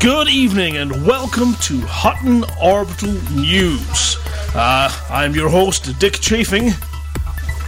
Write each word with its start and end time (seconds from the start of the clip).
Good 0.00 0.28
evening 0.28 0.76
and 0.76 1.06
welcome 1.06 1.54
to 1.62 1.80
Hutton 1.80 2.44
Orbital 2.62 3.14
News. 3.34 4.18
Uh, 4.54 4.92
I'm 5.10 5.34
your 5.34 5.48
host, 5.48 5.98
Dick 5.98 6.14
Chafing. 6.14 6.70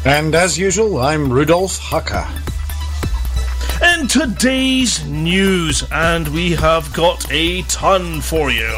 And 0.05 0.35
as 0.35 0.59
usual, 0.59 0.99
I'm 0.99 1.33
Rudolf 1.33 1.79
Hucker. 1.81 2.27
In 3.99 4.07
today's 4.07 5.05
news, 5.07 5.85
and 5.91 6.29
we 6.29 6.53
have 6.53 6.93
got 6.93 7.27
a 7.33 7.63
ton 7.63 8.21
for 8.21 8.51
you. 8.51 8.73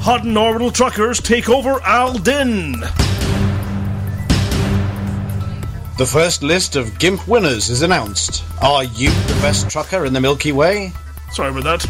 Hutton 0.00 0.36
Orbital 0.36 0.72
Truckers 0.72 1.20
take 1.20 1.48
over 1.48 1.80
Alden. 1.86 2.82
The 5.98 6.04
first 6.04 6.42
list 6.42 6.76
of 6.76 6.98
GIMP 6.98 7.26
winners 7.26 7.70
is 7.70 7.80
announced. 7.80 8.44
Are 8.60 8.84
you 8.84 9.08
the 9.08 9.38
best 9.40 9.70
trucker 9.70 10.04
in 10.04 10.12
the 10.12 10.20
Milky 10.20 10.52
Way? 10.52 10.92
Sorry 11.32 11.48
about 11.48 11.80
that. 11.80 11.86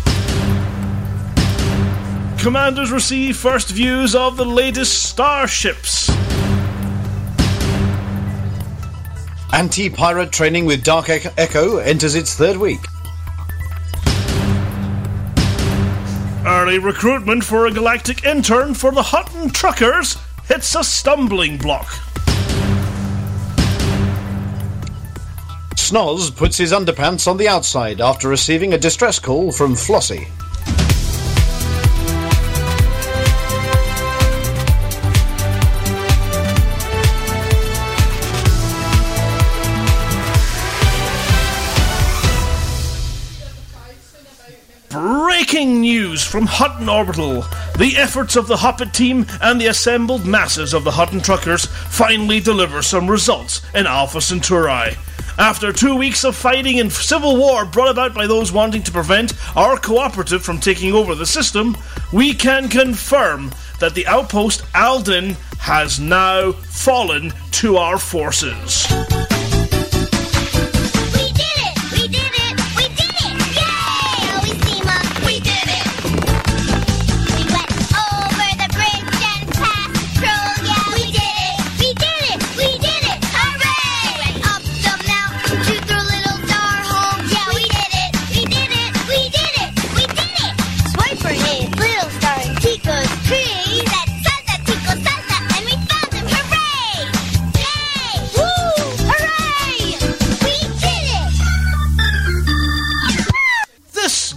Commanders 2.38 2.92
receive 2.92 3.36
first 3.36 3.70
views 3.70 4.14
of 4.14 4.36
the 4.36 4.44
latest 4.44 5.02
starships. 5.02 6.08
Anti 9.52 9.90
pirate 9.90 10.30
training 10.30 10.66
with 10.66 10.84
Dark 10.84 11.08
Echo 11.08 11.78
enters 11.78 12.14
its 12.14 12.36
third 12.36 12.58
week. 12.58 12.78
Early 16.46 16.78
recruitment 16.78 17.42
for 17.42 17.66
a 17.66 17.72
galactic 17.72 18.24
intern 18.24 18.74
for 18.74 18.92
the 18.92 19.02
Hutton 19.02 19.50
Truckers 19.50 20.16
hits 20.46 20.76
a 20.76 20.84
stumbling 20.84 21.58
block. 21.58 21.88
Snoz 25.86 26.34
puts 26.34 26.56
his 26.56 26.72
underpants 26.72 27.28
on 27.28 27.36
the 27.36 27.46
outside 27.46 28.00
after 28.00 28.28
receiving 28.28 28.74
a 28.74 28.78
distress 28.78 29.20
call 29.20 29.52
from 29.52 29.74
Flossie. 29.74 30.26
Breaking 44.90 45.82
news 45.82 46.24
from 46.24 46.46
Hutton 46.46 46.88
Orbital. 46.88 47.42
The 47.78 47.94
efforts 47.96 48.34
of 48.34 48.48
the 48.48 48.56
HOPIT 48.56 48.92
team 48.92 49.24
and 49.40 49.60
the 49.60 49.68
assembled 49.68 50.26
masses 50.26 50.74
of 50.74 50.82
the 50.82 50.90
Hutton 50.90 51.20
truckers 51.20 51.66
finally 51.66 52.40
deliver 52.40 52.82
some 52.82 53.08
results 53.08 53.62
in 53.72 53.86
Alpha 53.86 54.20
Centauri. 54.20 54.96
After 55.38 55.70
two 55.70 55.94
weeks 55.94 56.24
of 56.24 56.34
fighting 56.34 56.80
and 56.80 56.90
civil 56.90 57.36
war 57.36 57.66
brought 57.66 57.90
about 57.90 58.14
by 58.14 58.26
those 58.26 58.52
wanting 58.52 58.82
to 58.84 58.92
prevent 58.92 59.34
our 59.54 59.76
cooperative 59.76 60.42
from 60.42 60.58
taking 60.58 60.94
over 60.94 61.14
the 61.14 61.26
system, 61.26 61.76
we 62.10 62.32
can 62.32 62.68
confirm 62.68 63.50
that 63.78 63.94
the 63.94 64.06
outpost 64.06 64.62
Alden 64.74 65.36
has 65.58 66.00
now 66.00 66.52
fallen 66.52 67.34
to 67.50 67.76
our 67.76 67.98
forces. 67.98 68.86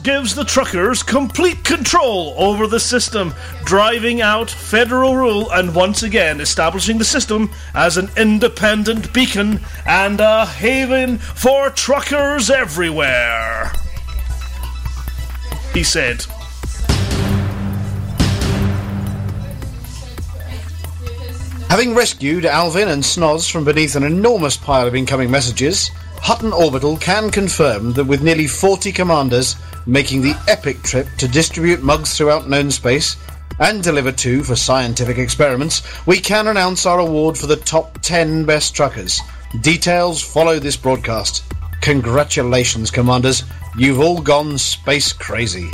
Gives 0.10 0.34
the 0.34 0.44
truckers 0.44 1.04
complete 1.04 1.64
control 1.64 2.34
over 2.36 2.66
the 2.66 2.80
system, 2.80 3.32
driving 3.64 4.22
out 4.22 4.50
federal 4.50 5.16
rule 5.16 5.52
and 5.52 5.76
once 5.76 6.02
again 6.02 6.42
establishing 6.42 6.98
the 6.98 7.06
system 7.06 7.48
as 7.76 7.96
an 7.96 8.10
independent 8.18 9.14
beacon 9.14 9.60
and 9.86 10.20
a 10.20 10.48
haven 10.48 11.20
for 11.20 11.70
truckers 11.70 12.50
everywhere. 12.50 13.72
He 15.76 15.84
said. 15.84 16.26
Having 21.70 21.94
rescued 21.94 22.46
Alvin 22.46 22.88
and 22.88 23.04
Snoz 23.04 23.52
from 23.52 23.64
beneath 23.64 23.96
an 23.96 24.02
enormous 24.02 24.58
pile 24.58 24.88
of 24.88 24.96
incoming 24.96 25.30
messages, 25.30 25.92
Hutton 26.22 26.52
Orbital 26.52 26.98
can 26.98 27.30
confirm 27.30 27.94
that 27.94 28.06
with 28.06 28.24
nearly 28.24 28.48
40 28.48 28.92
commanders 28.92 29.56
making 29.86 30.22
the 30.22 30.36
epic 30.48 30.82
trip 30.84 31.08
to 31.18 31.28
distribute 31.28 31.82
mugs 31.82 32.18
throughout 32.18 32.50
known 32.50 32.72
space 32.72 33.16
and 33.60 33.84
deliver 33.84 34.12
two 34.12 34.44
for 34.44 34.56
scientific 34.56 35.18
experiments, 35.18 35.82
we 36.06 36.20
can 36.20 36.48
announce 36.48 36.86
our 36.86 37.00
award 37.00 37.38
for 37.38 37.48
the 37.48 37.56
top 37.58 38.00
10 38.02 38.46
best 38.46 38.76
truckers. 38.76 39.20
Details 39.62 40.22
follow 40.22 40.60
this 40.60 40.78
broadcast. 40.78 41.44
Congratulations, 41.82 42.92
Commanders. 42.92 43.44
You've 43.78 44.00
all 44.00 44.22
gone 44.22 44.58
space 44.58 45.14
crazy. 45.14 45.72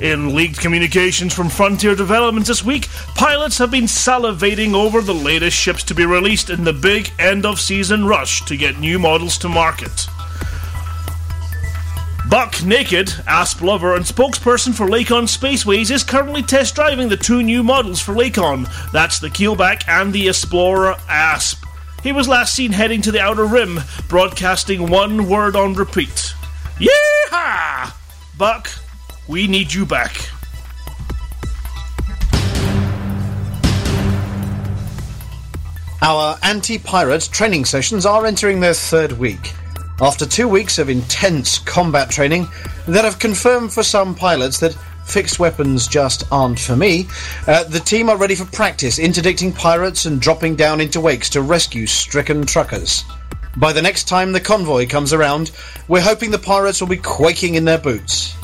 In 0.00 0.34
leaked 0.34 0.58
communications 0.58 1.32
from 1.32 1.48
Frontier 1.48 1.94
Developments 1.94 2.48
this 2.48 2.64
week, 2.64 2.88
pilots 3.14 3.56
have 3.58 3.70
been 3.70 3.84
salivating 3.84 4.74
over 4.74 5.00
the 5.00 5.14
latest 5.14 5.56
ships 5.56 5.84
to 5.84 5.94
be 5.94 6.04
released 6.04 6.50
in 6.50 6.64
the 6.64 6.72
big 6.72 7.08
end 7.20 7.46
of 7.46 7.60
season 7.60 8.04
rush 8.04 8.44
to 8.46 8.56
get 8.56 8.80
new 8.80 8.98
models 8.98 9.38
to 9.38 9.48
market. 9.48 10.08
Buck 12.28 12.62
Naked, 12.64 13.12
Asp 13.26 13.60
lover 13.60 13.94
and 13.94 14.04
spokesperson 14.04 14.74
for 14.74 14.86
Lakon 14.86 15.24
Spaceways, 15.24 15.90
is 15.90 16.04
currently 16.04 16.42
test 16.42 16.74
driving 16.74 17.08
the 17.08 17.16
two 17.16 17.42
new 17.42 17.62
models 17.62 18.00
for 18.00 18.14
Lakon. 18.14 18.68
That's 18.92 19.18
the 19.18 19.28
Keelback 19.28 19.86
and 19.86 20.12
the 20.12 20.28
Explorer 20.28 20.96
Asp. 21.08 21.64
He 22.02 22.12
was 22.12 22.28
last 22.28 22.54
seen 22.54 22.72
heading 22.72 23.02
to 23.02 23.12
the 23.12 23.20
Outer 23.20 23.44
Rim, 23.44 23.80
broadcasting 24.08 24.88
one 24.88 25.28
word 25.28 25.56
on 25.56 25.74
repeat. 25.74 26.34
Yeehaw! 26.78 27.92
Buck, 28.38 28.70
we 29.28 29.46
need 29.46 29.72
you 29.72 29.84
back. 29.84 30.16
Our 36.00 36.38
anti 36.42 36.78
pirate 36.78 37.28
training 37.30 37.64
sessions 37.64 38.06
are 38.06 38.26
entering 38.26 38.60
their 38.60 38.74
third 38.74 39.12
week. 39.12 39.52
After 40.02 40.26
two 40.26 40.48
weeks 40.48 40.80
of 40.80 40.88
intense 40.88 41.60
combat 41.60 42.10
training 42.10 42.48
that 42.88 43.04
have 43.04 43.20
confirmed 43.20 43.72
for 43.72 43.84
some 43.84 44.16
pilots 44.16 44.58
that 44.58 44.74
fixed 45.04 45.38
weapons 45.38 45.86
just 45.86 46.24
aren't 46.32 46.58
for 46.58 46.74
me, 46.74 47.06
uh, 47.46 47.62
the 47.62 47.78
team 47.78 48.08
are 48.08 48.16
ready 48.16 48.34
for 48.34 48.44
practice 48.46 48.98
interdicting 48.98 49.52
pirates 49.52 50.04
and 50.04 50.20
dropping 50.20 50.56
down 50.56 50.80
into 50.80 51.00
wakes 51.00 51.30
to 51.30 51.40
rescue 51.40 51.86
stricken 51.86 52.44
truckers. 52.44 53.04
By 53.56 53.72
the 53.72 53.80
next 53.80 54.08
time 54.08 54.32
the 54.32 54.40
convoy 54.40 54.88
comes 54.88 55.12
around, 55.12 55.52
we're 55.86 56.00
hoping 56.00 56.32
the 56.32 56.38
pirates 56.38 56.80
will 56.80 56.88
be 56.88 56.96
quaking 56.96 57.54
in 57.54 57.64
their 57.64 57.78
boots. 57.78 58.34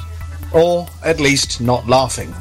Or 0.53 0.87
at 1.03 1.19
least 1.19 1.61
not 1.61 1.89
laughing. 1.89 2.33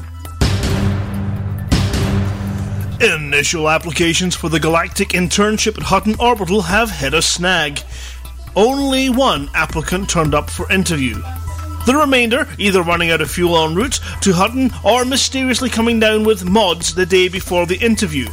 Initial 3.00 3.68
applications 3.68 4.34
for 4.34 4.48
the 4.48 4.58
Galactic 4.58 5.10
Internship 5.10 5.76
at 5.76 5.84
Hutton 5.84 6.16
Orbital 6.18 6.62
have 6.62 6.90
hit 6.90 7.14
a 7.14 7.22
snag. 7.22 7.80
Only 8.58 9.08
one 9.08 9.48
applicant 9.54 10.10
turned 10.10 10.34
up 10.34 10.50
for 10.50 10.68
interview. 10.72 11.14
The 11.86 11.94
remainder 11.96 12.48
either 12.58 12.82
running 12.82 13.12
out 13.12 13.20
of 13.20 13.30
fuel 13.30 13.56
en 13.56 13.76
route 13.76 14.00
to 14.22 14.32
Hutton 14.32 14.72
or 14.82 15.04
mysteriously 15.04 15.70
coming 15.70 16.00
down 16.00 16.24
with 16.24 16.44
mods 16.44 16.92
the 16.92 17.06
day 17.06 17.28
before 17.28 17.66
the 17.66 17.76
interview. 17.76 18.26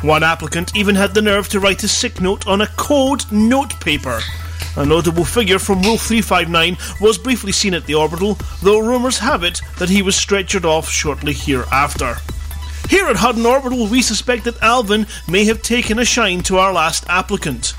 One 0.00 0.22
applicant 0.22 0.74
even 0.74 0.94
had 0.94 1.12
the 1.12 1.20
nerve 1.20 1.50
to 1.50 1.60
write 1.60 1.82
a 1.82 1.88
sick 1.88 2.22
note 2.22 2.46
on 2.46 2.62
a 2.62 2.68
code 2.78 3.30
note 3.30 3.78
paper. 3.80 4.20
A 4.78 4.86
notable 4.86 5.26
figure 5.26 5.58
from 5.58 5.82
Rule 5.82 5.98
359 5.98 6.78
was 6.98 7.18
briefly 7.18 7.52
seen 7.52 7.74
at 7.74 7.84
the 7.84 7.96
orbital, 7.96 8.38
though 8.62 8.78
rumours 8.78 9.18
have 9.18 9.44
it 9.44 9.60
that 9.78 9.90
he 9.90 10.00
was 10.00 10.16
stretchered 10.16 10.64
off 10.64 10.88
shortly 10.88 11.34
hereafter. 11.34 12.16
Here 12.88 13.08
at 13.08 13.16
Hutton 13.16 13.44
Orbital, 13.44 13.88
we 13.88 14.00
suspect 14.00 14.44
that 14.44 14.62
Alvin 14.62 15.06
may 15.28 15.44
have 15.44 15.60
taken 15.60 15.98
a 15.98 16.04
shine 16.06 16.40
to 16.44 16.56
our 16.56 16.72
last 16.72 17.04
applicant. 17.10 17.74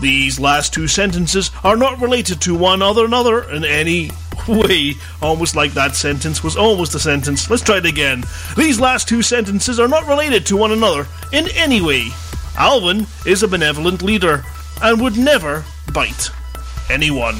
These 0.00 0.40
last 0.40 0.72
two 0.72 0.88
sentences 0.88 1.50
are 1.62 1.76
not 1.76 2.00
related 2.00 2.40
to 2.42 2.54
one 2.54 2.80
other 2.80 3.04
another 3.04 3.42
in 3.50 3.64
any 3.64 4.10
way. 4.48 4.94
Almost 5.20 5.54
like 5.54 5.72
that 5.72 5.94
sentence 5.94 6.42
was 6.42 6.56
almost 6.56 6.94
a 6.94 6.98
sentence. 6.98 7.50
Let's 7.50 7.62
try 7.62 7.78
it 7.78 7.86
again. 7.86 8.24
These 8.56 8.80
last 8.80 9.08
two 9.08 9.22
sentences 9.22 9.78
are 9.78 9.88
not 9.88 10.08
related 10.08 10.46
to 10.46 10.56
one 10.56 10.72
another 10.72 11.06
in 11.32 11.48
any 11.54 11.82
way. 11.82 12.08
Alvin 12.56 13.06
is 13.26 13.42
a 13.42 13.48
benevolent 13.48 14.02
leader 14.02 14.42
and 14.82 15.00
would 15.00 15.16
never 15.18 15.64
bite. 15.92 16.30
anyone. 16.90 17.36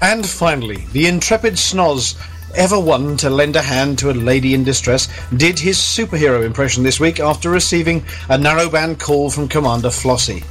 And 0.00 0.26
finally, 0.26 0.84
the 0.92 1.06
intrepid 1.06 1.54
Snoz, 1.54 2.16
ever 2.54 2.78
one 2.78 3.16
to 3.18 3.30
lend 3.30 3.56
a 3.56 3.62
hand 3.62 3.98
to 3.98 4.10
a 4.10 4.12
lady 4.12 4.54
in 4.54 4.64
distress, 4.64 5.08
did 5.36 5.58
his 5.58 5.78
superhero 5.78 6.44
impression 6.44 6.82
this 6.82 7.00
week 7.00 7.20
after 7.20 7.50
receiving 7.50 8.04
a 8.28 8.38
narrowband 8.38 8.98
call 8.98 9.30
from 9.30 9.48
Commander 9.48 9.90
Flossie. 9.90 10.44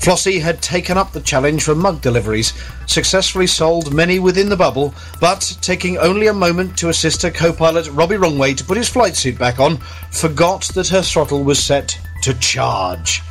Flossie 0.00 0.40
had 0.40 0.62
taken 0.62 0.96
up 0.96 1.12
the 1.12 1.20
challenge 1.20 1.64
for 1.64 1.74
mug 1.74 2.00
deliveries, 2.00 2.52
successfully 2.86 3.46
sold 3.46 3.92
many 3.92 4.18
within 4.18 4.48
the 4.48 4.56
bubble, 4.56 4.94
but 5.20 5.56
taking 5.60 5.98
only 5.98 6.28
a 6.28 6.32
moment 6.32 6.76
to 6.78 6.90
assist 6.90 7.22
her 7.22 7.30
co-pilot 7.30 7.88
Robbie 7.88 8.16
Wrongway 8.16 8.56
to 8.56 8.64
put 8.64 8.76
his 8.76 8.88
flight 8.88 9.16
suit 9.16 9.38
back 9.38 9.58
on, 9.58 9.78
forgot 10.12 10.62
that 10.74 10.88
her 10.88 11.02
throttle 11.02 11.42
was 11.42 11.58
set 11.58 11.98
to 12.22 12.34
charge. 12.34 13.22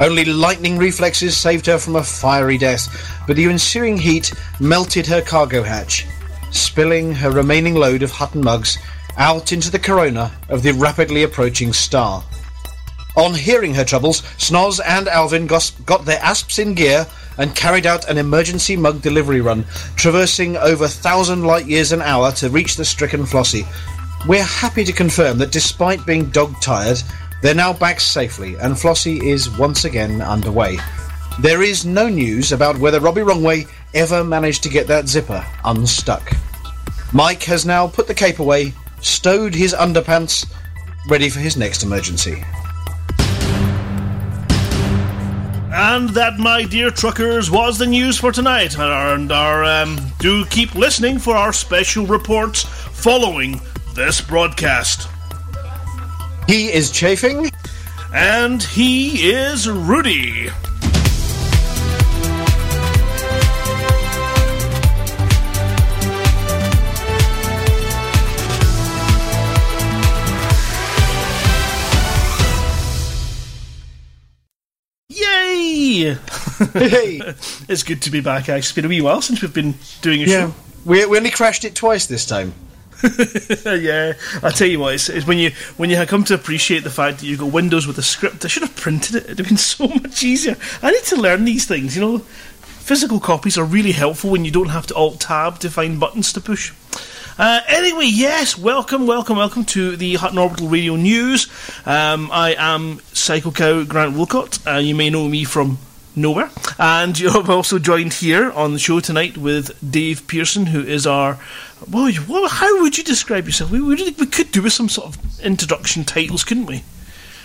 Only 0.00 0.24
lightning 0.24 0.78
reflexes 0.78 1.36
saved 1.36 1.66
her 1.66 1.76
from 1.76 1.96
a 1.96 2.02
fiery 2.02 2.56
death, 2.56 2.88
but 3.26 3.36
the 3.36 3.44
ensuing 3.44 3.98
heat 3.98 4.32
melted 4.58 5.06
her 5.06 5.20
cargo 5.20 5.62
hatch, 5.62 6.06
spilling 6.50 7.12
her 7.12 7.30
remaining 7.30 7.74
load 7.74 8.02
of 8.02 8.10
Hutton 8.10 8.42
mugs 8.42 8.78
out 9.16 9.52
into 9.52 9.70
the 9.70 9.78
corona 9.78 10.32
of 10.48 10.62
the 10.62 10.72
rapidly 10.72 11.22
approaching 11.22 11.72
star. 11.72 12.24
On 13.16 13.34
hearing 13.34 13.74
her 13.74 13.84
troubles, 13.84 14.22
Snoz 14.38 14.80
and 14.86 15.08
Alvin 15.08 15.46
got 15.46 16.04
their 16.04 16.20
asps 16.20 16.58
in 16.58 16.74
gear 16.74 17.06
and 17.38 17.56
carried 17.56 17.86
out 17.86 18.08
an 18.08 18.18
emergency 18.18 18.76
mug 18.76 19.02
delivery 19.02 19.40
run, 19.40 19.64
traversing 19.96 20.56
over 20.56 20.86
thousand 20.86 21.44
light 21.44 21.66
years 21.66 21.92
an 21.92 22.02
hour 22.02 22.30
to 22.32 22.50
reach 22.50 22.76
the 22.76 22.84
stricken 22.84 23.24
Flossie. 23.24 23.66
We're 24.28 24.44
happy 24.44 24.84
to 24.84 24.92
confirm 24.92 25.38
that 25.38 25.50
despite 25.50 26.06
being 26.06 26.30
dog-tired, 26.30 27.02
they're 27.42 27.54
now 27.54 27.72
back 27.72 28.00
safely, 28.00 28.56
and 28.56 28.74
Flossie 28.74 29.22
is 29.22 29.50
once 29.58 29.84
again 29.84 30.20
underway. 30.20 30.78
There 31.38 31.62
is 31.62 31.86
no 31.86 32.08
news 32.08 32.52
about 32.52 32.78
whether 32.78 33.00
Robbie 33.00 33.22
Wrongway 33.22 33.68
ever 33.94 34.24
managed 34.24 34.62
to 34.64 34.68
get 34.68 34.86
that 34.88 35.08
zipper 35.08 35.44
unstuck. 35.64 36.32
Mike 37.12 37.42
has 37.44 37.64
now 37.64 37.86
put 37.86 38.06
the 38.06 38.14
cape 38.14 38.38
away, 38.38 38.74
stowed 39.00 39.54
his 39.54 39.72
underpants, 39.72 40.50
ready 41.08 41.28
for 41.28 41.38
his 41.38 41.56
next 41.56 41.82
emergency. 41.82 42.44
And 45.72 46.10
that, 46.10 46.38
my 46.38 46.64
dear 46.64 46.90
truckers, 46.90 47.50
was 47.50 47.78
the 47.78 47.86
news 47.86 48.18
for 48.18 48.32
tonight. 48.32 48.78
And 48.78 49.32
our, 49.32 49.64
um, 49.64 49.98
do 50.18 50.44
keep 50.46 50.74
listening 50.74 51.18
for 51.18 51.36
our 51.36 51.52
special 51.52 52.06
reports 52.06 52.64
following 52.64 53.60
this 53.94 54.20
broadcast. 54.20 55.08
He 56.46 56.72
is 56.72 56.90
chafing. 56.90 57.50
And 58.12 58.62
he 58.62 59.30
is 59.30 59.68
Rudy. 59.68 60.50
Hey. 75.94 77.20
it's 77.68 77.82
good 77.82 78.02
to 78.02 78.10
be 78.10 78.20
back. 78.20 78.48
It's 78.48 78.72
been 78.72 78.84
a 78.84 78.88
wee 78.88 79.00
while 79.00 79.22
since 79.22 79.42
we've 79.42 79.54
been 79.54 79.74
doing 80.02 80.22
a 80.22 80.26
Yeah. 80.26 80.46
show. 80.46 80.54
We, 80.84 81.04
we 81.06 81.16
only 81.18 81.30
crashed 81.30 81.64
it 81.64 81.74
twice 81.74 82.06
this 82.06 82.24
time. 82.24 82.54
yeah, 83.64 84.12
I 84.42 84.50
tell 84.50 84.68
you 84.68 84.78
what, 84.78 84.94
it's, 84.94 85.08
it's 85.08 85.26
when 85.26 85.38
you 85.38 85.52
when 85.78 85.88
you 85.88 86.04
come 86.04 86.22
to 86.24 86.34
appreciate 86.34 86.84
the 86.84 86.90
fact 86.90 87.20
that 87.20 87.26
you 87.26 87.36
got 87.38 87.50
Windows 87.50 87.86
with 87.86 87.96
a 87.96 88.02
script. 88.02 88.44
I 88.44 88.48
should 88.48 88.62
have 88.62 88.76
printed 88.76 89.14
it; 89.16 89.24
it'd 89.24 89.38
have 89.38 89.48
been 89.48 89.56
so 89.76 89.88
much 89.88 90.22
easier. 90.22 90.56
I 90.82 90.90
need 90.90 91.04
to 91.04 91.16
learn 91.16 91.44
these 91.46 91.66
things. 91.66 91.96
You 91.96 92.02
know, 92.02 92.18
physical 92.18 93.18
copies 93.18 93.56
are 93.56 93.64
really 93.64 93.92
helpful 93.92 94.30
when 94.30 94.44
you 94.44 94.50
don't 94.50 94.68
have 94.68 94.86
to 94.88 94.94
Alt 94.94 95.20
Tab 95.20 95.58
to 95.60 95.70
find 95.70 95.98
buttons 95.98 96.30
to 96.34 96.40
push. 96.42 96.72
Uh, 97.40 97.62
anyway, 97.68 98.04
yes, 98.04 98.58
welcome, 98.58 99.06
welcome, 99.06 99.38
welcome 99.38 99.64
to 99.64 99.96
the 99.96 100.16
Hutton 100.16 100.36
Orbital 100.36 100.68
Radio 100.68 100.94
News. 100.96 101.46
Um, 101.86 102.28
I 102.30 102.54
am 102.58 103.00
Psycho 103.14 103.50
Cow 103.50 103.82
Grant 103.84 104.14
Wilcott. 104.14 104.60
Uh, 104.70 104.76
you 104.76 104.94
may 104.94 105.08
know 105.08 105.26
me 105.26 105.44
from 105.44 105.78
nowhere. 106.14 106.50
And 106.78 107.18
you're 107.18 107.50
also 107.50 107.78
joined 107.78 108.12
here 108.12 108.50
on 108.50 108.74
the 108.74 108.78
show 108.78 109.00
tonight 109.00 109.38
with 109.38 109.74
Dave 109.90 110.26
Pearson, 110.28 110.66
who 110.66 110.82
is 110.82 111.06
our. 111.06 111.38
Well, 111.90 112.12
well 112.28 112.46
how 112.46 112.82
would 112.82 112.98
you 112.98 113.04
describe 113.04 113.46
yourself? 113.46 113.70
We, 113.70 113.80
we, 113.80 113.94
we 114.18 114.26
could 114.26 114.52
do 114.52 114.60
with 114.60 114.74
some 114.74 114.90
sort 114.90 115.08
of 115.08 115.40
introduction 115.40 116.04
titles, 116.04 116.44
couldn't 116.44 116.66
we? 116.66 116.84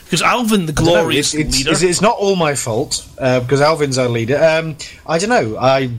Because 0.03 0.21
Alvin 0.21 0.65
the 0.65 0.73
I 0.73 0.83
know, 0.83 0.91
Glorious 0.91 1.33
it's, 1.33 1.45
it's, 1.45 1.57
leader. 1.59 1.71
it's, 1.71 1.81
it's 1.83 2.01
not 2.01 2.17
all 2.17 2.35
my 2.35 2.55
fault 2.55 3.07
uh, 3.17 3.39
because 3.39 3.61
Alvin's 3.61 3.97
our 3.97 4.09
leader. 4.09 4.43
Um, 4.43 4.75
I 5.07 5.19
don't 5.19 5.29
know. 5.29 5.55
I, 5.57 5.89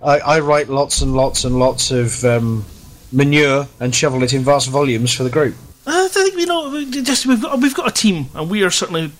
I 0.00 0.20
I 0.20 0.38
write 0.38 0.68
lots 0.68 1.02
and 1.02 1.16
lots 1.16 1.42
and 1.42 1.58
lots 1.58 1.90
of 1.90 2.24
um, 2.24 2.64
manure 3.12 3.68
and 3.78 3.94
shovel 3.94 4.22
it 4.22 4.32
in 4.32 4.42
vast 4.42 4.68
volumes 4.68 5.12
for 5.12 5.24
the 5.24 5.30
group. 5.30 5.54
I 5.86 6.08
think 6.08 6.36
we 6.36 6.44
know. 6.44 6.84
Just 6.84 7.26
we've 7.26 7.42
got 7.42 7.60
we've 7.60 7.74
got 7.74 7.88
a 7.88 7.92
team, 7.92 8.26
and 8.34 8.50
we 8.50 8.62
are 8.62 8.70
certainly 8.70 9.12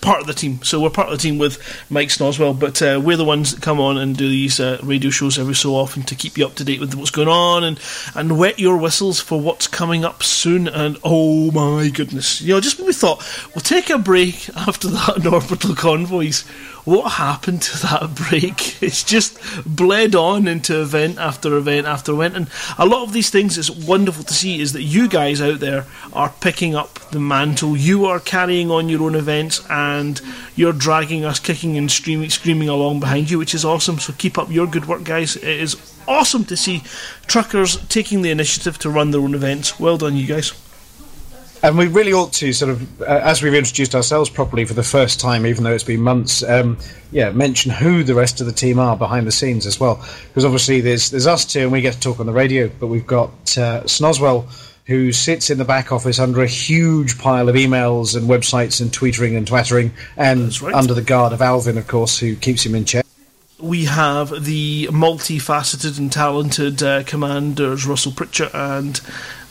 part 0.00 0.20
of 0.20 0.26
the 0.26 0.34
team. 0.34 0.62
So 0.62 0.80
we're 0.80 0.90
part 0.90 1.08
of 1.08 1.18
the 1.18 1.22
team 1.22 1.38
with 1.38 1.58
Mike 1.90 2.08
Snoswell, 2.08 2.58
but 2.58 2.80
uh, 2.80 3.00
we're 3.02 3.16
the 3.16 3.24
ones 3.24 3.54
that 3.54 3.62
come 3.62 3.80
on 3.80 3.98
and 3.98 4.16
do 4.16 4.28
these 4.28 4.60
uh, 4.60 4.78
radio 4.82 5.10
shows 5.10 5.38
every 5.38 5.54
so 5.54 5.74
often 5.74 6.02
to 6.04 6.14
keep 6.14 6.38
you 6.38 6.46
up 6.46 6.54
to 6.56 6.64
date 6.64 6.80
with 6.80 6.94
what's 6.94 7.10
going 7.10 7.28
on 7.28 7.64
and 7.64 7.80
and 8.14 8.38
wet 8.38 8.58
your 8.58 8.76
whistles 8.76 9.20
for 9.20 9.40
what's 9.40 9.66
coming 9.66 10.04
up 10.04 10.22
soon. 10.22 10.68
And 10.68 10.96
oh 11.02 11.50
my 11.50 11.88
goodness, 11.88 12.40
you 12.40 12.54
know, 12.54 12.60
just 12.60 12.78
when 12.78 12.86
we 12.86 12.92
thought 12.92 13.24
we'll 13.54 13.62
take 13.62 13.90
a 13.90 13.98
break 13.98 14.48
after 14.56 14.88
that 14.88 15.26
orbital 15.32 15.74
convoys. 15.74 16.44
What 16.86 17.14
happened 17.14 17.62
to 17.62 17.78
that 17.82 18.14
break? 18.30 18.80
It's 18.80 19.02
just 19.02 19.40
bled 19.66 20.14
on 20.14 20.46
into 20.46 20.80
event 20.80 21.18
after 21.18 21.56
event 21.56 21.84
after 21.84 22.12
event, 22.12 22.36
and 22.36 22.48
a 22.78 22.86
lot 22.86 23.02
of 23.02 23.12
these 23.12 23.28
things 23.28 23.58
it's 23.58 23.68
wonderful 23.68 24.22
to 24.22 24.32
see. 24.32 24.60
Is 24.60 24.72
that 24.72 24.84
you 24.84 25.08
guys 25.08 25.40
out 25.40 25.58
there 25.58 25.84
are 26.12 26.32
picking 26.40 26.76
up 26.76 27.00
the 27.10 27.18
mantle? 27.18 27.76
You 27.76 28.06
are 28.06 28.20
carrying 28.20 28.70
on 28.70 28.88
your 28.88 29.02
own 29.02 29.16
events, 29.16 29.66
and 29.68 30.20
you're 30.54 30.72
dragging 30.72 31.24
us, 31.24 31.40
kicking 31.40 31.76
and 31.76 31.90
screaming, 31.90 32.30
screaming 32.30 32.68
along 32.68 33.00
behind 33.00 33.30
you, 33.30 33.38
which 33.40 33.52
is 33.52 33.64
awesome. 33.64 33.98
So 33.98 34.12
keep 34.16 34.38
up 34.38 34.48
your 34.48 34.68
good 34.68 34.86
work, 34.86 35.02
guys. 35.02 35.34
It 35.34 35.42
is 35.42 35.74
awesome 36.06 36.44
to 36.44 36.56
see 36.56 36.84
truckers 37.26 37.84
taking 37.88 38.22
the 38.22 38.30
initiative 38.30 38.78
to 38.78 38.90
run 38.90 39.10
their 39.10 39.20
own 39.20 39.34
events. 39.34 39.80
Well 39.80 39.98
done, 39.98 40.14
you 40.14 40.28
guys. 40.28 40.52
And 41.62 41.78
we 41.78 41.86
really 41.86 42.12
ought 42.12 42.32
to 42.34 42.52
sort 42.52 42.70
of, 42.70 43.02
uh, 43.02 43.04
as 43.06 43.42
we've 43.42 43.54
introduced 43.54 43.94
ourselves 43.94 44.28
properly 44.30 44.64
for 44.64 44.74
the 44.74 44.82
first 44.82 45.18
time, 45.18 45.46
even 45.46 45.64
though 45.64 45.72
it's 45.72 45.84
been 45.84 46.02
months, 46.02 46.42
um, 46.42 46.78
yeah, 47.10 47.30
mention 47.30 47.72
who 47.72 48.04
the 48.04 48.14
rest 48.14 48.40
of 48.40 48.46
the 48.46 48.52
team 48.52 48.78
are 48.78 48.96
behind 48.96 49.26
the 49.26 49.32
scenes 49.32 49.66
as 49.66 49.80
well. 49.80 49.96
Because 50.28 50.44
obviously 50.44 50.80
there's 50.80 51.10
there's 51.10 51.26
us 51.26 51.44
two, 51.44 51.60
and 51.60 51.72
we 51.72 51.80
get 51.80 51.94
to 51.94 52.00
talk 52.00 52.20
on 52.20 52.26
the 52.26 52.32
radio, 52.32 52.70
but 52.78 52.88
we've 52.88 53.06
got 53.06 53.30
uh, 53.56 53.82
Snoswell, 53.84 54.46
who 54.84 55.12
sits 55.12 55.50
in 55.50 55.58
the 55.58 55.64
back 55.64 55.90
office 55.92 56.18
under 56.18 56.42
a 56.42 56.46
huge 56.46 57.18
pile 57.18 57.48
of 57.48 57.56
emails 57.56 58.16
and 58.16 58.28
websites 58.28 58.80
and 58.80 58.92
tweetering 58.92 59.36
and 59.36 59.46
twattering, 59.46 59.92
and 60.16 60.60
right. 60.62 60.74
under 60.74 60.94
the 60.94 61.02
guard 61.02 61.32
of 61.32 61.40
Alvin, 61.42 61.78
of 61.78 61.88
course, 61.88 62.18
who 62.18 62.36
keeps 62.36 62.64
him 62.64 62.74
in 62.74 62.84
check. 62.84 63.04
we 63.58 63.86
have 63.86 64.44
the 64.44 64.86
multifaceted 64.92 65.98
and 65.98 66.12
talented 66.12 66.82
uh, 66.82 67.02
commanders 67.04 67.86
Russell 67.86 68.12
Pritchard 68.12 68.50
and 68.52 69.00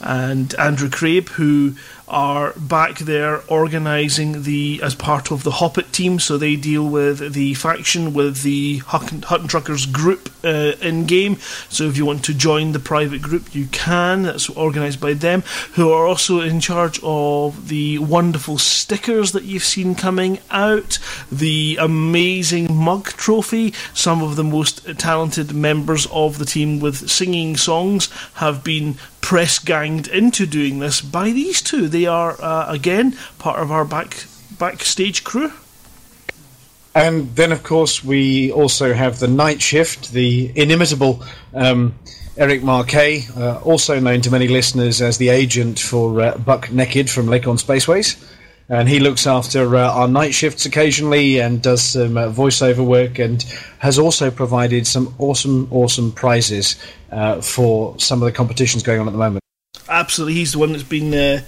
and 0.01 0.53
Andrew 0.55 0.89
Crabe, 0.89 1.29
who 1.29 1.75
are 2.07 2.53
back 2.53 2.99
there 2.99 3.41
organising 3.47 4.43
the 4.43 4.79
as 4.83 4.93
part 4.93 5.31
of 5.31 5.43
the 5.43 5.51
HOPIT 5.51 5.91
team. 5.91 6.19
So 6.19 6.37
they 6.37 6.55
deal 6.55 6.87
with 6.87 7.33
the 7.33 7.55
faction 7.55 8.13
with 8.13 8.43
the 8.43 8.77
Hutton, 8.79 9.23
Hutton 9.23 9.47
Truckers 9.47 9.85
group 9.85 10.31
uh, 10.43 10.73
in 10.81 11.05
game. 11.05 11.37
So 11.69 11.85
if 11.85 11.97
you 11.97 12.05
want 12.05 12.23
to 12.25 12.33
join 12.33 12.71
the 12.71 12.79
private 12.79 13.21
group, 13.21 13.55
you 13.55 13.65
can. 13.67 14.23
That's 14.23 14.49
organised 14.49 14.99
by 14.99 15.13
them, 15.13 15.41
who 15.73 15.91
are 15.91 16.05
also 16.05 16.41
in 16.41 16.59
charge 16.59 16.99
of 17.03 17.69
the 17.69 17.97
wonderful 17.99 18.57
stickers 18.57 19.31
that 19.31 19.43
you've 19.43 19.63
seen 19.63 19.95
coming 19.95 20.39
out, 20.51 20.99
the 21.31 21.77
amazing 21.81 22.73
mug 22.73 23.05
trophy. 23.07 23.73
Some 23.93 24.21
of 24.21 24.35
the 24.35 24.43
most 24.43 24.85
talented 24.99 25.53
members 25.53 26.05
of 26.11 26.37
the 26.37 26.45
team 26.45 26.79
with 26.79 27.09
singing 27.09 27.57
songs 27.57 28.09
have 28.35 28.63
been 28.63 28.97
press 29.25 29.57
ganged 29.57 30.07
into 30.07 30.45
doing 30.45 30.77
this 30.77 31.01
by 31.01 31.31
these 31.31 31.59
two. 31.59 31.87
They 31.87 32.05
are 32.05 32.39
uh, 32.39 32.71
again 32.71 33.17
part 33.39 33.59
of 33.59 33.71
our 33.71 33.83
back 33.83 34.25
backstage 34.59 35.23
crew. 35.23 35.51
And 36.93 37.35
then, 37.35 37.51
of 37.51 37.63
course, 37.63 38.03
we 38.03 38.51
also 38.51 38.93
have 38.93 39.17
the 39.17 39.27
night 39.27 39.63
shift, 39.63 40.11
the 40.11 40.51
inimitable 40.55 41.23
um, 41.55 41.95
Eric 42.37 42.61
Marquet, 42.61 43.25
uh, 43.35 43.57
also 43.61 43.99
known 43.99 44.21
to 44.21 44.29
many 44.29 44.47
listeners 44.47 45.01
as 45.01 45.17
the 45.17 45.29
agent 45.29 45.79
for 45.79 46.21
uh, 46.21 46.37
Buck 46.37 46.71
Naked 46.71 47.09
from 47.09 47.25
Lakon 47.25 47.57
Spaceways. 47.57 48.23
And 48.67 48.89
he 48.89 48.99
looks 48.99 49.27
after 49.27 49.75
uh, 49.75 49.91
our 49.91 50.07
night 50.07 50.33
shifts 50.33 50.65
occasionally 50.65 51.39
and 51.39 51.61
does 51.61 51.83
some 51.83 52.17
uh, 52.17 52.29
voiceover 52.29 52.83
work 52.83 53.19
and 53.19 53.43
has 53.79 53.99
also 53.99 54.31
provided 54.31 54.87
some 54.87 55.13
awesome, 55.19 55.67
awesome 55.71 56.11
prizes 56.11 56.75
uh, 57.11 57.41
for 57.41 57.99
some 57.99 58.23
of 58.23 58.25
the 58.25 58.31
competitions 58.31 58.81
going 58.81 58.99
on 58.99 59.07
at 59.07 59.11
the 59.11 59.19
moment. 59.19 59.43
Absolutely, 59.87 60.33
he's 60.33 60.53
the 60.53 60.59
one 60.59 60.71
that's 60.71 60.83
been 60.83 61.13
uh, 61.13 61.41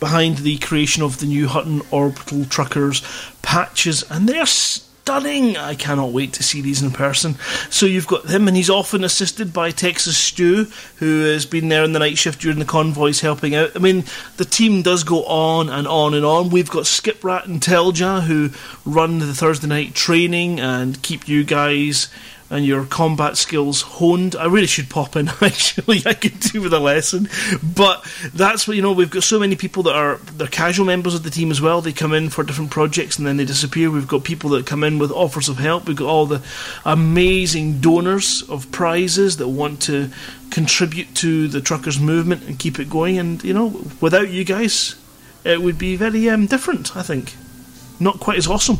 behind 0.00 0.38
the 0.38 0.56
creation 0.58 1.02
of 1.02 1.20
the 1.20 1.26
new 1.26 1.46
Hutton 1.46 1.82
Orbital 1.90 2.46
Truckers 2.46 3.02
patches, 3.42 4.02
and 4.10 4.26
they're 4.26 4.46
stunning. 5.02 5.56
I 5.56 5.74
cannot 5.74 6.12
wait 6.12 6.32
to 6.34 6.44
see 6.44 6.60
these 6.60 6.80
in 6.80 6.92
person. 6.92 7.34
So 7.70 7.86
you've 7.86 8.06
got 8.06 8.30
him, 8.30 8.46
and 8.46 8.56
he's 8.56 8.70
often 8.70 9.02
assisted 9.02 9.52
by 9.52 9.72
Texas 9.72 10.16
Stew, 10.16 10.68
who 10.96 11.24
has 11.24 11.44
been 11.44 11.68
there 11.68 11.82
in 11.82 11.92
the 11.92 11.98
night 11.98 12.18
shift 12.18 12.40
during 12.40 12.60
the 12.60 12.64
convoys 12.64 13.20
helping 13.20 13.52
out. 13.54 13.72
I 13.74 13.80
mean, 13.80 14.04
the 14.36 14.44
team 14.44 14.82
does 14.82 15.02
go 15.02 15.24
on 15.24 15.68
and 15.68 15.88
on 15.88 16.14
and 16.14 16.24
on. 16.24 16.50
We've 16.50 16.70
got 16.70 16.86
Skip 16.86 17.24
Rat 17.24 17.46
and 17.46 17.60
Telja, 17.60 18.22
who 18.22 18.50
run 18.88 19.18
the 19.18 19.34
Thursday 19.34 19.66
night 19.66 19.94
training 19.94 20.60
and 20.60 21.02
keep 21.02 21.26
you 21.26 21.42
guys 21.42 22.08
and 22.52 22.66
your 22.66 22.84
combat 22.84 23.38
skills 23.38 23.80
honed. 23.80 24.36
I 24.36 24.44
really 24.44 24.66
should 24.66 24.90
pop 24.90 25.16
in. 25.16 25.28
Actually, 25.40 26.02
I 26.04 26.12
could 26.12 26.38
do 26.38 26.60
with 26.60 26.74
a 26.74 26.78
lesson, 26.78 27.30
but 27.62 28.06
that's 28.34 28.68
what 28.68 28.76
you 28.76 28.82
know. 28.82 28.92
We've 28.92 29.10
got 29.10 29.22
so 29.22 29.40
many 29.40 29.56
people 29.56 29.82
that 29.84 29.96
are 29.96 30.16
they're 30.36 30.46
casual 30.46 30.84
members 30.84 31.14
of 31.14 31.22
the 31.22 31.30
team 31.30 31.50
as 31.50 31.62
well. 31.62 31.80
They 31.80 31.94
come 31.94 32.12
in 32.12 32.28
for 32.28 32.44
different 32.44 32.70
projects 32.70 33.16
and 33.16 33.26
then 33.26 33.38
they 33.38 33.46
disappear. 33.46 33.90
We've 33.90 34.06
got 34.06 34.24
people 34.24 34.50
that 34.50 34.66
come 34.66 34.84
in 34.84 34.98
with 34.98 35.10
offers 35.10 35.48
of 35.48 35.56
help. 35.56 35.86
We've 35.86 35.96
got 35.96 36.08
all 36.08 36.26
the 36.26 36.42
amazing 36.84 37.80
donors 37.80 38.42
of 38.50 38.70
prizes 38.70 39.38
that 39.38 39.48
want 39.48 39.80
to 39.82 40.10
contribute 40.50 41.14
to 41.16 41.48
the 41.48 41.62
truckers 41.62 41.98
movement 41.98 42.42
and 42.44 42.58
keep 42.58 42.78
it 42.78 42.90
going. 42.90 43.18
And 43.18 43.42
you 43.42 43.54
know, 43.54 43.82
without 44.02 44.28
you 44.28 44.44
guys, 44.44 44.94
it 45.42 45.62
would 45.62 45.78
be 45.78 45.96
very 45.96 46.28
um, 46.28 46.44
different. 46.44 46.94
I 46.98 47.02
think 47.02 47.34
not 47.98 48.20
quite 48.20 48.36
as 48.36 48.46
awesome 48.46 48.78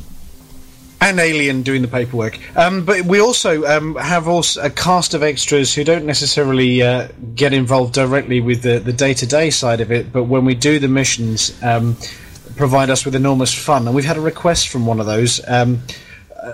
and 1.02 1.18
Alien 1.18 1.62
doing 1.62 1.82
the 1.82 1.88
paperwork. 1.88 2.38
Um, 2.56 2.84
but 2.84 3.02
we 3.02 3.20
also 3.20 3.64
um, 3.64 3.96
have 3.96 4.28
also 4.28 4.62
a 4.62 4.70
cast 4.70 5.14
of 5.14 5.22
extras 5.22 5.74
who 5.74 5.84
don't 5.84 6.06
necessarily 6.06 6.80
uh, 6.80 7.08
get 7.34 7.52
involved 7.52 7.92
directly 7.92 8.40
with 8.40 8.62
the, 8.62 8.78
the 8.78 8.92
day-to-day 8.92 9.50
side 9.50 9.80
of 9.80 9.90
it, 9.90 10.12
but 10.12 10.24
when 10.24 10.44
we 10.44 10.54
do 10.54 10.78
the 10.78 10.88
missions, 10.88 11.60
um, 11.62 11.96
provide 12.56 12.88
us 12.88 13.04
with 13.04 13.14
enormous 13.14 13.52
fun. 13.52 13.86
And 13.86 13.96
we've 13.96 14.04
had 14.04 14.16
a 14.16 14.20
request 14.20 14.68
from 14.68 14.86
one 14.86 15.00
of 15.00 15.06
those, 15.06 15.40
um, 15.48 15.82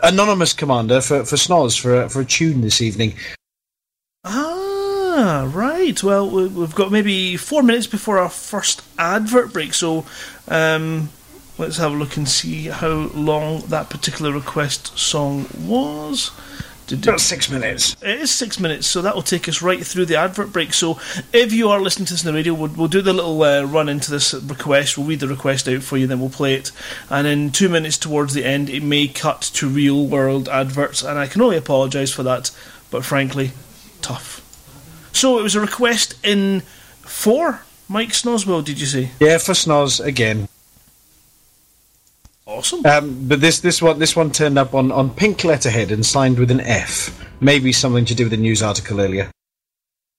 anonymous 0.02 0.52
commander 0.52 1.00
for 1.00 1.24
for 1.24 1.36
Snoz 1.36 1.80
for 1.80 2.02
a, 2.02 2.08
for 2.08 2.20
a 2.20 2.24
tune 2.24 2.60
this 2.60 2.80
evening. 2.82 3.14
Ah, 4.24 5.50
right. 5.52 6.02
Well, 6.02 6.28
we've 6.30 6.74
got 6.74 6.92
maybe 6.92 7.36
four 7.36 7.62
minutes 7.62 7.86
before 7.86 8.18
our 8.18 8.28
first 8.28 8.82
advert 8.98 9.52
break, 9.52 9.74
so 9.74 10.04
um, 10.48 11.08
Let's 11.58 11.76
have 11.78 11.92
a 11.92 11.96
look 11.96 12.16
and 12.16 12.28
see 12.28 12.66
how 12.68 13.10
long 13.14 13.62
that 13.62 13.90
particular 13.90 14.30
request 14.30 14.96
song 14.96 15.46
was. 15.58 16.30
About 16.90 17.20
six 17.20 17.50
minutes. 17.50 17.96
It 18.00 18.20
is 18.20 18.30
six 18.30 18.58
minutes, 18.58 18.86
so 18.86 19.02
that 19.02 19.14
will 19.14 19.22
take 19.22 19.46
us 19.46 19.60
right 19.60 19.84
through 19.84 20.06
the 20.06 20.16
advert 20.16 20.52
break. 20.52 20.72
So, 20.72 20.98
if 21.34 21.52
you 21.52 21.68
are 21.68 21.80
listening 21.80 22.06
to 22.06 22.14
this 22.14 22.24
on 22.24 22.32
the 22.32 22.38
radio, 22.38 22.54
we'll, 22.54 22.70
we'll 22.70 22.88
do 22.88 23.02
the 23.02 23.12
little 23.12 23.42
uh, 23.42 23.64
run 23.64 23.90
into 23.90 24.10
this 24.10 24.32
request. 24.32 24.96
We'll 24.96 25.06
read 25.06 25.20
the 25.20 25.28
request 25.28 25.68
out 25.68 25.82
for 25.82 25.98
you, 25.98 26.06
then 26.06 26.18
we'll 26.18 26.30
play 26.30 26.54
it. 26.54 26.72
And 27.10 27.26
in 27.26 27.50
two 27.50 27.68
minutes 27.68 27.98
towards 27.98 28.32
the 28.32 28.44
end, 28.44 28.70
it 28.70 28.82
may 28.82 29.06
cut 29.06 29.42
to 29.54 29.68
real 29.68 30.06
world 30.06 30.48
adverts, 30.48 31.02
and 31.02 31.18
I 31.18 31.26
can 31.26 31.42
only 31.42 31.58
apologise 31.58 32.10
for 32.10 32.22
that, 32.22 32.50
but 32.90 33.04
frankly, 33.04 33.50
tough. 34.00 34.40
So, 35.12 35.38
it 35.38 35.42
was 35.42 35.56
a 35.56 35.60
request 35.60 36.14
in 36.24 36.62
for 37.02 37.62
Mike 37.86 38.10
Snoswell, 38.10 38.64
did 38.64 38.80
you 38.80 38.86
say? 38.86 39.10
Yeah, 39.20 39.36
for 39.36 39.52
Snoz 39.52 40.02
again. 40.02 40.48
Awesome. 42.48 42.84
Um, 42.86 43.28
but 43.28 43.42
this 43.42 43.60
this 43.60 43.82
one 43.82 43.98
this 43.98 44.16
one 44.16 44.30
turned 44.30 44.58
up 44.58 44.74
on, 44.74 44.90
on 44.90 45.10
pink 45.10 45.44
letterhead 45.44 45.92
and 45.92 46.04
signed 46.04 46.38
with 46.38 46.50
an 46.50 46.60
F. 46.60 47.26
Maybe 47.42 47.72
something 47.72 48.06
to 48.06 48.14
do 48.14 48.24
with 48.24 48.30
the 48.30 48.38
news 48.38 48.62
article 48.62 49.02
earlier. 49.02 49.30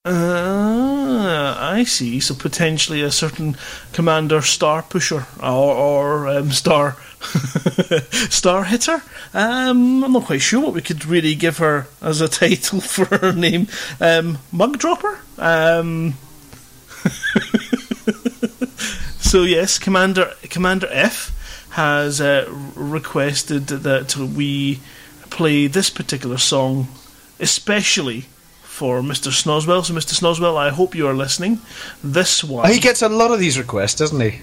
Uh, 0.05 1.55
I 1.59 1.83
see. 1.85 2.19
So 2.19 2.35
potentially 2.35 3.01
a 3.01 3.09
certain 3.09 3.57
commander 3.93 4.43
star 4.43 4.83
pusher 4.83 5.25
or, 5.41 5.73
or 5.73 6.27
um, 6.27 6.51
star 6.51 6.97
star 8.29 8.65
hitter. 8.65 9.01
Um, 9.33 10.03
I'm 10.03 10.13
not 10.13 10.25
quite 10.25 10.43
sure 10.43 10.61
what 10.61 10.75
we 10.75 10.81
could 10.81 11.07
really 11.07 11.33
give 11.33 11.57
her 11.57 11.87
as 11.99 12.21
a 12.21 12.27
title 12.27 12.79
for 12.79 13.05
her 13.05 13.33
name. 13.33 13.67
Um, 13.99 14.37
mug 14.51 14.77
dropper. 14.77 15.17
Um, 15.39 16.13
so 19.17 19.41
yes, 19.41 19.79
Commander 19.79 20.33
Commander 20.43 20.87
F 20.91 21.35
has 21.71 22.19
uh, 22.19 22.45
requested 22.75 23.67
that 23.67 24.15
we 24.15 24.79
play 25.29 25.67
this 25.67 25.89
particular 25.89 26.37
song, 26.37 26.87
especially 27.39 28.25
for 28.63 29.01
Mr. 29.01 29.29
Snoswell. 29.31 29.83
So, 29.85 29.93
Mr. 29.93 30.13
Snoswell, 30.19 30.57
I 30.57 30.69
hope 30.69 30.95
you 30.95 31.07
are 31.07 31.13
listening. 31.13 31.59
This 32.03 32.43
one. 32.43 32.65
Oh, 32.65 32.71
he 32.71 32.79
gets 32.79 33.01
a 33.01 33.09
lot 33.09 33.31
of 33.31 33.39
these 33.39 33.57
requests, 33.59 33.95
doesn't 33.95 34.19
he? 34.19 34.41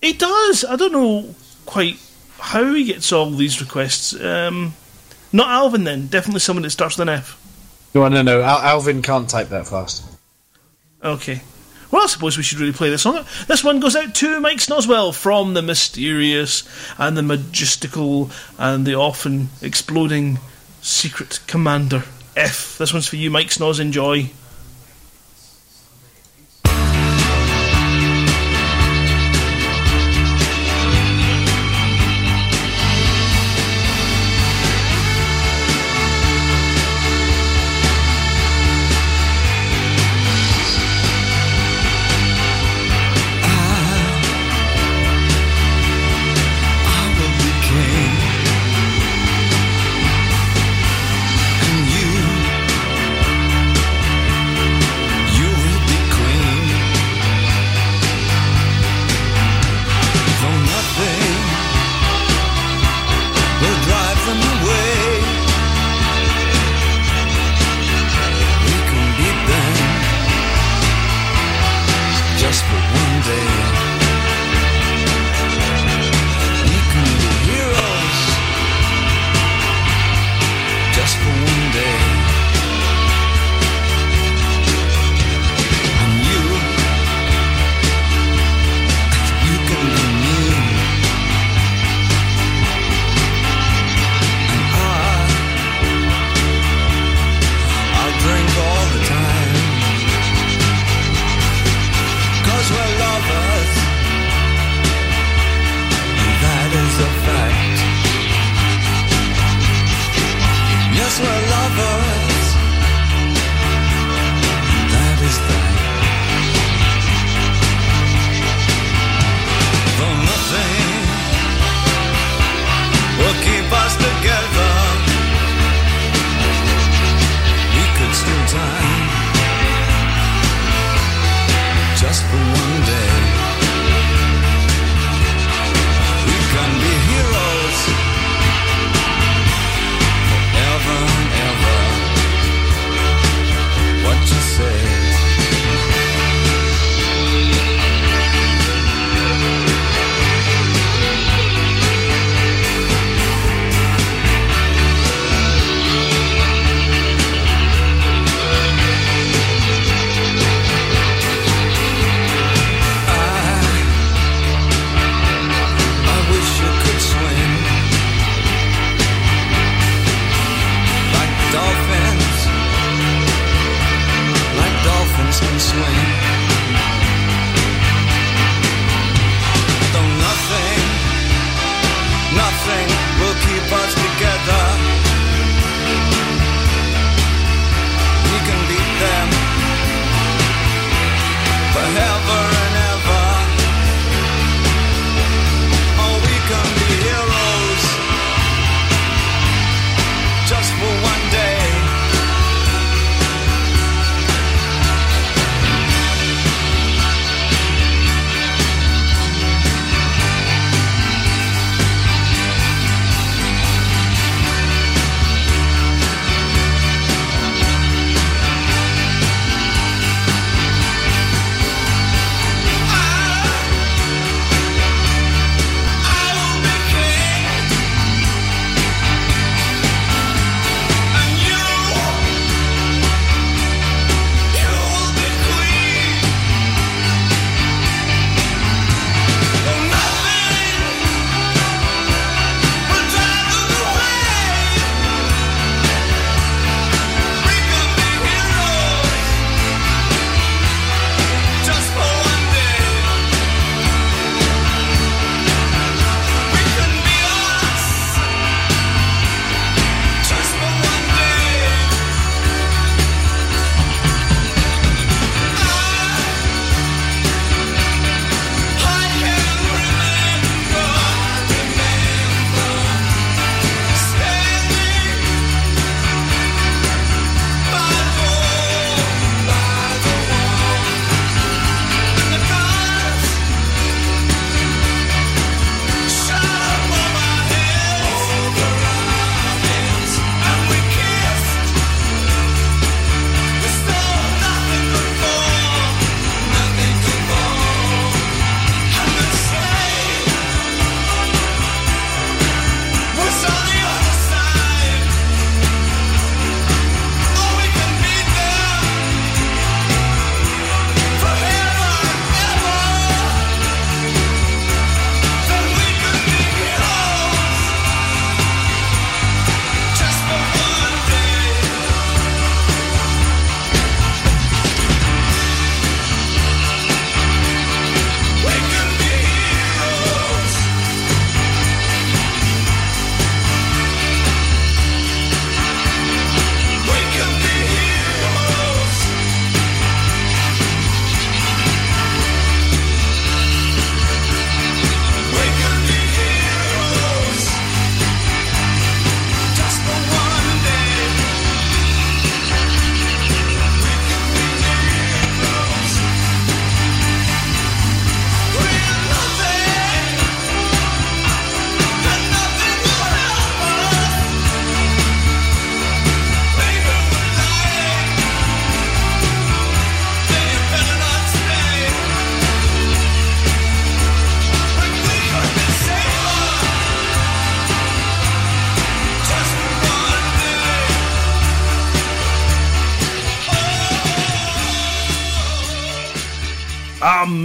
He 0.00 0.12
does. 0.14 0.64
I 0.64 0.76
don't 0.76 0.92
know 0.92 1.34
quite 1.66 1.96
how 2.38 2.72
he 2.72 2.84
gets 2.84 3.12
all 3.12 3.30
these 3.30 3.60
requests. 3.60 4.18
Um, 4.18 4.74
not 5.32 5.48
Alvin, 5.48 5.84
then. 5.84 6.06
Definitely 6.06 6.40
someone 6.40 6.62
that 6.62 6.70
starts 6.70 6.96
with 6.96 7.08
an 7.08 7.14
F. 7.14 7.36
No, 7.94 8.06
no, 8.08 8.22
no. 8.22 8.40
Al- 8.40 8.58
Alvin 8.60 9.02
can't 9.02 9.28
type 9.28 9.48
that 9.48 9.66
fast. 9.66 10.04
Okay. 11.02 11.42
Well, 11.90 12.02
I 12.02 12.06
suppose 12.06 12.36
we 12.36 12.44
should 12.44 12.60
really 12.60 12.72
play 12.72 12.88
this 12.88 13.02
song. 13.02 13.24
This 13.48 13.64
one 13.64 13.80
goes 13.80 13.96
out 13.96 14.14
to 14.16 14.40
Mike 14.40 14.58
Snoswell 14.58 15.12
from 15.12 15.54
the 15.54 15.62
mysterious 15.62 16.62
and 16.98 17.16
the 17.16 17.22
majestical 17.22 18.30
and 18.58 18.86
the 18.86 18.94
often 18.94 19.48
exploding 19.60 20.38
secret 20.80 21.40
commander 21.48 22.04
F. 22.36 22.78
This 22.78 22.92
one's 22.92 23.08
for 23.08 23.16
you, 23.16 23.30
Mike 23.30 23.48
Snoz. 23.48 23.80
Enjoy. 23.80 24.30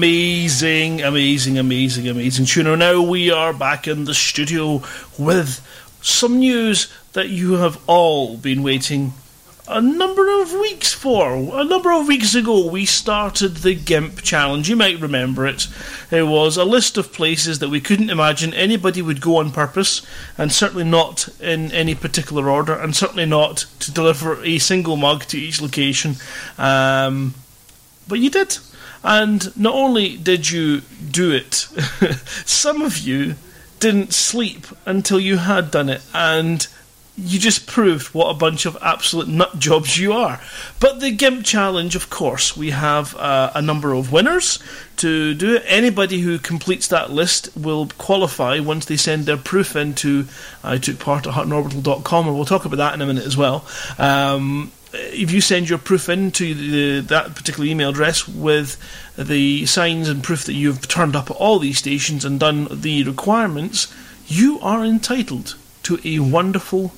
Amazing, 0.05 1.01
amazing, 1.01 1.57
amazing, 1.57 2.07
amazing 2.07 2.45
tuner. 2.45 2.77
Now 2.77 3.01
we 3.01 3.31
are 3.31 3.51
back 3.51 3.87
in 3.87 4.05
the 4.05 4.13
studio 4.13 4.83
with 5.17 5.65
some 5.99 6.37
news 6.37 6.93
that 7.13 7.29
you 7.29 7.53
have 7.53 7.81
all 7.87 8.37
been 8.37 8.61
waiting 8.61 9.13
a 9.67 9.81
number 9.81 10.29
of 10.43 10.53
weeks 10.53 10.93
for. 10.93 11.33
A 11.33 11.63
number 11.63 11.91
of 11.91 12.07
weeks 12.07 12.35
ago, 12.35 12.69
we 12.69 12.85
started 12.85 13.57
the 13.57 13.73
GIMP 13.73 14.21
challenge. 14.21 14.69
You 14.69 14.75
might 14.75 15.01
remember 15.01 15.47
it. 15.47 15.65
It 16.11 16.27
was 16.27 16.55
a 16.55 16.65
list 16.65 16.99
of 16.99 17.11
places 17.11 17.57
that 17.57 17.69
we 17.69 17.81
couldn't 17.81 18.11
imagine 18.11 18.53
anybody 18.53 19.01
would 19.01 19.21
go 19.21 19.37
on 19.37 19.49
purpose, 19.49 20.05
and 20.37 20.51
certainly 20.51 20.83
not 20.83 21.29
in 21.41 21.71
any 21.71 21.95
particular 21.95 22.47
order, 22.47 22.75
and 22.75 22.95
certainly 22.95 23.25
not 23.25 23.65
to 23.79 23.91
deliver 23.91 24.39
a 24.43 24.59
single 24.59 24.97
mug 24.97 25.23
to 25.23 25.39
each 25.39 25.63
location. 25.63 26.17
Um, 26.59 27.33
but 28.07 28.19
you 28.19 28.29
did. 28.29 28.59
And 29.05 29.55
not 29.55 29.75
only 29.75 30.17
did 30.17 30.49
you 30.49 30.81
do 31.11 31.31
it, 31.31 31.53
some 32.45 32.81
of 32.81 32.97
you 32.97 33.35
didn't 33.79 34.13
sleep 34.13 34.65
until 34.87 35.19
you 35.19 35.37
had 35.37 35.69
done 35.69 35.89
it, 35.89 36.01
and 36.11 36.67
you 37.17 37.39
just 37.39 37.65
proved 37.65 38.13
what 38.13 38.29
a 38.29 38.33
bunch 38.33 38.65
of 38.65 38.77
absolute 38.81 39.27
nut 39.27 39.57
jobs 39.57 39.97
you 39.97 40.11
are. 40.11 40.41
But 40.79 40.99
the 40.99 41.11
GIMP 41.11 41.45
challenge, 41.45 41.95
of 41.95 42.09
course, 42.09 42.57
we 42.57 42.71
have 42.71 43.15
uh, 43.15 43.51
a 43.55 43.61
number 43.61 43.93
of 43.93 44.11
winners 44.11 44.59
to 44.97 45.33
do 45.33 45.55
it. 45.55 45.63
Anybody 45.65 46.21
who 46.21 46.39
completes 46.39 46.87
that 46.89 47.11
list 47.11 47.55
will 47.55 47.87
qualify 47.97 48.59
once 48.59 48.85
they 48.85 48.97
send 48.97 49.25
their 49.25 49.37
proof 49.37 49.75
in 49.75 49.93
to 49.95 50.27
I 50.63 50.77
took 50.77 50.99
part 50.99 51.27
at 51.27 51.33
huttonorbital.com, 51.33 52.27
and 52.27 52.35
we'll 52.35 52.45
talk 52.45 52.65
about 52.65 52.77
that 52.77 52.95
in 52.95 53.01
a 53.01 53.05
minute 53.05 53.25
as 53.25 53.37
well. 53.37 53.65
Um, 53.97 54.71
if 54.95 55.31
you 55.31 55.41
send 55.41 55.69
your 55.69 55.77
proof 55.77 56.09
in 56.09 56.31
to 56.31 56.53
the, 56.53 56.99
that 57.07 57.35
particular 57.35 57.67
email 57.67 57.89
address 57.89 58.27
with 58.27 58.77
the 59.17 59.65
signs 59.65 60.09
and 60.09 60.23
proof 60.23 60.45
that 60.45 60.53
you've 60.53 60.87
turned 60.87 61.15
up 61.15 61.29
at 61.29 61.37
all 61.37 61.59
these 61.59 61.77
stations 61.77 62.25
and 62.25 62.39
done 62.39 62.67
the 62.71 63.03
requirements, 63.03 63.93
you 64.27 64.59
are 64.61 64.83
entitled 64.83 65.55
to 65.83 65.99
a 66.03 66.19
wonderful 66.19 66.93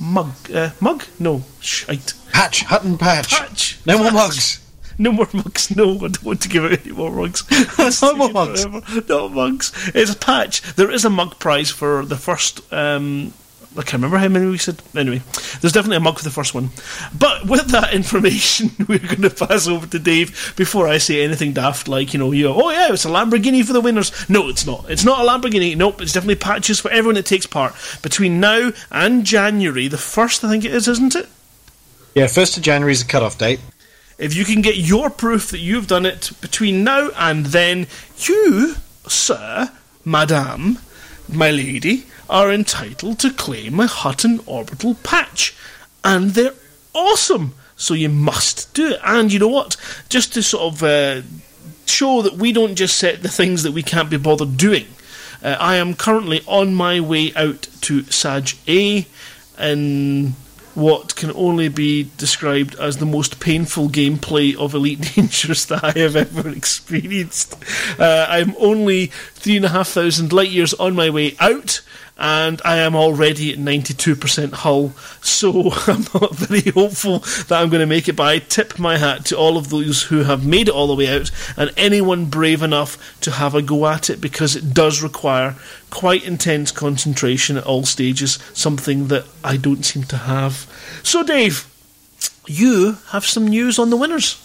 mug. 0.00 0.34
Uh, 0.52 0.70
mug? 0.80 1.04
No, 1.18 1.44
shite. 1.60 2.14
Patch, 2.32 2.62
Hutton 2.64 2.98
Patch. 2.98 3.30
Patch. 3.30 3.78
No 3.86 3.98
more 3.98 4.12
mugs. 4.12 4.58
No 4.98 5.12
more 5.12 5.28
mugs. 5.32 5.74
No, 5.74 5.94
I 5.94 5.98
don't 5.98 6.22
want 6.22 6.42
to 6.42 6.48
give 6.48 6.64
out 6.64 6.72
any 6.72 6.92
more 6.92 7.10
mugs. 7.10 7.44
No 8.02 8.14
more 8.14 8.30
mugs. 8.30 8.64
Forever. 8.64 9.04
No 9.08 9.28
mugs. 9.28 9.72
It's 9.94 10.12
a 10.12 10.16
patch. 10.16 10.62
There 10.74 10.90
is 10.90 11.04
a 11.04 11.10
mug 11.10 11.38
prize 11.38 11.70
for 11.70 12.04
the 12.04 12.16
first. 12.16 12.60
Um, 12.72 13.32
I 13.72 13.82
can't 13.82 13.94
remember 13.94 14.18
how 14.18 14.28
many 14.28 14.46
we 14.46 14.58
said. 14.58 14.82
Anyway, 14.94 15.22
there's 15.60 15.72
definitely 15.72 15.96
a 15.96 16.00
mug 16.00 16.18
for 16.18 16.24
the 16.24 16.30
first 16.30 16.54
one. 16.54 16.70
But 17.18 17.46
with 17.46 17.68
that 17.68 17.94
information, 17.94 18.70
we're 18.88 18.98
going 18.98 19.22
to 19.22 19.30
pass 19.30 19.66
over 19.66 19.86
to 19.86 19.98
Dave 19.98 20.54
before 20.56 20.86
I 20.88 20.98
say 20.98 21.24
anything 21.24 21.52
daft 21.52 21.88
like, 21.88 22.12
you 22.12 22.18
know, 22.18 22.32
you 22.32 22.48
oh 22.48 22.70
yeah, 22.70 22.92
it's 22.92 23.04
a 23.04 23.08
Lamborghini 23.08 23.64
for 23.64 23.72
the 23.72 23.80
winners. 23.80 24.28
No, 24.28 24.48
it's 24.48 24.66
not. 24.66 24.90
It's 24.90 25.04
not 25.04 25.20
a 25.20 25.28
Lamborghini. 25.28 25.76
Nope, 25.76 26.02
it's 26.02 26.12
definitely 26.12 26.36
patches 26.36 26.80
for 26.80 26.90
everyone 26.90 27.14
that 27.14 27.26
takes 27.26 27.46
part 27.46 27.74
between 28.02 28.40
now 28.40 28.72
and 28.90 29.24
January, 29.24 29.88
the 29.88 29.98
first, 29.98 30.44
I 30.44 30.50
think 30.50 30.64
it 30.64 30.74
is, 30.74 30.88
isn't 30.88 31.14
it? 31.14 31.28
Yeah, 32.14 32.26
1st 32.26 32.58
of 32.58 32.62
January 32.62 32.92
is 32.92 33.02
the 33.02 33.10
cut-off 33.10 33.38
date. 33.38 33.60
If 34.18 34.36
you 34.36 34.44
can 34.44 34.60
get 34.60 34.76
your 34.76 35.08
proof 35.08 35.50
that 35.50 35.60
you've 35.60 35.86
done 35.86 36.04
it 36.04 36.30
between 36.40 36.84
now 36.84 37.10
and 37.16 37.46
then, 37.46 37.86
you, 38.18 38.74
sir, 39.08 39.70
madame, 40.04 40.78
my 41.34 41.50
lady, 41.50 42.06
are 42.28 42.50
entitled 42.50 43.18
to 43.20 43.30
claim 43.30 43.80
a 43.80 43.86
Hutton 43.86 44.40
orbital 44.46 44.94
patch. 44.96 45.54
And 46.04 46.30
they're 46.30 46.54
awesome! 46.94 47.54
So 47.76 47.94
you 47.94 48.08
must 48.08 48.72
do 48.74 48.92
it. 48.92 49.00
And 49.04 49.32
you 49.32 49.38
know 49.38 49.48
what? 49.48 49.76
Just 50.08 50.34
to 50.34 50.42
sort 50.42 50.74
of 50.74 50.82
uh, 50.82 51.22
show 51.86 52.22
that 52.22 52.34
we 52.34 52.52
don't 52.52 52.76
just 52.76 52.96
set 52.96 53.22
the 53.22 53.28
things 53.28 53.62
that 53.64 53.72
we 53.72 53.82
can't 53.82 54.10
be 54.10 54.16
bothered 54.16 54.56
doing. 54.56 54.86
Uh, 55.42 55.56
I 55.58 55.76
am 55.76 55.94
currently 55.94 56.42
on 56.46 56.74
my 56.74 57.00
way 57.00 57.32
out 57.34 57.68
to 57.82 58.04
Sag 58.04 58.50
A 58.68 59.06
in 59.58 60.34
what 60.74 61.16
can 61.16 61.30
only 61.32 61.68
be 61.68 62.10
described 62.16 62.74
as 62.76 62.96
the 62.96 63.06
most 63.06 63.40
painful 63.40 63.88
gameplay 63.88 64.54
of 64.56 64.74
Elite 64.74 65.00
Dangerous 65.14 65.64
that 65.66 65.84
I 65.84 65.98
have 65.98 66.16
ever 66.16 66.48
experienced. 66.48 67.56
Uh, 67.98 68.26
I'm 68.28 68.54
only 68.58 69.06
three 69.34 69.56
and 69.56 69.64
a 69.64 69.70
half 69.70 69.88
thousand 69.88 70.32
light 70.32 70.50
years 70.50 70.74
on 70.74 70.94
my 70.94 71.10
way 71.10 71.36
out, 71.40 71.82
and 72.18 72.60
I 72.64 72.76
am 72.78 72.94
already 72.94 73.52
at 73.52 73.58
92% 73.58 74.52
hull, 74.52 74.90
so 75.22 75.72
I'm 75.86 76.06
not 76.14 76.34
very 76.34 76.70
hopeful 76.70 77.20
that 77.20 77.52
I'm 77.52 77.70
going 77.70 77.80
to 77.80 77.86
make 77.86 78.08
it. 78.08 78.16
But 78.16 78.28
I 78.28 78.38
tip 78.38 78.78
my 78.78 78.98
hat 78.98 79.24
to 79.26 79.36
all 79.36 79.56
of 79.56 79.70
those 79.70 80.04
who 80.04 80.24
have 80.24 80.46
made 80.46 80.68
it 80.68 80.74
all 80.74 80.86
the 80.86 80.94
way 80.94 81.08
out, 81.08 81.30
and 81.56 81.70
anyone 81.76 82.26
brave 82.26 82.62
enough 82.62 83.20
to 83.22 83.30
have 83.32 83.54
a 83.54 83.62
go 83.62 83.86
at 83.86 84.10
it 84.10 84.20
because 84.20 84.54
it 84.56 84.74
does 84.74 85.02
require 85.02 85.56
quite 85.90 86.24
intense 86.24 86.70
concentration 86.70 87.56
at 87.56 87.66
all 87.66 87.84
stages, 87.84 88.38
something 88.52 89.08
that 89.08 89.24
I 89.42 89.56
don't 89.56 89.84
seem 89.84 90.04
to 90.04 90.16
have. 90.16 90.66
So, 91.02 91.22
Dave, 91.22 91.66
you 92.46 92.98
have 93.08 93.24
some 93.24 93.48
news 93.48 93.78
on 93.78 93.90
the 93.90 93.96
winners. 93.96 94.41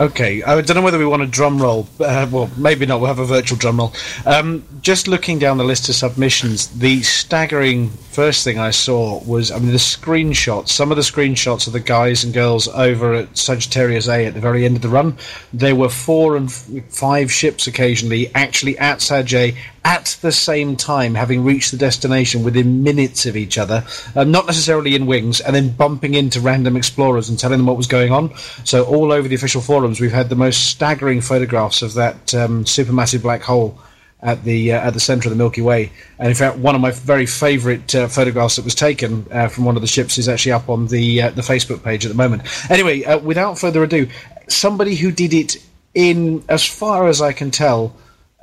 Okay, 0.00 0.42
I 0.42 0.60
don't 0.60 0.74
know 0.74 0.82
whether 0.82 0.98
we 0.98 1.06
want 1.06 1.22
a 1.22 1.26
drum 1.26 1.62
roll. 1.62 1.86
Uh, 2.00 2.26
well, 2.28 2.50
maybe 2.56 2.86
not. 2.86 2.98
We'll 2.98 3.08
have 3.08 3.20
a 3.20 3.24
virtual 3.24 3.56
drum 3.56 3.78
roll. 3.78 3.92
Um, 4.26 4.64
just 4.80 5.06
looking 5.06 5.38
down 5.38 5.58
the 5.58 5.64
list 5.64 5.88
of 5.88 5.94
submissions, 5.94 6.66
the 6.68 7.02
staggering 7.02 7.90
first 7.90 8.42
thing 8.42 8.58
I 8.58 8.70
saw 8.70 9.22
was, 9.22 9.52
I 9.52 9.58
mean, 9.58 9.70
the 9.70 9.76
screenshots. 9.76 10.70
Some 10.70 10.90
of 10.90 10.96
the 10.96 11.02
screenshots 11.02 11.68
of 11.68 11.72
the 11.72 11.80
guys 11.80 12.24
and 12.24 12.34
girls 12.34 12.66
over 12.68 13.14
at 13.14 13.38
Sagittarius 13.38 14.08
A 14.08 14.26
at 14.26 14.34
the 14.34 14.40
very 14.40 14.64
end 14.64 14.76
of 14.76 14.82
the 14.82 14.88
run. 14.88 15.16
There 15.52 15.76
were 15.76 15.88
four 15.90 16.36
and 16.36 16.48
f- 16.48 16.68
five 16.88 17.30
ships 17.30 17.68
occasionally 17.68 18.34
actually 18.34 18.76
at 18.78 19.02
Sag 19.02 19.32
A 19.34 19.54
at 19.84 20.16
the 20.20 20.32
same 20.32 20.76
time, 20.76 21.14
having 21.14 21.42
reached 21.44 21.72
the 21.72 21.76
destination 21.76 22.44
within 22.44 22.82
minutes 22.82 23.26
of 23.26 23.36
each 23.36 23.58
other, 23.58 23.84
um, 24.14 24.30
not 24.30 24.46
necessarily 24.46 24.94
in 24.94 25.06
wings, 25.06 25.40
and 25.40 25.56
then 25.56 25.70
bumping 25.70 26.14
into 26.14 26.40
random 26.40 26.76
explorers 26.76 27.28
and 27.28 27.38
telling 27.38 27.58
them 27.58 27.66
what 27.66 27.76
was 27.76 27.86
going 27.86 28.12
on. 28.12 28.34
So, 28.64 28.84
all 28.84 29.12
over 29.12 29.26
the 29.26 29.34
official 29.34 29.60
forums, 29.60 30.00
we've 30.00 30.12
had 30.12 30.28
the 30.28 30.36
most 30.36 30.68
staggering 30.68 31.20
photographs 31.20 31.82
of 31.82 31.94
that 31.94 32.34
um, 32.34 32.64
supermassive 32.64 33.22
black 33.22 33.42
hole 33.42 33.78
at 34.22 34.44
the 34.44 34.72
uh, 34.72 34.86
at 34.86 34.94
the 34.94 35.00
centre 35.00 35.28
of 35.28 35.30
the 35.30 35.36
Milky 35.36 35.62
Way. 35.62 35.90
And 36.18 36.28
in 36.28 36.34
fact, 36.34 36.58
one 36.58 36.74
of 36.74 36.80
my 36.80 36.92
very 36.92 37.26
favourite 37.26 37.94
uh, 37.94 38.08
photographs 38.08 38.56
that 38.56 38.64
was 38.64 38.74
taken 38.74 39.26
uh, 39.32 39.48
from 39.48 39.64
one 39.64 39.76
of 39.76 39.82
the 39.82 39.88
ships 39.88 40.16
is 40.16 40.28
actually 40.28 40.52
up 40.52 40.68
on 40.68 40.86
the 40.86 41.22
uh, 41.22 41.30
the 41.30 41.42
Facebook 41.42 41.82
page 41.82 42.04
at 42.04 42.08
the 42.08 42.16
moment. 42.16 42.42
Anyway, 42.70 43.04
uh, 43.04 43.18
without 43.18 43.58
further 43.58 43.82
ado, 43.82 44.08
somebody 44.48 44.94
who 44.94 45.10
did 45.10 45.34
it 45.34 45.56
in, 45.94 46.44
as 46.48 46.64
far 46.64 47.08
as 47.08 47.20
I 47.20 47.32
can 47.32 47.50
tell, 47.50 47.94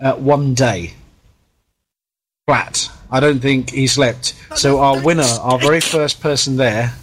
uh, 0.02 0.13
one 0.15 0.54
day 0.54 0.93
flat. 2.49 2.89
I 3.12 3.19
don't 3.19 3.39
think 3.39 3.69
he 3.69 3.85
slept. 3.85 4.33
So 4.55 4.79
our 4.79 4.99
winner, 5.03 5.31
our 5.41 5.59
very 5.59 5.81
first 5.81 6.19
person 6.19 6.57
there, 6.57 6.95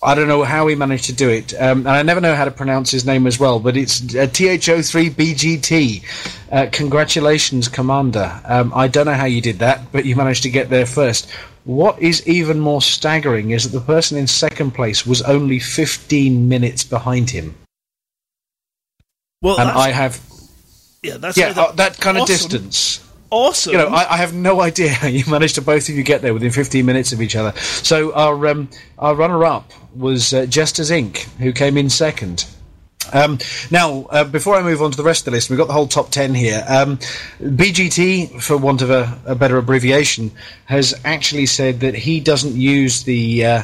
I 0.00 0.14
don't 0.14 0.28
know 0.28 0.44
how 0.44 0.68
he 0.68 0.76
managed 0.76 1.06
to 1.06 1.12
do 1.12 1.28
it, 1.28 1.54
um, 1.54 1.78
and 1.80 1.88
I 1.88 2.02
never 2.02 2.20
know 2.20 2.36
how 2.36 2.44
to 2.44 2.52
pronounce 2.52 2.88
his 2.92 3.04
name 3.04 3.26
as 3.26 3.40
well. 3.40 3.58
But 3.58 3.76
it's 3.76 4.00
uh, 4.14 4.28
THO3BGT. 4.28 6.04
Uh, 6.52 6.66
congratulations, 6.70 7.66
Commander. 7.66 8.40
Um, 8.44 8.72
I 8.76 8.86
don't 8.86 9.06
know 9.06 9.14
how 9.14 9.24
you 9.24 9.40
did 9.40 9.58
that, 9.58 9.90
but 9.90 10.04
you 10.04 10.14
managed 10.14 10.44
to 10.44 10.50
get 10.50 10.70
there 10.70 10.86
first. 10.86 11.28
What 11.64 12.00
is 12.00 12.24
even 12.28 12.60
more 12.60 12.82
staggering 12.82 13.50
is 13.50 13.64
that 13.64 13.76
the 13.76 13.84
person 13.84 14.16
in 14.18 14.28
second 14.28 14.70
place 14.72 15.04
was 15.04 15.20
only 15.22 15.58
15 15.58 16.48
minutes 16.48 16.84
behind 16.84 17.30
him, 17.30 17.56
Well, 19.42 19.58
and 19.58 19.68
I 19.70 19.90
have 19.90 20.20
yeah, 21.02 21.16
that's 21.16 21.36
yeah 21.36 21.50
either 21.50 21.60
uh, 21.60 21.72
that 21.72 21.98
kind 21.98 22.18
of 22.18 22.26
distance. 22.28 23.03
Awesome. 23.34 23.72
you 23.72 23.78
know, 23.78 23.88
I, 23.88 24.12
I 24.12 24.16
have 24.18 24.32
no 24.32 24.60
idea 24.60 24.90
how 24.90 25.08
you 25.08 25.24
managed 25.28 25.56
to 25.56 25.62
both 25.62 25.88
of 25.88 25.96
you 25.96 26.04
get 26.04 26.22
there 26.22 26.32
within 26.32 26.52
15 26.52 26.86
minutes 26.86 27.12
of 27.12 27.20
each 27.20 27.34
other. 27.34 27.52
So 27.58 28.14
our 28.14 28.46
um, 28.46 28.68
our 28.96 29.16
runner-up 29.16 29.72
was 29.92 30.32
uh, 30.32 30.46
Jesters 30.46 30.90
Inc., 30.90 31.24
who 31.38 31.52
came 31.52 31.76
in 31.76 31.90
second. 31.90 32.46
Um, 33.12 33.38
now, 33.72 34.04
uh, 34.04 34.22
before 34.22 34.54
I 34.54 34.62
move 34.62 34.80
on 34.80 34.92
to 34.92 34.96
the 34.96 35.02
rest 35.02 35.22
of 35.22 35.24
the 35.26 35.30
list, 35.32 35.50
we've 35.50 35.58
got 35.58 35.66
the 35.66 35.72
whole 35.72 35.88
top 35.88 36.10
10 36.10 36.32
here. 36.32 36.64
Um, 36.68 36.98
BGT, 37.40 38.40
for 38.40 38.56
want 38.56 38.82
of 38.82 38.90
a, 38.90 39.18
a 39.26 39.34
better 39.34 39.58
abbreviation, 39.58 40.30
has 40.66 40.94
actually 41.04 41.46
said 41.46 41.80
that 41.80 41.96
he 41.96 42.20
doesn't 42.20 42.54
use 42.54 43.02
the. 43.02 43.44
Uh, 43.44 43.62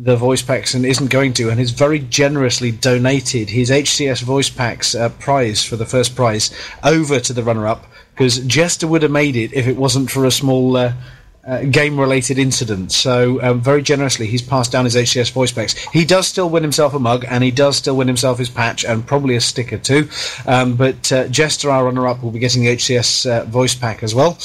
the 0.00 0.14
voice 0.14 0.42
packs 0.42 0.74
and 0.74 0.86
isn't 0.86 1.10
going 1.10 1.32
to, 1.32 1.50
and 1.50 1.58
has 1.58 1.72
very 1.72 1.98
generously 1.98 2.70
donated 2.70 3.50
his 3.50 3.68
HCS 3.68 4.22
voice 4.22 4.48
packs 4.48 4.94
uh, 4.94 5.08
prize 5.08 5.64
for 5.64 5.74
the 5.74 5.84
first 5.84 6.14
prize 6.14 6.52
over 6.84 7.18
to 7.18 7.32
the 7.32 7.42
runner-up 7.42 7.84
because 8.18 8.40
Jester 8.40 8.88
would 8.88 9.02
have 9.02 9.12
made 9.12 9.36
it 9.36 9.52
if 9.52 9.68
it 9.68 9.76
wasn't 9.76 10.10
for 10.10 10.24
a 10.24 10.30
small 10.32 10.76
uh, 10.76 10.92
uh, 11.46 11.62
game-related 11.62 12.36
incident. 12.36 12.90
So 12.90 13.40
um, 13.40 13.60
very 13.60 13.80
generously, 13.80 14.26
he's 14.26 14.42
passed 14.42 14.72
down 14.72 14.86
his 14.86 14.96
HCS 14.96 15.30
voice 15.30 15.52
packs. 15.52 15.78
He 15.92 16.04
does 16.04 16.26
still 16.26 16.50
win 16.50 16.64
himself 16.64 16.94
a 16.94 16.98
mug, 16.98 17.24
and 17.28 17.44
he 17.44 17.52
does 17.52 17.76
still 17.76 17.96
win 17.96 18.08
himself 18.08 18.38
his 18.38 18.50
patch, 18.50 18.84
and 18.84 19.06
probably 19.06 19.36
a 19.36 19.40
sticker 19.40 19.78
too. 19.78 20.08
Um, 20.46 20.74
but 20.74 21.12
uh, 21.12 21.28
Jester, 21.28 21.70
our 21.70 21.84
runner-up, 21.84 22.20
will 22.20 22.32
be 22.32 22.40
getting 22.40 22.62
the 22.64 22.74
HCS 22.74 23.30
uh, 23.30 23.44
voice 23.44 23.76
pack 23.76 24.02
as 24.02 24.16
well. 24.16 24.36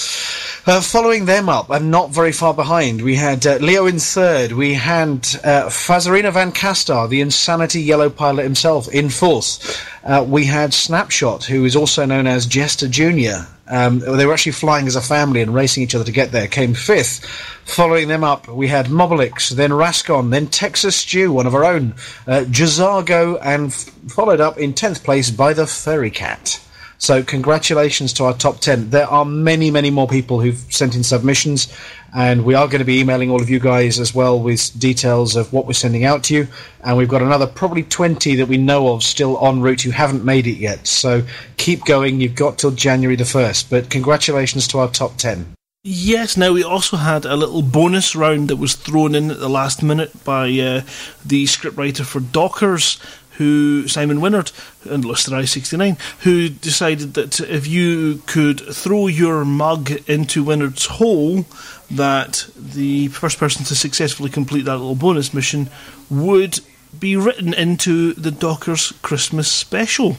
Uh, 0.67 0.79
following 0.79 1.25
them 1.25 1.49
up, 1.49 1.71
and 1.71 1.89
not 1.89 2.11
very 2.11 2.31
far 2.31 2.53
behind, 2.53 3.01
we 3.01 3.15
had 3.15 3.45
uh, 3.47 3.55
Leo 3.55 3.87
in 3.87 3.97
third. 3.97 4.51
We 4.51 4.75
had 4.75 5.23
Fazarina 5.23 6.31
Van 6.31 6.51
Castar, 6.51 7.09
the 7.09 7.21
Insanity 7.21 7.81
Yellow 7.81 8.11
pilot 8.11 8.43
himself, 8.43 8.87
in 8.89 9.09
fourth. 9.09 9.83
Uh, 10.03 10.25
we 10.27 10.45
had 10.45 10.73
Snapshot, 10.73 11.45
who 11.45 11.65
is 11.65 11.75
also 11.75 12.05
known 12.05 12.27
as 12.27 12.45
Jester 12.45 12.87
Junior. 12.87 13.47
Um, 13.67 13.99
they 13.99 14.25
were 14.25 14.33
actually 14.33 14.51
flying 14.51 14.87
as 14.87 14.95
a 14.95 15.01
family 15.01 15.41
and 15.41 15.53
racing 15.53 15.83
each 15.83 15.95
other 15.95 16.03
to 16.03 16.11
get 16.11 16.31
there. 16.31 16.47
Came 16.47 16.73
fifth. 16.73 17.25
Following 17.65 18.09
them 18.09 18.23
up, 18.23 18.47
we 18.47 18.67
had 18.67 18.87
Mobilix, 18.87 19.49
then 19.49 19.71
Rascon, 19.71 20.29
then 20.31 20.47
Texas 20.47 20.97
Stew, 20.97 21.31
one 21.31 21.47
of 21.47 21.55
our 21.55 21.63
own, 21.63 21.93
uh, 22.27 22.43
Jazago, 22.45 23.39
and 23.41 23.67
f- 23.67 23.89
followed 24.09 24.41
up 24.41 24.57
in 24.57 24.73
tenth 24.73 25.03
place 25.03 25.31
by 25.31 25.53
the 25.53 25.65
Furry 25.65 26.11
Cat. 26.11 26.59
So 27.03 27.21
congratulations 27.21 28.13
to 28.13 28.23
our 28.23 28.33
top 28.33 28.61
10. 28.61 28.91
There 28.91 29.05
are 29.05 29.25
many, 29.25 29.69
many 29.69 29.91
more 29.91 30.07
people 30.07 30.39
who've 30.39 30.63
sent 30.73 30.95
in 30.95 31.03
submissions, 31.03 31.67
and 32.15 32.45
we 32.45 32.53
are 32.53 32.65
going 32.65 32.79
to 32.79 32.85
be 32.85 33.01
emailing 33.01 33.29
all 33.29 33.41
of 33.41 33.49
you 33.49 33.59
guys 33.59 33.99
as 33.99 34.15
well 34.15 34.39
with 34.39 34.71
details 34.79 35.35
of 35.35 35.51
what 35.51 35.67
we're 35.67 35.73
sending 35.73 36.05
out 36.05 36.23
to 36.23 36.33
you. 36.33 36.47
And 36.81 36.95
we've 36.95 37.09
got 37.09 37.21
another 37.21 37.45
probably 37.45 37.83
20 37.83 38.35
that 38.35 38.47
we 38.47 38.55
know 38.55 38.93
of 38.93 39.03
still 39.03 39.37
en 39.45 39.59
route 39.59 39.81
who 39.81 39.91
haven't 39.91 40.23
made 40.23 40.47
it 40.47 40.55
yet. 40.55 40.87
So 40.87 41.23
keep 41.57 41.83
going. 41.83 42.21
You've 42.21 42.35
got 42.35 42.57
till 42.57 42.71
January 42.71 43.17
the 43.17 43.25
1st. 43.25 43.69
But 43.69 43.89
congratulations 43.89 44.65
to 44.69 44.79
our 44.79 44.87
top 44.87 45.17
10. 45.17 45.57
Yes, 45.85 46.37
now 46.37 46.53
we 46.53 46.63
also 46.63 46.95
had 46.95 47.25
a 47.25 47.35
little 47.35 47.61
bonus 47.61 48.15
round 48.15 48.47
that 48.47 48.55
was 48.55 48.75
thrown 48.75 49.13
in 49.15 49.29
at 49.29 49.41
the 49.41 49.49
last 49.49 49.83
minute 49.83 50.23
by 50.23 50.45
uh, 50.45 50.83
the 51.25 51.43
scriptwriter 51.43 52.05
for 52.05 52.21
Dockers, 52.21 52.97
who 53.37 53.87
Simon 53.87 54.19
Winnard 54.19 54.51
and 54.89 55.03
Lusterai 55.03 55.47
69, 55.47 55.97
who 56.19 56.49
decided 56.49 57.13
that 57.15 57.39
if 57.39 57.67
you 57.67 58.21
could 58.25 58.59
throw 58.59 59.07
your 59.07 59.45
mug 59.45 59.91
into 60.07 60.43
Winnard's 60.43 60.85
hole, 60.85 61.45
that 61.89 62.47
the 62.55 63.07
first 63.09 63.37
person 63.37 63.65
to 63.65 63.75
successfully 63.75 64.29
complete 64.29 64.65
that 64.65 64.77
little 64.77 64.95
bonus 64.95 65.33
mission 65.33 65.69
would 66.09 66.59
be 66.97 67.15
written 67.15 67.53
into 67.53 68.13
the 68.13 68.31
Dockers 68.31 68.93
Christmas 69.01 69.51
special. 69.51 70.17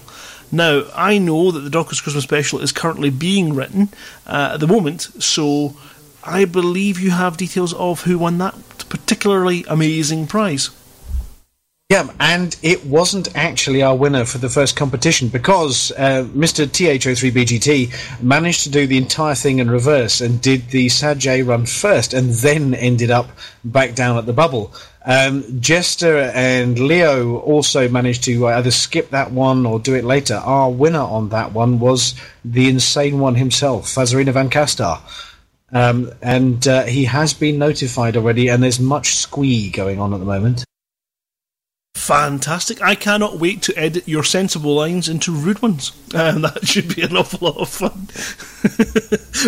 Now, 0.50 0.84
I 0.94 1.18
know 1.18 1.50
that 1.50 1.60
the 1.60 1.70
Dockers 1.70 2.00
Christmas 2.00 2.24
special 2.24 2.60
is 2.60 2.72
currently 2.72 3.10
being 3.10 3.54
written 3.54 3.88
uh, 4.26 4.50
at 4.54 4.60
the 4.60 4.66
moment, 4.66 5.22
so 5.22 5.76
I 6.22 6.44
believe 6.44 7.00
you 7.00 7.10
have 7.10 7.36
details 7.36 7.74
of 7.74 8.02
who 8.02 8.18
won 8.18 8.38
that 8.38 8.54
particularly 8.88 9.64
amazing 9.68 10.26
prize. 10.26 10.70
Yeah, 11.90 12.08
and 12.18 12.56
it 12.62 12.86
wasn't 12.86 13.36
actually 13.36 13.82
our 13.82 13.94
winner 13.94 14.24
for 14.24 14.38
the 14.38 14.48
first 14.48 14.74
competition 14.74 15.28
because 15.28 15.92
uh, 15.92 16.26
Mr. 16.34 16.66
TH03BGT 16.66 18.22
managed 18.22 18.62
to 18.62 18.70
do 18.70 18.86
the 18.86 18.96
entire 18.96 19.34
thing 19.34 19.58
in 19.58 19.70
reverse 19.70 20.22
and 20.22 20.40
did 20.40 20.70
the 20.70 20.88
Sag 20.88 21.26
A 21.26 21.42
run 21.42 21.66
first 21.66 22.14
and 22.14 22.30
then 22.30 22.72
ended 22.72 23.10
up 23.10 23.28
back 23.64 23.94
down 23.94 24.16
at 24.16 24.24
the 24.24 24.32
bubble. 24.32 24.72
Um, 25.04 25.60
Jester 25.60 26.32
and 26.34 26.78
Leo 26.78 27.38
also 27.40 27.86
managed 27.86 28.24
to 28.24 28.46
either 28.46 28.70
skip 28.70 29.10
that 29.10 29.30
one 29.30 29.66
or 29.66 29.78
do 29.78 29.94
it 29.94 30.04
later. 30.04 30.36
Our 30.36 30.70
winner 30.70 31.00
on 31.00 31.28
that 31.28 31.52
one 31.52 31.80
was 31.80 32.14
the 32.46 32.70
insane 32.70 33.18
one 33.18 33.34
himself, 33.34 33.84
Fazarina 33.88 34.32
Van 34.32 34.48
Castar. 34.48 35.00
Um, 35.70 36.10
and 36.22 36.66
uh, 36.66 36.84
he 36.84 37.04
has 37.04 37.34
been 37.34 37.58
notified 37.58 38.16
already, 38.16 38.48
and 38.48 38.62
there's 38.62 38.80
much 38.80 39.16
squee 39.16 39.68
going 39.70 40.00
on 40.00 40.14
at 40.14 40.20
the 40.20 40.26
moment. 40.26 40.64
Fantastic. 41.94 42.82
I 42.82 42.96
cannot 42.96 43.38
wait 43.38 43.62
to 43.62 43.78
edit 43.78 44.08
your 44.08 44.24
sensible 44.24 44.74
lines 44.74 45.08
into 45.08 45.32
rude 45.32 45.62
ones. 45.62 45.92
Um, 46.14 46.42
that 46.42 46.64
should 46.64 46.94
be 46.94 47.02
an 47.02 47.16
awful 47.16 47.48
lot 47.48 47.56
of 47.56 47.68
fun. 47.68 48.06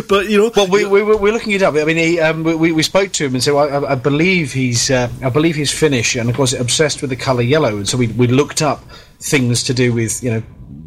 but, 0.09 0.28
you 0.28 0.37
know. 0.37 0.50
Well, 0.56 0.66
we, 0.66 0.85
we, 0.85 1.00
we're 1.00 1.32
looking 1.32 1.52
it 1.52 1.62
up. 1.62 1.76
I 1.76 1.85
mean, 1.85 1.96
he, 1.96 2.18
um, 2.18 2.42
we, 2.42 2.72
we 2.72 2.82
spoke 2.82 3.12
to 3.12 3.24
him 3.24 3.35
and 3.35 3.44
said, 3.44 3.54
well, 3.54 3.87
I, 3.87 3.92
I 3.92 3.94
believe 3.94 4.52
he's 4.52 4.90
uh, 4.90 5.09
I 5.22 5.28
believe 5.30 5.54
he's 5.54 5.70
Finnish 5.70 6.16
and, 6.16 6.28
of 6.28 6.35
course, 6.35 6.52
obsessed 6.52 7.02
with 7.02 7.11
the 7.11 7.16
colour 7.16 7.42
yellow. 7.42 7.76
And 7.76 7.88
so 7.88 7.96
we, 7.96 8.09
we 8.09 8.26
looked 8.26 8.62
up 8.62 8.82
things 9.20 9.62
to 9.62 9.74
do 9.74 9.92
with, 9.92 10.24
you 10.24 10.30
know, 10.32 10.42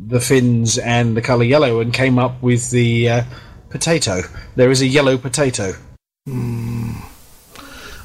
the 0.08 0.20
fins 0.20 0.78
and 0.80 1.16
the 1.16 1.22
colour 1.22 1.46
yellow 1.46 1.80
and 1.80 1.94
came 1.94 2.20
up 2.20 2.42
with 2.44 2.72
the 2.72 3.08
uh, 3.08 3.24
potato. 3.70 4.24
There 4.58 4.72
is 4.72 4.82
a 4.82 4.88
yellow 4.88 5.18
potato. 5.18 5.72
Mm. 6.28 6.69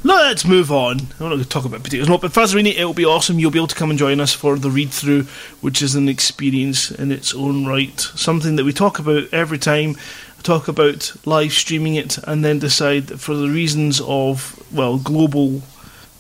Let's 0.07 0.45
move 0.45 0.71
on. 0.71 1.01
I'm 1.01 1.07
not 1.19 1.29
going 1.31 1.43
to 1.43 1.49
talk 1.49 1.65
about 1.65 1.83
potatoes, 1.83 2.11
no, 2.11 2.19
but 2.19 2.31
Fazzarini, 2.31 2.73
it'll 2.77 2.93
be 2.93 3.07
awesome. 3.07 3.39
You'll 3.39 3.51
be 3.51 3.59
able 3.59 3.69
to 3.69 3.75
come 3.75 3.89
and 3.89 3.99
join 3.99 4.21
us 4.21 4.35
for 4.35 4.59
the 4.59 4.71
read 4.71 4.91
through, 4.91 5.23
which 5.63 5.81
is 5.81 5.95
an 5.95 6.11
experience 6.11 6.91
in 6.91 7.11
its 7.11 7.35
own 7.35 7.65
right. 7.65 7.99
Something 7.99 8.57
that 8.57 8.67
we 8.67 8.73
talk 8.75 8.99
about 8.99 9.33
every 9.33 9.57
time. 9.57 9.97
Talk 10.43 10.69
about 10.69 11.11
live 11.25 11.55
streaming 11.55 11.95
it, 11.95 12.19
and 12.19 12.45
then 12.45 12.59
decide 12.59 13.07
that 13.07 13.19
for 13.19 13.35
the 13.35 13.49
reasons 13.49 14.03
of 14.03 14.63
well 14.71 14.99
global 14.99 15.63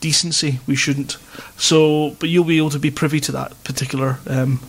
decency, 0.01 0.61
we 0.67 0.77
shouldn't. 0.77 1.19
So, 1.59 2.17
but 2.21 2.31
you'll 2.31 2.45
be 2.45 2.57
able 2.57 2.71
to 2.71 2.79
be 2.79 2.91
privy 2.91 3.21
to 3.21 3.33
that 3.33 3.63
particular 3.65 4.19
um, 4.27 4.61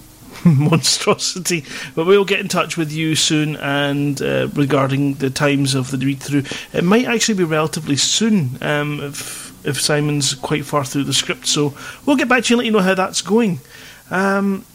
monstrosity. 0.60 1.66
But 1.96 2.06
we'll 2.06 2.26
get 2.26 2.40
in 2.40 2.48
touch 2.48 2.78
with 2.78 2.92
you 2.92 3.16
soon 3.16 3.56
and 3.58 4.22
uh, 4.22 4.50
regarding 4.54 5.16
the 5.16 5.30
times 5.30 5.76
of 5.76 5.92
the 5.92 5.98
read 5.98 6.22
through. 6.22 6.44
It 6.74 6.84
might 6.84 7.06
actually 7.06 7.36
be 7.36 7.44
relatively 7.44 7.96
soon 7.96 8.58
um, 8.62 9.00
if, 9.02 9.66
if 9.66 9.82
Simon's 9.82 10.36
quite 10.36 10.66
far 10.66 10.86
through 10.86 11.06
the 11.06 11.14
script. 11.14 11.48
So 11.48 11.74
we'll 12.06 12.16
get 12.16 12.30
back 12.30 12.44
to 12.46 12.50
you 12.50 12.56
and 12.56 12.58
let 12.60 12.66
you 12.66 12.72
know 12.72 12.80
how 12.80 12.96
that's 12.96 13.22
going. 13.22 13.60
Um, 14.12 14.66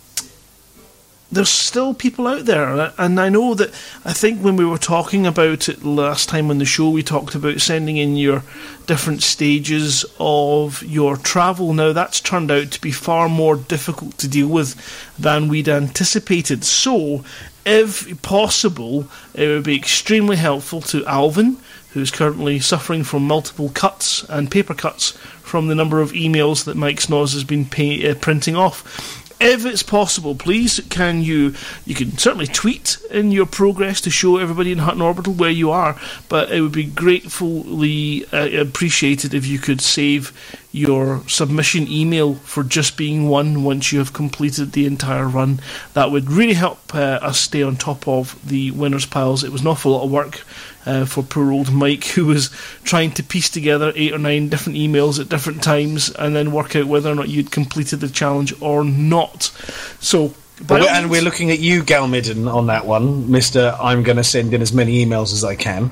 there's 1.33 1.49
still 1.49 1.95
people 1.95 2.27
out 2.27 2.45
there, 2.45 2.93
and 2.99 3.21
I 3.21 3.29
know 3.29 3.55
that 3.55 3.71
I 4.05 4.13
think 4.13 4.41
when 4.41 4.57
we 4.57 4.65
were 4.65 4.79
talking 4.79 5.27
about 5.27 5.69
it 5.69 5.85
last 5.85 6.29
time 6.29 6.51
on 6.51 6.59
the 6.59 6.65
show, 6.65 6.91
we 6.91 7.05
talked 7.05 7.37
about 7.37 7.61
sending 7.61 7.99
in 7.99 8.17
your 8.17 8.43
different 8.87 9.23
stages 9.23 10.05
of 10.19 10.83
your 10.83 11.17
travel. 11.17 11.73
Now, 11.73 11.93
that's 11.93 12.21
turned 12.21 12.51
out 12.51 12.73
to 12.73 12.81
be 12.81 12.91
far 12.91 13.29
more 13.29 13.55
difficult 13.55 14.19
to 14.19 14.29
deal 14.29 14.49
with 14.49 14.75
than 15.17 15.47
we'd 15.47 15.69
anticipated. 15.69 16.65
So, 16.65 17.25
if 17.65 18.21
possible, 18.23 19.07
it 19.33 19.47
would 19.47 19.65
be 19.65 19.77
extremely 19.77 20.37
helpful 20.37 20.81
to 20.83 21.07
Alvin, 21.07 21.59
who's 21.93 22.11
currently 22.11 22.59
suffering 22.59 23.05
from 23.05 23.27
multiple 23.27 23.69
cuts 23.69 24.25
and 24.29 24.51
paper 24.51 24.75
cuts 24.75 25.13
from 25.43 25.69
the 25.69 25.75
number 25.77 26.01
of 26.01 26.13
emails 26.13 26.65
that 26.65 26.77
Mike 26.77 26.99
Snoz 26.99 27.35
has 27.35 27.45
been 27.45 27.67
pay- 27.67 28.09
uh, 28.09 28.15
printing 28.17 28.57
off 28.57 29.20
if 29.41 29.65
it's 29.65 29.83
possible, 29.83 30.35
please 30.35 30.81
can 30.91 31.23
you 31.23 31.55
you 31.87 31.95
can 31.95 32.17
certainly 32.19 32.47
tweet 32.47 32.99
in 33.11 33.31
your 33.31 33.47
progress 33.47 34.01
to 34.03 34.11
show 34.11 34.37
everybody 34.37 34.71
in 34.71 34.79
Hutton 34.79 35.01
Orbital 35.01 35.33
where 35.33 35.51
you 35.51 35.71
are, 35.71 35.99
but 36.29 36.53
it 36.53 36.61
would 36.61 36.73
be 36.73 36.85
gratefully 36.85 38.27
uh, 38.33 38.61
appreciated 38.61 39.33
if 39.33 39.47
you 39.47 39.59
could 39.59 39.81
save 39.81 40.33
your 40.73 41.27
submission 41.27 41.89
email 41.89 42.35
for 42.35 42.63
just 42.63 42.97
being 42.97 43.29
one 43.29 43.65
once 43.65 43.93
you 43.93 43.99
have 43.99 44.13
completed 44.13 44.73
the 44.73 44.87
entire 44.87 45.27
run. 45.27 45.61
That 45.95 46.11
would 46.11 46.31
really 46.31 46.55
help 46.55 46.95
uh, 46.95 47.19
us 47.23 47.41
stay 47.41 47.63
on 47.63 47.77
top 47.77 48.07
of 48.07 48.39
the 48.47 48.71
winners 48.71 49.07
piles. 49.07 49.43
It 49.43 49.51
was 49.51 49.63
an 49.63 49.67
awful 49.67 49.93
lot 49.93 50.05
of 50.05 50.11
work 50.11 50.43
uh, 50.87 51.05
for 51.07 51.23
poor 51.23 51.53
old 51.53 51.73
Mike, 51.73 52.05
who 52.15 52.27
was 52.27 52.51
trying 52.85 53.11
to 53.13 53.23
piece 53.23 53.51
together 53.51 53.93
eight 53.97 54.13
or 54.13 54.19
nine 54.19 54.49
different 54.49 54.79
emails 54.79 55.21
at 55.21 55.29
different 55.29 55.63
times 55.63 56.11
and 56.11 56.37
then 56.37 56.53
work 56.53 56.77
out 56.77 56.87
whether 56.87 57.11
or 57.11 57.15
not 57.15 57.29
you'd 57.29 57.51
completed 57.51 58.01
the 58.01 58.09
challenge 58.09 58.55
or 58.61 58.85
not. 58.85 59.45
So. 60.01 60.35
Well, 60.69 60.87
and 60.91 61.11
we're 61.11 61.23
looking 61.23 61.51
at 61.51 61.59
you, 61.59 61.83
Galmidden, 61.83 62.47
on 62.47 62.67
that 62.67 62.85
one, 62.85 63.31
Mister. 63.31 63.75
I'm 63.81 64.03
going 64.03 64.19
to 64.19 64.25
send 64.25 64.53
in 64.53 64.61
as 64.61 64.75
many 64.75 65.03
emails 65.07 65.33
as 65.33 65.43
I 65.43 65.57
can. 65.57 65.91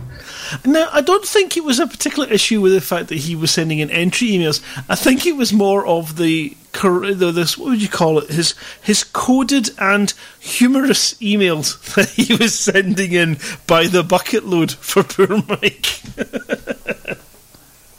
Now, 0.64 0.88
I 0.92 1.00
don't 1.00 1.24
think 1.24 1.56
it 1.56 1.64
was 1.64 1.78
a 1.78 1.87
particular 1.87 2.28
issue 2.28 2.61
with 2.61 2.72
the 2.72 2.80
fact 2.80 3.08
that 3.08 3.18
he 3.18 3.37
was 3.37 3.50
sending 3.50 3.78
in 3.78 3.90
entry 3.90 4.28
emails. 4.28 4.62
I 4.88 4.94
think 4.94 5.26
it 5.26 5.37
was 5.37 5.52
more 5.52 5.87
of 5.87 6.16
the 6.16 6.56
this 6.80 7.58
what 7.58 7.70
would 7.70 7.82
you 7.82 7.88
call 7.88 8.18
it 8.18 8.30
his 8.30 8.54
his 8.82 9.02
coded 9.02 9.70
and 9.78 10.14
humorous 10.38 11.14
emails 11.14 11.80
that 11.94 12.08
he 12.11 12.34
was 12.37 12.56
sending 12.56 13.12
in 13.12 13.38
by 13.66 13.87
the 13.87 14.04
bucket 14.04 14.44
load 14.44 14.72
for 14.72 15.02
poor 15.02 15.42
Mike. 15.48 16.00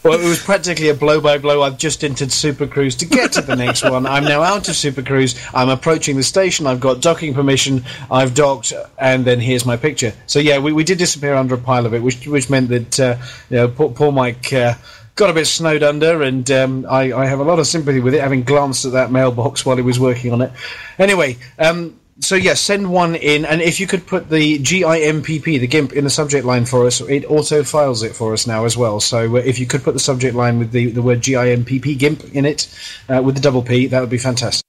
Well, 0.01 0.17
it 0.17 0.23
was 0.23 0.41
practically 0.41 0.87
a 0.87 0.93
blow 0.93 1.19
by 1.19 1.37
blow. 1.39 1.61
I've 1.61 1.77
just 1.77 2.05
entered 2.05 2.31
Super 2.31 2.65
Cruise 2.65 2.95
to 2.97 3.05
get 3.05 3.33
to 3.33 3.41
the 3.41 3.55
next 3.55 3.83
one. 3.83 4.05
I'm 4.05 4.23
now 4.23 4.41
out 4.41 4.69
of 4.69 4.75
Super 4.77 5.01
Cruise. 5.01 5.35
I'm 5.53 5.67
approaching 5.67 6.15
the 6.15 6.23
station. 6.23 6.67
I've 6.67 6.79
got 6.79 7.01
docking 7.01 7.33
permission. 7.33 7.83
I've 8.09 8.33
docked, 8.33 8.71
and 8.97 9.25
then 9.25 9.41
here's 9.41 9.65
my 9.65 9.75
picture. 9.75 10.13
So 10.25 10.39
yeah, 10.39 10.59
we, 10.59 10.71
we 10.71 10.85
did 10.85 10.99
disappear 10.99 11.33
under 11.33 11.55
a 11.55 11.57
pile 11.57 11.85
of 11.85 11.93
it, 11.93 12.01
which 12.01 12.25
which 12.27 12.49
meant 12.49 12.69
that 12.69 12.99
uh, 12.99 13.17
you 13.49 13.57
know 13.57 13.67
poor, 13.67 13.89
poor 13.89 14.11
Mike. 14.13 14.53
Uh, 14.53 14.75
got 15.15 15.29
a 15.29 15.33
bit 15.33 15.47
snowed 15.47 15.83
under, 15.83 16.21
and 16.21 16.49
um, 16.49 16.85
I, 16.89 17.11
I, 17.11 17.25
have 17.25 17.41
a 17.41 17.43
lot 17.43 17.59
of 17.59 17.67
sympathy 17.67 17.99
with 17.99 18.13
it, 18.13 18.21
having 18.21 18.43
glanced 18.43 18.85
at 18.85 18.93
that 18.93 19.11
mailbox 19.11 19.65
while 19.65 19.75
he 19.75 19.81
was 19.81 19.99
working 19.99 20.31
on 20.31 20.41
it. 20.41 20.53
Anyway, 20.97 21.37
um, 21.57 21.99
so 22.21 22.35
yes, 22.35 22.45
yeah, 22.45 22.53
send 22.55 22.91
one 22.91 23.15
in, 23.15 23.45
and 23.45 23.61
if 23.61 23.79
you 23.79 23.87
could 23.87 24.05
put 24.05 24.29
the 24.29 24.59
GIMPP, 24.59 25.43
the 25.43 25.67
GIMP, 25.67 25.93
in 25.93 26.03
the 26.03 26.09
subject 26.09 26.45
line 26.45 26.65
for 26.65 26.85
us, 26.85 27.01
it 27.01 27.25
auto 27.25 27.63
files 27.63 28.03
it 28.03 28.15
for 28.15 28.33
us 28.33 28.45
now 28.45 28.65
as 28.65 28.75
well. 28.75 28.99
So 28.99 29.37
uh, 29.37 29.39
if 29.39 29.57
you 29.57 29.65
could 29.65 29.83
put 29.83 29.93
the 29.93 29.99
subject 29.99 30.35
line 30.35 30.59
with 30.59 30.71
the, 30.71 30.91
the 30.91 31.01
word 31.01 31.21
GIMPP 31.21 31.97
GIMP 31.97 32.35
in 32.35 32.45
it, 32.45 32.67
uh, 33.07 33.21
with 33.23 33.35
the 33.35 33.41
double 33.41 33.61
P, 33.61 33.87
that 33.87 34.01
would 34.01 34.09
be 34.09 34.17
fantastic. 34.17 34.63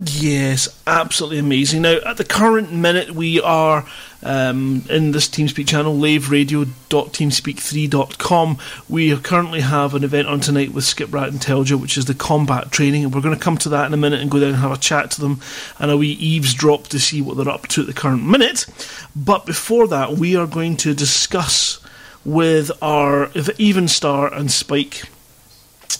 Yes, 0.00 0.68
absolutely 0.86 1.38
amazing. 1.38 1.82
Now, 1.82 1.98
at 2.04 2.18
the 2.18 2.24
current 2.24 2.70
minute, 2.70 3.12
we 3.12 3.40
are 3.40 3.86
um, 4.26 4.84
in 4.90 5.12
this 5.12 5.28
TeamSpeak 5.28 5.68
channel, 5.68 5.96
laveradio.teamspeak3.com. 5.96 8.58
We 8.88 9.16
currently 9.18 9.60
have 9.60 9.94
an 9.94 10.02
event 10.04 10.28
on 10.28 10.40
tonight 10.40 10.72
with 10.72 10.84
Skiprat 10.84 11.28
and 11.28 11.40
Telja, 11.40 11.80
which 11.80 11.96
is 11.96 12.04
the 12.06 12.14
combat 12.14 12.72
training, 12.72 13.04
and 13.04 13.14
we're 13.14 13.20
going 13.20 13.36
to 13.36 13.40
come 13.40 13.56
to 13.58 13.68
that 13.70 13.86
in 13.86 13.94
a 13.94 13.96
minute 13.96 14.20
and 14.20 14.30
go 14.30 14.40
down 14.40 14.50
and 14.50 14.58
have 14.58 14.72
a 14.72 14.76
chat 14.76 15.10
to 15.12 15.20
them 15.20 15.40
and 15.78 15.90
a 15.90 15.96
wee 15.96 16.12
eavesdrop 16.12 16.88
to 16.88 16.98
see 16.98 17.22
what 17.22 17.36
they're 17.36 17.48
up 17.48 17.68
to 17.68 17.82
at 17.82 17.86
the 17.86 17.94
current 17.94 18.26
minute. 18.26 18.66
But 19.14 19.46
before 19.46 19.86
that, 19.88 20.12
we 20.12 20.36
are 20.36 20.46
going 20.46 20.76
to 20.78 20.92
discuss 20.92 21.80
with 22.24 22.72
our 22.82 23.28
Evenstar 23.28 24.36
and 24.36 24.50
Spike 24.50 25.04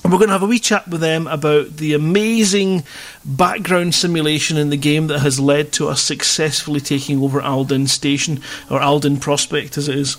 we're 0.05 0.19
going 0.19 0.29
to 0.29 0.35
have 0.35 0.43
a 0.43 0.47
wee 0.47 0.59
chat 0.59 0.87
with 0.89 1.01
them 1.01 1.27
about 1.27 1.77
the 1.77 1.95
amazing 1.95 2.85
background 3.25 3.95
simulation 3.95 4.57
in 4.57 4.71
the 4.71 4.77
game 4.77 5.09
that 5.09 5.21
has 5.21 5.41
led 5.41 5.73
to 5.73 5.89
us 5.89 6.01
successfully 6.01 6.81
taking 6.81 7.23
over 7.23 7.41
Alden 7.41 7.87
Station, 7.87 8.41
or 8.71 8.81
Alden 8.81 9.19
Prospect 9.19 9.77
as 9.77 9.89
it 9.89 9.97
is. 9.97 10.17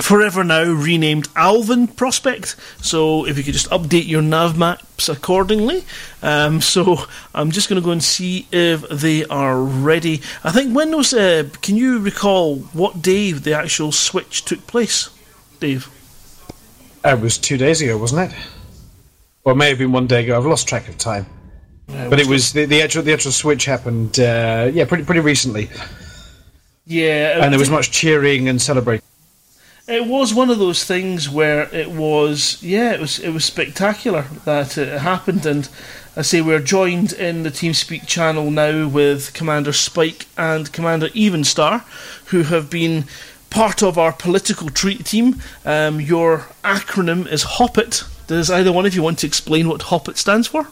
Forever 0.00 0.44
now 0.44 0.62
renamed 0.62 1.28
Alvin 1.34 1.88
Prospect, 1.88 2.54
so 2.80 3.26
if 3.26 3.36
you 3.36 3.42
could 3.42 3.54
just 3.54 3.68
update 3.70 4.06
your 4.06 4.22
nav 4.22 4.56
maps 4.56 5.08
accordingly. 5.08 5.84
Um, 6.22 6.60
so 6.60 6.98
I'm 7.34 7.50
just 7.50 7.68
going 7.68 7.82
to 7.82 7.84
go 7.84 7.90
and 7.90 8.02
see 8.02 8.46
if 8.52 8.88
they 8.90 9.24
are 9.24 9.60
ready. 9.60 10.22
I 10.44 10.52
think 10.52 10.74
was. 10.74 11.12
Uh, 11.12 11.48
can 11.62 11.76
you 11.76 11.98
recall 11.98 12.58
what 12.72 13.02
day 13.02 13.32
the 13.32 13.54
actual 13.54 13.90
switch 13.90 14.44
took 14.44 14.68
place, 14.68 15.10
Dave? 15.58 15.90
It 17.04 17.20
was 17.20 17.38
two 17.38 17.56
days 17.56 17.80
ago, 17.80 17.96
wasn't 17.96 18.30
it? 18.32 18.38
Or 19.44 19.52
it 19.52 19.56
may 19.56 19.68
have 19.68 19.78
been 19.78 19.92
one 19.92 20.06
day 20.06 20.24
ago. 20.24 20.36
I've 20.36 20.46
lost 20.46 20.68
track 20.68 20.88
of 20.88 20.98
time. 20.98 21.26
But 21.86 22.20
it 22.20 22.26
was 22.26 22.52
the, 22.52 22.66
the, 22.66 22.82
actual 22.82 23.02
the 23.02 23.14
actual 23.14 23.32
switch 23.32 23.64
happened. 23.64 24.20
Uh, 24.20 24.70
yeah, 24.72 24.84
pretty 24.84 25.04
pretty 25.04 25.20
recently. 25.20 25.70
Yeah, 26.84 27.42
and 27.42 27.52
there 27.52 27.58
was 27.58 27.70
much 27.70 27.90
cheering 27.90 28.48
and 28.48 28.60
celebrating. 28.60 29.04
It 29.86 30.06
was 30.06 30.34
one 30.34 30.50
of 30.50 30.58
those 30.58 30.84
things 30.84 31.30
where 31.30 31.74
it 31.74 31.90
was, 31.90 32.62
yeah, 32.62 32.92
it 32.92 33.00
was 33.00 33.18
it 33.18 33.30
was 33.30 33.44
spectacular 33.44 34.26
that 34.44 34.76
it 34.76 35.00
happened, 35.00 35.46
and 35.46 35.68
I 36.14 36.22
say 36.22 36.42
we're 36.42 36.60
joined 36.60 37.14
in 37.14 37.42
the 37.42 37.50
TeamSpeak 37.50 38.06
channel 38.06 38.50
now 38.50 38.86
with 38.86 39.32
Commander 39.32 39.72
Spike 39.72 40.26
and 40.36 40.70
Commander 40.72 41.08
Evenstar, 41.08 41.84
who 42.26 42.42
have 42.42 42.68
been 42.68 43.04
part 43.50 43.82
of 43.82 43.98
our 43.98 44.12
political 44.12 44.68
treat 44.70 45.04
team. 45.06 45.40
Um, 45.64 46.00
your 46.00 46.46
acronym 46.64 47.30
is 47.30 47.44
HOPIT. 47.44 48.04
Does 48.26 48.50
either 48.50 48.72
one 48.72 48.86
of 48.86 48.94
you 48.94 49.02
want 49.02 49.18
to 49.20 49.26
explain 49.26 49.68
what 49.68 49.82
HOPIT 49.82 50.16
stands 50.16 50.46
for? 50.46 50.68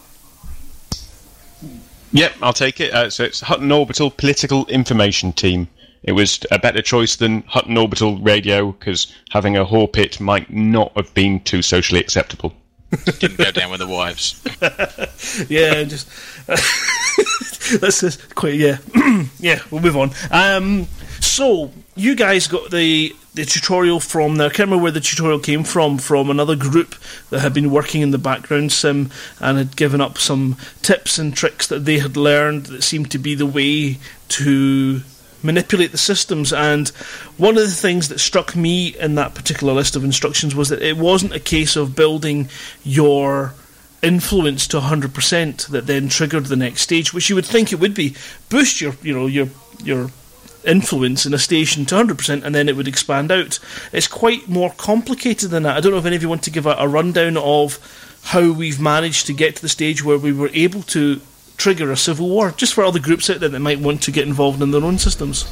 Yep, 2.12 2.34
I'll 2.42 2.52
take 2.52 2.80
it. 2.80 2.92
Uh, 2.92 3.10
so 3.10 3.24
it's 3.24 3.40
Hutton 3.40 3.70
Orbital 3.72 4.10
Political 4.10 4.66
Information 4.66 5.32
Team. 5.32 5.68
It 6.02 6.12
was 6.12 6.38
a 6.50 6.58
better 6.58 6.82
choice 6.82 7.16
than 7.16 7.42
Hutton 7.42 7.76
Orbital 7.76 8.18
Radio 8.18 8.72
because 8.72 9.12
having 9.30 9.56
a 9.56 9.64
HOPIT 9.64 10.20
might 10.20 10.50
not 10.50 10.92
have 10.96 11.12
been 11.14 11.40
too 11.40 11.62
socially 11.62 12.00
acceptable. 12.00 12.54
Didn't 13.18 13.36
go 13.36 13.50
down 13.50 13.70
with 13.70 13.80
the 13.80 13.88
wives. 13.88 14.40
yeah, 15.50 15.82
just 15.82 16.08
that's 17.80 18.00
just 18.00 18.34
quite 18.36 18.54
yeah, 18.54 18.78
yeah. 19.40 19.60
We'll 19.70 19.82
move 19.82 19.96
on. 19.96 20.12
Um, 20.30 20.86
so 21.26 21.72
you 21.94 22.14
guys 22.14 22.46
got 22.46 22.70
the 22.70 23.14
the 23.34 23.44
tutorial 23.44 24.00
from 24.00 24.36
there. 24.36 24.46
I 24.46 24.50
can't 24.50 24.68
remember 24.70 24.82
where 24.82 24.92
the 24.92 25.00
tutorial 25.00 25.38
came 25.38 25.62
from. 25.62 25.98
From 25.98 26.30
another 26.30 26.56
group 26.56 26.94
that 27.30 27.40
had 27.40 27.52
been 27.52 27.70
working 27.70 28.00
in 28.00 28.10
the 28.10 28.18
background 28.18 28.72
sim 28.72 29.10
and 29.40 29.58
had 29.58 29.76
given 29.76 30.00
up 30.00 30.18
some 30.18 30.56
tips 30.82 31.18
and 31.18 31.36
tricks 31.36 31.66
that 31.66 31.84
they 31.84 31.98
had 31.98 32.16
learned 32.16 32.66
that 32.66 32.82
seemed 32.82 33.10
to 33.10 33.18
be 33.18 33.34
the 33.34 33.46
way 33.46 33.98
to 34.28 35.02
manipulate 35.42 35.92
the 35.92 35.98
systems. 35.98 36.52
And 36.52 36.88
one 37.36 37.56
of 37.56 37.64
the 37.64 37.70
things 37.70 38.08
that 38.08 38.20
struck 38.20 38.56
me 38.56 38.96
in 38.98 39.14
that 39.16 39.34
particular 39.34 39.74
list 39.74 39.96
of 39.96 40.04
instructions 40.04 40.54
was 40.54 40.70
that 40.70 40.82
it 40.82 40.96
wasn't 40.96 41.34
a 41.34 41.40
case 41.40 41.76
of 41.76 41.94
building 41.94 42.48
your 42.82 43.54
influence 44.02 44.66
to 44.68 44.80
100% 44.80 45.68
that 45.68 45.86
then 45.86 46.08
triggered 46.08 46.46
the 46.46 46.56
next 46.56 46.82
stage, 46.82 47.12
which 47.12 47.28
you 47.28 47.34
would 47.34 47.46
think 47.46 47.72
it 47.72 47.80
would 47.80 47.94
be. 47.94 48.14
Boost 48.48 48.80
your, 48.80 48.94
you 49.02 49.14
know, 49.14 49.26
your 49.26 49.48
your 49.84 50.10
influence 50.66 51.26
in 51.26 51.34
a 51.34 51.38
station 51.38 51.84
to 51.86 51.94
100% 51.94 52.44
and 52.44 52.54
then 52.54 52.68
it 52.68 52.76
would 52.76 52.88
expand 52.88 53.30
out. 53.30 53.58
It's 53.92 54.08
quite 54.08 54.48
more 54.48 54.70
complicated 54.76 55.50
than 55.50 55.62
that. 55.64 55.76
I 55.76 55.80
don't 55.80 55.92
know 55.92 55.98
if 55.98 56.06
any 56.06 56.16
of 56.16 56.22
you 56.22 56.28
want 56.28 56.42
to 56.44 56.50
give 56.50 56.66
a, 56.66 56.76
a 56.78 56.88
rundown 56.88 57.36
of 57.36 57.78
how 58.24 58.52
we've 58.52 58.80
managed 58.80 59.26
to 59.26 59.32
get 59.32 59.56
to 59.56 59.62
the 59.62 59.68
stage 59.68 60.04
where 60.04 60.18
we 60.18 60.32
were 60.32 60.50
able 60.52 60.82
to 60.82 61.20
trigger 61.56 61.90
a 61.90 61.96
civil 61.96 62.28
war, 62.28 62.50
just 62.50 62.74
for 62.74 62.84
other 62.84 62.98
groups 62.98 63.30
out 63.30 63.40
there 63.40 63.48
that 63.48 63.60
might 63.60 63.80
want 63.80 64.02
to 64.02 64.10
get 64.10 64.26
involved 64.26 64.60
in 64.60 64.70
their 64.72 64.82
own 64.82 64.98
systems. 64.98 65.44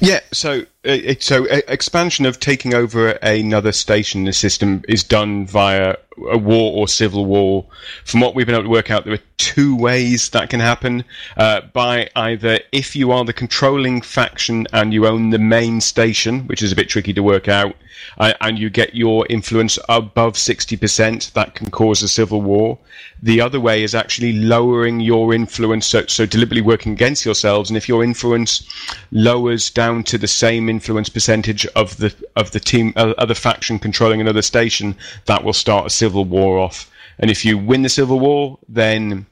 Yeah, 0.00 0.20
so 0.32 0.62
uh, 0.84 0.96
so 1.18 1.48
uh, 1.48 1.60
expansion 1.66 2.24
of 2.24 2.38
taking 2.38 2.72
over 2.72 3.08
another 3.10 3.72
station 3.72 4.20
in 4.20 4.26
the 4.26 4.32
system 4.32 4.84
is 4.88 5.02
done 5.02 5.46
via 5.46 5.96
a 6.30 6.38
war 6.38 6.72
or 6.76 6.88
civil 6.88 7.24
war. 7.24 7.64
From 8.04 8.20
what 8.20 8.34
we've 8.34 8.46
been 8.46 8.54
able 8.54 8.64
to 8.64 8.70
work 8.70 8.90
out, 8.90 9.04
there 9.04 9.14
are 9.14 9.22
two 9.36 9.76
ways 9.76 10.30
that 10.30 10.50
can 10.50 10.60
happen. 10.60 11.04
Uh, 11.36 11.62
by 11.72 12.08
either 12.16 12.60
if 12.72 12.94
you 12.96 13.12
are 13.12 13.24
the 13.24 13.32
controlling 13.32 14.00
faction 14.00 14.66
and 14.72 14.92
you 14.92 15.06
own 15.06 15.30
the 15.30 15.38
main 15.38 15.80
station, 15.80 16.46
which 16.46 16.62
is 16.62 16.72
a 16.72 16.76
bit 16.76 16.88
tricky 16.88 17.12
to 17.12 17.22
work 17.22 17.48
out, 17.48 17.74
uh, 18.18 18.32
and 18.40 18.58
you 18.58 18.70
get 18.70 18.94
your 18.94 19.26
influence 19.28 19.78
above 19.88 20.34
60%, 20.34 21.32
that 21.32 21.54
can 21.54 21.70
cause 21.70 22.02
a 22.02 22.08
civil 22.08 22.42
war. 22.42 22.78
The 23.22 23.40
other 23.40 23.60
way 23.60 23.82
is 23.82 23.94
actually 23.94 24.32
lowering 24.32 25.00
your 25.00 25.34
influence, 25.34 25.86
so, 25.86 26.06
so 26.06 26.24
deliberately 26.24 26.62
working 26.62 26.92
against 26.92 27.24
yourselves. 27.24 27.68
And 27.68 27.76
if 27.76 27.88
your 27.88 28.04
influence 28.04 28.68
lowers 29.10 29.70
down 29.70 30.04
to 30.04 30.18
the 30.18 30.28
same 30.28 30.68
influence 30.68 31.08
percentage 31.08 31.66
of 31.74 31.96
the 31.96 32.14
of 32.36 32.52
the 32.52 32.60
team, 32.60 32.92
uh, 32.96 33.14
other 33.18 33.34
faction 33.34 33.78
controlling 33.78 34.20
another 34.20 34.42
station, 34.42 34.96
that 35.26 35.42
will 35.42 35.52
start 35.52 35.86
a 35.86 35.90
civil 35.90 36.07
war 36.14 36.58
off. 36.58 36.90
And 37.18 37.30
if 37.30 37.44
you 37.44 37.58
win 37.58 37.82
the 37.82 37.88
civil 37.88 38.20
war, 38.20 38.58
then 38.68 39.26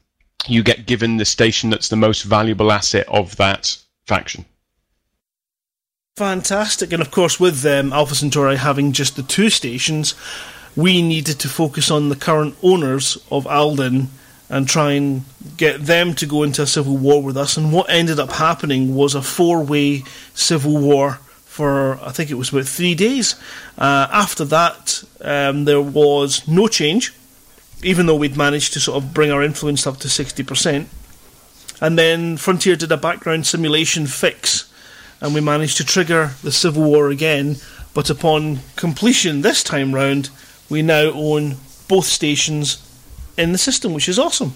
you 0.49 0.63
get 0.63 0.87
given 0.87 1.17
the 1.17 1.25
station 1.25 1.71
that's 1.71 1.89
the 1.89 1.97
most 1.97 2.23
valuable 2.23 2.73
asset 2.73 3.07
of 3.09 3.37
that 3.37 3.77
faction. 4.07 4.45
Fantastic. 6.17 6.93
And 6.93 7.03
of 7.03 7.11
course, 7.11 7.39
with 7.39 7.65
um, 7.67 7.93
Alpha 7.93 8.15
Centauri 8.15 8.57
having 8.57 8.93
just 8.93 9.17
the 9.17 9.23
two 9.23 9.51
stations, 9.51 10.15
we 10.75 11.03
needed 11.03 11.39
to 11.41 11.49
focus 11.49 11.91
on 11.91 12.09
the 12.09 12.17
current 12.17 12.57
owners 12.63 13.19
of 13.31 13.47
Alden 13.47 14.09
and 14.49 14.69
try 14.69 14.93
and 14.93 15.25
get 15.57 15.83
them 15.83 16.15
to 16.15 16.27
go 16.27 16.43
into 16.43 16.63
a 16.63 16.67
civil 16.67 16.97
war 16.97 17.23
with 17.23 17.37
us. 17.37 17.57
And 17.57 17.73
what 17.73 17.91
ended 17.91 18.19
up 18.19 18.33
happening 18.33 18.95
was 18.95 19.15
a 19.15 19.23
four 19.23 19.63
way 19.63 20.05
civil 20.35 20.79
war 20.79 21.21
for, 21.57 21.99
I 22.03 22.13
think 22.13 22.31
it 22.31 22.35
was 22.35 22.51
about 22.51 22.67
three 22.67 22.95
days. 22.95 23.35
Uh, 23.79 24.07
after 24.13 24.45
that, 24.45 25.03
um, 25.23 25.65
there 25.65 25.81
was 25.81 26.47
no 26.47 26.69
change, 26.69 27.15
even 27.83 28.05
though 28.05 28.15
we'd 28.15 28.37
managed 28.37 28.75
to 28.75 28.81
sort 28.81 29.03
of 29.03 29.15
bring 29.15 29.31
our 29.31 29.43
influence 29.43 29.87
up 29.87 29.97
to 29.99 30.09
60%. 30.09 30.87
And 31.81 31.99
then 31.99 32.37
Frontier 32.37 32.77
did 32.77 32.93
a 32.93 32.99
background 32.99 33.47
simulation 33.47 34.07
fix 34.07 34.71
and 35.23 35.35
we 35.35 35.41
managed 35.41 35.79
to 35.79 35.85
trigger 35.85 36.33
the 36.43 36.53
Civil 36.53 36.85
War 36.85 37.09
again. 37.09 37.57
But 37.95 38.11
upon 38.11 38.59
completion 38.77 39.41
this 39.41 39.63
time 39.63 39.95
round, 39.95 40.29
we 40.69 40.83
now 40.83 41.11
own 41.13 41.57
both 41.89 42.05
stations 42.05 42.83
in 43.39 43.53
the 43.53 43.59
system, 43.59 43.95
which 43.95 44.11
is 44.11 44.19
awesome. 44.19 44.53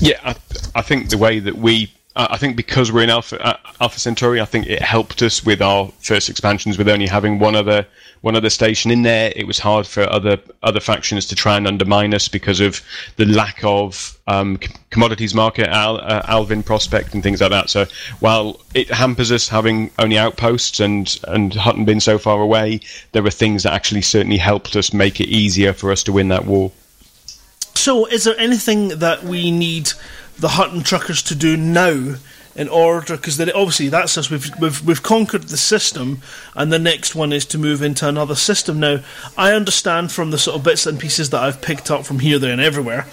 Yeah, 0.00 0.20
I, 0.22 0.36
I 0.74 0.82
think 0.82 1.08
the 1.08 1.16
way 1.16 1.38
that 1.40 1.56
we 1.56 1.90
I 2.16 2.38
think 2.38 2.56
because 2.56 2.90
we're 2.90 3.02
in 3.02 3.10
Alpha 3.10 3.40
uh, 3.40 3.56
Alpha 3.80 4.00
Centauri, 4.00 4.40
I 4.40 4.44
think 4.44 4.66
it 4.66 4.82
helped 4.82 5.22
us 5.22 5.44
with 5.44 5.62
our 5.62 5.92
first 6.00 6.28
expansions 6.28 6.76
with 6.76 6.88
only 6.88 7.06
having 7.06 7.38
one 7.38 7.54
other 7.54 7.86
one 8.22 8.34
other 8.34 8.50
station 8.50 8.90
in 8.90 9.02
there. 9.02 9.32
It 9.36 9.46
was 9.46 9.60
hard 9.60 9.86
for 9.86 10.02
other 10.02 10.38
other 10.64 10.80
factions 10.80 11.26
to 11.26 11.36
try 11.36 11.56
and 11.56 11.68
undermine 11.68 12.12
us 12.12 12.26
because 12.26 12.58
of 12.58 12.82
the 13.14 13.26
lack 13.26 13.62
of 13.62 14.18
um, 14.26 14.58
commodities 14.90 15.34
market, 15.36 15.68
Al, 15.68 15.98
uh, 15.98 16.22
Alvin 16.26 16.64
prospect, 16.64 17.14
and 17.14 17.22
things 17.22 17.40
like 17.40 17.50
that. 17.50 17.70
So 17.70 17.86
while 18.18 18.60
it 18.74 18.88
hampers 18.88 19.30
us 19.30 19.48
having 19.48 19.92
only 20.00 20.18
outposts 20.18 20.80
and 20.80 21.16
and 21.28 21.54
Hutton 21.54 21.84
been 21.84 22.00
so 22.00 22.18
far 22.18 22.40
away, 22.40 22.80
there 23.12 23.22
were 23.22 23.30
things 23.30 23.62
that 23.62 23.72
actually 23.72 24.02
certainly 24.02 24.38
helped 24.38 24.74
us 24.74 24.92
make 24.92 25.20
it 25.20 25.28
easier 25.28 25.72
for 25.72 25.92
us 25.92 26.02
to 26.04 26.12
win 26.12 26.26
that 26.28 26.44
war. 26.44 26.72
So, 27.74 28.04
is 28.06 28.24
there 28.24 28.38
anything 28.38 28.98
that 28.98 29.22
we 29.22 29.52
need? 29.52 29.92
The 30.40 30.48
Hutton 30.48 30.82
truckers 30.82 31.22
to 31.24 31.34
do 31.34 31.56
now 31.56 32.16
in 32.56 32.68
order 32.68 33.16
because 33.16 33.36
then 33.36 33.50
obviously 33.52 33.88
that's 33.88 34.18
us. 34.18 34.30
We've, 34.30 34.50
we've 34.60 34.84
we've 34.84 35.02
conquered 35.02 35.44
the 35.44 35.56
system 35.56 36.20
and 36.54 36.72
the 36.72 36.78
next 36.78 37.14
one 37.14 37.32
is 37.32 37.46
to 37.46 37.58
move 37.58 37.82
into 37.82 38.08
another 38.08 38.34
system. 38.34 38.80
Now 38.80 39.00
i 39.36 39.52
understand 39.52 40.12
from 40.12 40.30
the 40.30 40.38
sort 40.38 40.56
of 40.56 40.64
bits 40.64 40.86
and 40.86 40.98
pieces 40.98 41.30
that 41.30 41.42
i've 41.42 41.62
picked 41.62 41.90
up 41.90 42.04
from 42.04 42.18
here 42.18 42.38
there 42.38 42.52
and 42.52 42.60
everywhere 42.60 43.06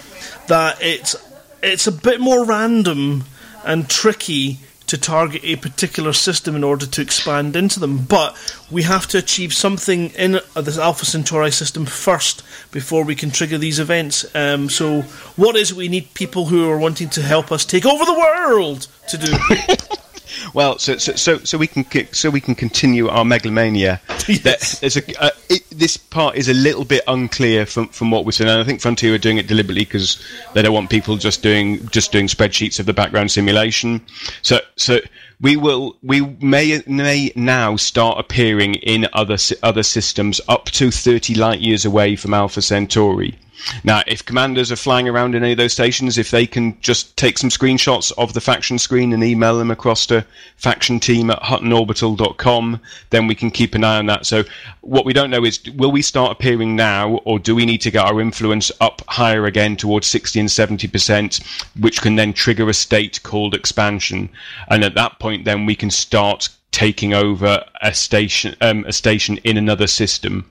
that 0.48 0.80
it's 0.82 1.16
it's 1.62 1.86
a 1.86 1.92
bit 1.92 2.20
more 2.20 2.44
random 2.44 3.24
and 3.64 3.88
tricky 3.88 4.58
to 4.88 4.98
target 4.98 5.42
a 5.44 5.56
particular 5.56 6.12
system 6.12 6.56
in 6.56 6.64
order 6.64 6.86
to 6.86 7.02
expand 7.02 7.54
into 7.56 7.78
them. 7.78 7.98
But 7.98 8.36
we 8.70 8.82
have 8.82 9.06
to 9.08 9.18
achieve 9.18 9.52
something 9.54 10.10
in 10.10 10.40
this 10.54 10.78
Alpha 10.78 11.06
Centauri 11.06 11.50
system 11.50 11.86
first 11.86 12.42
before 12.72 13.04
we 13.04 13.14
can 13.14 13.30
trigger 13.30 13.58
these 13.58 13.78
events. 13.78 14.26
Um, 14.34 14.68
so, 14.68 15.02
what 15.36 15.56
is 15.56 15.70
it 15.70 15.76
we 15.76 15.88
need 15.88 16.14
people 16.14 16.46
who 16.46 16.68
are 16.68 16.78
wanting 16.78 17.08
to 17.10 17.22
help 17.22 17.52
us 17.52 17.64
take 17.64 17.86
over 17.86 18.04
the 18.04 18.18
world 18.18 18.88
to 19.08 19.18
do? 19.18 19.32
Well, 20.54 20.78
so 20.78 20.96
so 20.98 21.14
so, 21.14 21.38
so 21.38 21.58
we 21.58 21.66
can 21.66 21.86
so 22.12 22.30
we 22.30 22.40
can 22.40 22.54
continue 22.54 23.08
our 23.08 23.24
megalomania. 23.24 24.00
Yes. 24.28 24.80
There's 24.80 24.96
a 24.98 25.22
uh, 25.22 25.30
it, 25.48 25.62
this 25.70 25.96
part 25.96 26.36
is 26.36 26.48
a 26.48 26.54
little 26.54 26.84
bit 26.84 27.02
unclear 27.08 27.64
from 27.64 27.88
from 27.88 28.10
what 28.10 28.26
we're 28.26 28.32
saying. 28.32 28.50
And 28.50 28.60
I 28.60 28.64
think 28.64 28.80
Frontier 28.80 29.14
are 29.14 29.18
doing 29.18 29.38
it 29.38 29.46
deliberately 29.46 29.84
because 29.84 30.22
they 30.52 30.60
don't 30.60 30.74
want 30.74 30.90
people 30.90 31.16
just 31.16 31.42
doing 31.42 31.88
just 31.88 32.12
doing 32.12 32.26
spreadsheets 32.26 32.78
of 32.78 32.84
the 32.86 32.92
background 32.92 33.30
simulation. 33.30 34.02
So 34.42 34.60
so 34.76 35.00
we 35.40 35.56
will 35.56 35.96
we 36.02 36.20
may 36.40 36.82
may 36.86 37.32
now 37.36 37.76
start 37.76 38.18
appearing 38.18 38.74
in 38.74 39.08
other 39.12 39.38
other 39.62 39.82
systems 39.82 40.40
up 40.48 40.66
to 40.66 40.90
30 40.90 41.34
light 41.34 41.60
years 41.60 41.84
away 41.84 42.16
from 42.16 42.34
Alpha 42.34 42.60
Centauri. 42.60 43.38
Now, 43.84 44.02
if 44.06 44.24
commanders 44.24 44.70
are 44.70 44.76
flying 44.76 45.08
around 45.08 45.34
in 45.34 45.42
any 45.42 45.52
of 45.52 45.58
those 45.58 45.72
stations, 45.72 46.18
if 46.18 46.30
they 46.30 46.46
can 46.46 46.80
just 46.80 47.16
take 47.16 47.38
some 47.38 47.50
screenshots 47.50 48.12
of 48.18 48.32
the 48.34 48.40
faction 48.40 48.78
screen 48.78 49.12
and 49.12 49.22
email 49.22 49.58
them 49.58 49.70
across 49.70 50.06
to 50.06 50.24
faction 50.56 51.00
team 51.00 51.30
at 51.30 51.42
huttonorbital.com, 51.42 52.80
then 53.10 53.26
we 53.26 53.34
can 53.34 53.50
keep 53.50 53.74
an 53.74 53.84
eye 53.84 53.98
on 53.98 54.06
that. 54.06 54.26
So, 54.26 54.44
what 54.80 55.04
we 55.04 55.12
don't 55.12 55.30
know 55.30 55.44
is 55.44 55.60
will 55.70 55.92
we 55.92 56.02
start 56.02 56.32
appearing 56.32 56.76
now, 56.76 57.16
or 57.24 57.38
do 57.38 57.54
we 57.54 57.66
need 57.66 57.80
to 57.82 57.90
get 57.90 58.04
our 58.04 58.20
influence 58.20 58.70
up 58.80 59.02
higher 59.08 59.46
again 59.46 59.76
towards 59.76 60.06
60 60.06 60.40
and 60.40 60.48
70%, 60.48 61.42
which 61.80 62.00
can 62.00 62.16
then 62.16 62.32
trigger 62.32 62.68
a 62.68 62.74
state 62.74 63.22
called 63.22 63.54
expansion? 63.54 64.28
And 64.68 64.84
at 64.84 64.94
that 64.94 65.18
point, 65.18 65.44
then 65.44 65.66
we 65.66 65.74
can 65.74 65.90
start 65.90 66.48
taking 66.70 67.14
over 67.14 67.64
a 67.82 67.94
station, 67.94 68.54
um, 68.60 68.84
a 68.86 68.92
station 68.92 69.38
in 69.38 69.56
another 69.56 69.86
system. 69.86 70.50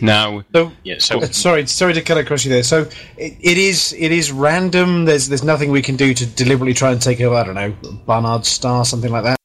Now, 0.00 0.44
So, 0.52 0.72
Yeah, 0.82 0.96
so 0.98 1.20
uh, 1.20 1.26
sorry, 1.26 1.66
sorry 1.66 1.94
to 1.94 2.02
cut 2.02 2.18
across 2.18 2.44
you 2.44 2.50
there. 2.50 2.62
So 2.64 2.82
it, 3.16 3.36
it 3.40 3.58
is 3.58 3.92
it 3.96 4.10
is 4.12 4.32
random. 4.32 5.04
There's 5.04 5.28
there's 5.28 5.44
nothing 5.44 5.70
we 5.70 5.82
can 5.82 5.96
do 5.96 6.12
to 6.14 6.26
deliberately 6.26 6.74
try 6.74 6.90
and 6.92 7.00
take 7.00 7.20
over. 7.20 7.34
I 7.36 7.44
don't 7.44 7.54
know, 7.54 7.70
Barnard 8.06 8.44
Star, 8.46 8.84
something 8.84 9.10
like 9.12 9.22
that. 9.24 9.36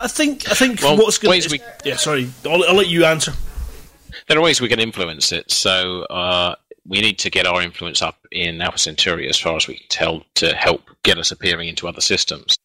I 0.00 0.08
think 0.08 0.50
I 0.50 0.54
think 0.54 0.80
Well, 0.82 0.96
what's 0.96 1.18
going 1.18 1.30
ways 1.30 1.46
to 1.46 1.52
we- 1.52 1.60
yeah. 1.90 1.96
Sorry, 1.96 2.30
I'll, 2.46 2.64
I'll 2.64 2.74
let 2.76 2.88
you 2.88 3.04
answer. 3.04 3.32
there 4.28 4.38
are 4.38 4.42
ways 4.42 4.60
we 4.60 4.68
can 4.68 4.80
influence 4.80 5.30
it. 5.32 5.50
So 5.50 6.02
uh, 6.04 6.54
we 6.86 7.00
need 7.02 7.18
to 7.18 7.30
get 7.30 7.46
our 7.46 7.60
influence 7.60 8.00
up 8.00 8.16
in 8.32 8.60
Alpha 8.62 8.78
Centauri 8.78 9.28
as 9.28 9.36
far 9.38 9.56
as 9.56 9.68
we 9.68 9.74
can 9.76 9.86
tell 9.90 10.22
to 10.36 10.54
help 10.56 10.88
get 11.02 11.18
us 11.18 11.30
appearing 11.30 11.68
into 11.68 11.86
other 11.86 12.00
systems. 12.00 12.56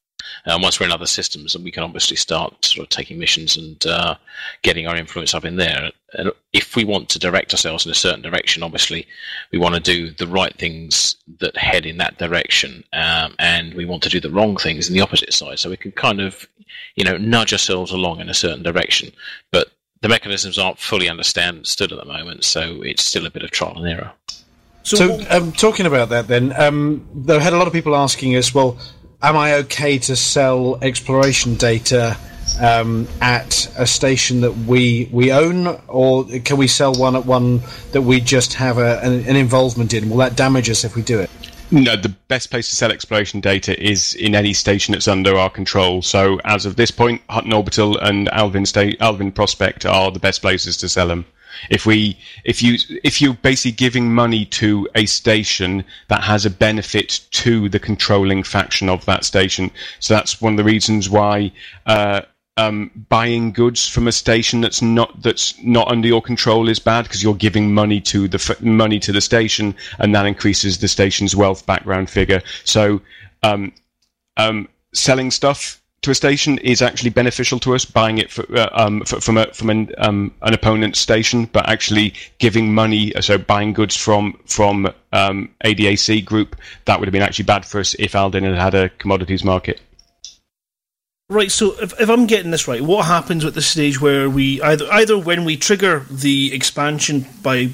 Um, 0.47 0.61
once 0.61 0.79
we're 0.79 0.85
in 0.85 0.91
other 0.91 1.07
systems, 1.07 1.53
then 1.53 1.63
we 1.63 1.71
can 1.71 1.83
obviously 1.83 2.17
start 2.17 2.63
sort 2.63 2.85
of 2.85 2.89
taking 2.89 3.17
missions 3.17 3.57
and 3.57 3.85
uh, 3.85 4.15
getting 4.61 4.87
our 4.87 4.95
influence 4.95 5.33
up 5.33 5.45
in 5.45 5.55
there. 5.55 5.91
And 6.13 6.31
if 6.53 6.75
we 6.75 6.85
want 6.85 7.09
to 7.09 7.19
direct 7.19 7.53
ourselves 7.53 7.85
in 7.85 7.91
a 7.91 7.95
certain 7.95 8.21
direction, 8.21 8.63
obviously 8.63 9.07
we 9.51 9.57
want 9.57 9.75
to 9.75 9.81
do 9.81 10.11
the 10.11 10.27
right 10.27 10.55
things 10.57 11.15
that 11.39 11.57
head 11.57 11.85
in 11.85 11.97
that 11.97 12.17
direction, 12.17 12.83
um, 12.93 13.35
and 13.39 13.73
we 13.73 13.85
want 13.85 14.03
to 14.03 14.09
do 14.09 14.19
the 14.19 14.29
wrong 14.29 14.55
things 14.57 14.87
in 14.87 14.93
the 14.93 15.01
opposite 15.01 15.33
side. 15.33 15.59
So 15.59 15.69
we 15.69 15.77
can 15.77 15.91
kind 15.91 16.21
of, 16.21 16.47
you 16.95 17.03
know, 17.03 17.17
nudge 17.17 17.51
ourselves 17.51 17.91
along 17.91 18.19
in 18.19 18.29
a 18.29 18.33
certain 18.33 18.63
direction. 18.63 19.11
But 19.51 19.71
the 20.01 20.09
mechanisms 20.09 20.59
aren't 20.59 20.77
fully 20.77 21.09
understood 21.09 21.91
at 21.91 21.97
the 21.97 22.05
moment, 22.05 22.43
so 22.43 22.81
it's 22.83 23.03
still 23.03 23.25
a 23.25 23.31
bit 23.31 23.43
of 23.43 23.49
trial 23.49 23.77
and 23.77 23.87
error. 23.87 24.11
So, 24.83 24.97
So, 24.97 25.25
um, 25.31 25.51
talking 25.53 25.87
about 25.87 26.09
that, 26.09 26.27
then, 26.27 26.53
um, 26.61 27.07
there 27.15 27.39
had 27.39 27.53
a 27.53 27.57
lot 27.57 27.65
of 27.65 27.73
people 27.73 27.95
asking 27.95 28.35
us, 28.35 28.53
well, 28.53 28.77
am 29.25 29.37
I 29.37 29.55
okay 29.55 29.97
to 29.97 30.15
sell 30.15 30.77
exploration 30.81 31.55
data 31.55 32.15
um, 32.61 33.07
at 33.21 33.67
a 33.77 33.87
station 33.87 34.41
that 34.41 34.55
we 34.55 35.09
we 35.11 35.31
own, 35.31 35.67
or 35.87 36.25
can 36.45 36.57
we 36.57 36.67
sell 36.67 36.93
one 36.93 37.15
at 37.15 37.25
one 37.25 37.61
that 37.91 38.03
we 38.03 38.21
just 38.21 38.53
have 38.53 38.77
a, 38.77 38.99
an, 39.01 39.25
an 39.25 39.35
involvement 39.35 39.93
in? 39.93 40.09
Will 40.09 40.17
that 40.17 40.37
damage 40.37 40.69
us 40.69 40.83
if 40.83 40.95
we 40.95 41.01
do 41.01 41.19
it? 41.19 41.29
No, 41.71 41.95
the 41.95 42.09
best 42.27 42.51
place 42.51 42.69
to 42.69 42.75
sell 42.75 42.91
exploration 42.91 43.41
data 43.41 43.77
is 43.83 44.13
in 44.13 44.35
any 44.35 44.53
station 44.53 44.91
that's 44.91 45.07
under 45.07 45.35
our 45.35 45.49
control. 45.49 46.03
So, 46.03 46.39
as 46.45 46.67
of 46.67 46.75
this 46.75 46.91
point, 46.91 47.21
Hutton 47.27 47.51
Orbital 47.51 47.97
and 47.97 48.29
Alvin, 48.29 48.67
Sta- 48.67 48.95
Alvin 48.99 49.31
Prospect 49.31 49.85
are 49.85 50.11
the 50.11 50.19
best 50.19 50.41
places 50.41 50.77
to 50.77 50.87
sell 50.87 51.07
them. 51.07 51.25
If 51.69 51.85
we, 51.85 52.17
if 52.43 52.61
you, 52.61 52.77
if 53.03 53.21
you're 53.21 53.33
basically 53.33 53.73
giving 53.73 54.13
money 54.13 54.45
to 54.45 54.87
a 54.95 55.05
station 55.05 55.83
that 56.07 56.23
has 56.23 56.45
a 56.45 56.49
benefit 56.49 57.21
to 57.31 57.69
the 57.69 57.79
controlling 57.79 58.43
faction 58.43 58.89
of 58.89 59.05
that 59.05 59.25
station, 59.25 59.71
so 59.99 60.13
that's 60.13 60.41
one 60.41 60.53
of 60.53 60.57
the 60.57 60.63
reasons 60.63 61.09
why. 61.09 61.51
Uh, 61.85 62.21
um, 62.57 62.89
buying 63.09 63.51
goods 63.51 63.87
from 63.87 64.07
a 64.07 64.13
station 64.13 64.61
that's 64.61 64.81
not 64.81 65.21
that's 65.21 65.61
not 65.61 65.89
under 65.89 66.07
your 66.07 66.21
control 66.21 66.69
is 66.69 66.79
bad 66.79 67.03
because 67.03 67.21
you're 67.21 67.35
giving 67.35 67.73
money 67.73 67.99
to 67.99 68.29
the 68.29 68.37
f- 68.37 68.61
money 68.61 68.97
to 68.99 69.11
the 69.11 69.19
station, 69.19 69.75
and 69.99 70.15
that 70.15 70.25
increases 70.25 70.77
the 70.77 70.87
station's 70.87 71.35
wealth 71.35 71.65
background 71.65 72.09
figure. 72.09 72.41
So, 72.63 73.01
um, 73.43 73.73
um, 74.37 74.69
selling 74.93 75.31
stuff 75.31 75.81
to 76.05 76.11
a 76.11 76.15
station 76.15 76.57
is 76.59 76.81
actually 76.81 77.09
beneficial 77.09 77.59
to 77.59 77.75
us. 77.75 77.83
Buying 77.83 78.17
it 78.17 78.31
for, 78.31 78.45
uh, 78.57 78.69
um, 78.73 79.01
f 79.01 79.21
from 79.23 79.37
a 79.37 79.51
from 79.53 79.69
an 79.69 79.91
um, 79.97 80.33
an 80.41 80.53
opponent's 80.53 80.99
station, 80.99 81.49
but 81.51 81.67
actually 81.67 82.13
giving 82.39 82.73
money, 82.73 83.11
so 83.21 83.37
buying 83.37 83.73
goods 83.73 83.97
from 83.97 84.39
from 84.45 84.87
um, 85.11 85.49
ADAC 85.63 86.23
group, 86.23 86.55
that 86.85 86.99
would 86.99 87.07
have 87.07 87.13
been 87.13 87.21
actually 87.21 87.45
bad 87.45 87.65
for 87.65 87.79
us 87.79 87.95
if 87.99 88.15
Alden 88.15 88.43
had 88.43 88.55
had 88.55 88.73
a 88.73 88.89
commodities 88.89 89.43
market. 89.43 89.81
Right, 91.27 91.51
so 91.51 91.73
if, 91.81 91.99
if 91.99 92.07
I'm 92.07 92.27
getting 92.27 92.51
this 92.51 92.67
right, 92.67 92.81
what 92.81 93.05
happens 93.05 93.43
at 93.45 93.55
the 93.55 93.61
stage 93.61 93.99
where 93.99 94.29
we 94.29 94.61
either 94.61 94.85
either 94.91 95.17
when 95.17 95.43
we 95.43 95.57
trigger 95.57 96.05
the 96.11 96.53
expansion 96.53 97.25
by 97.41 97.71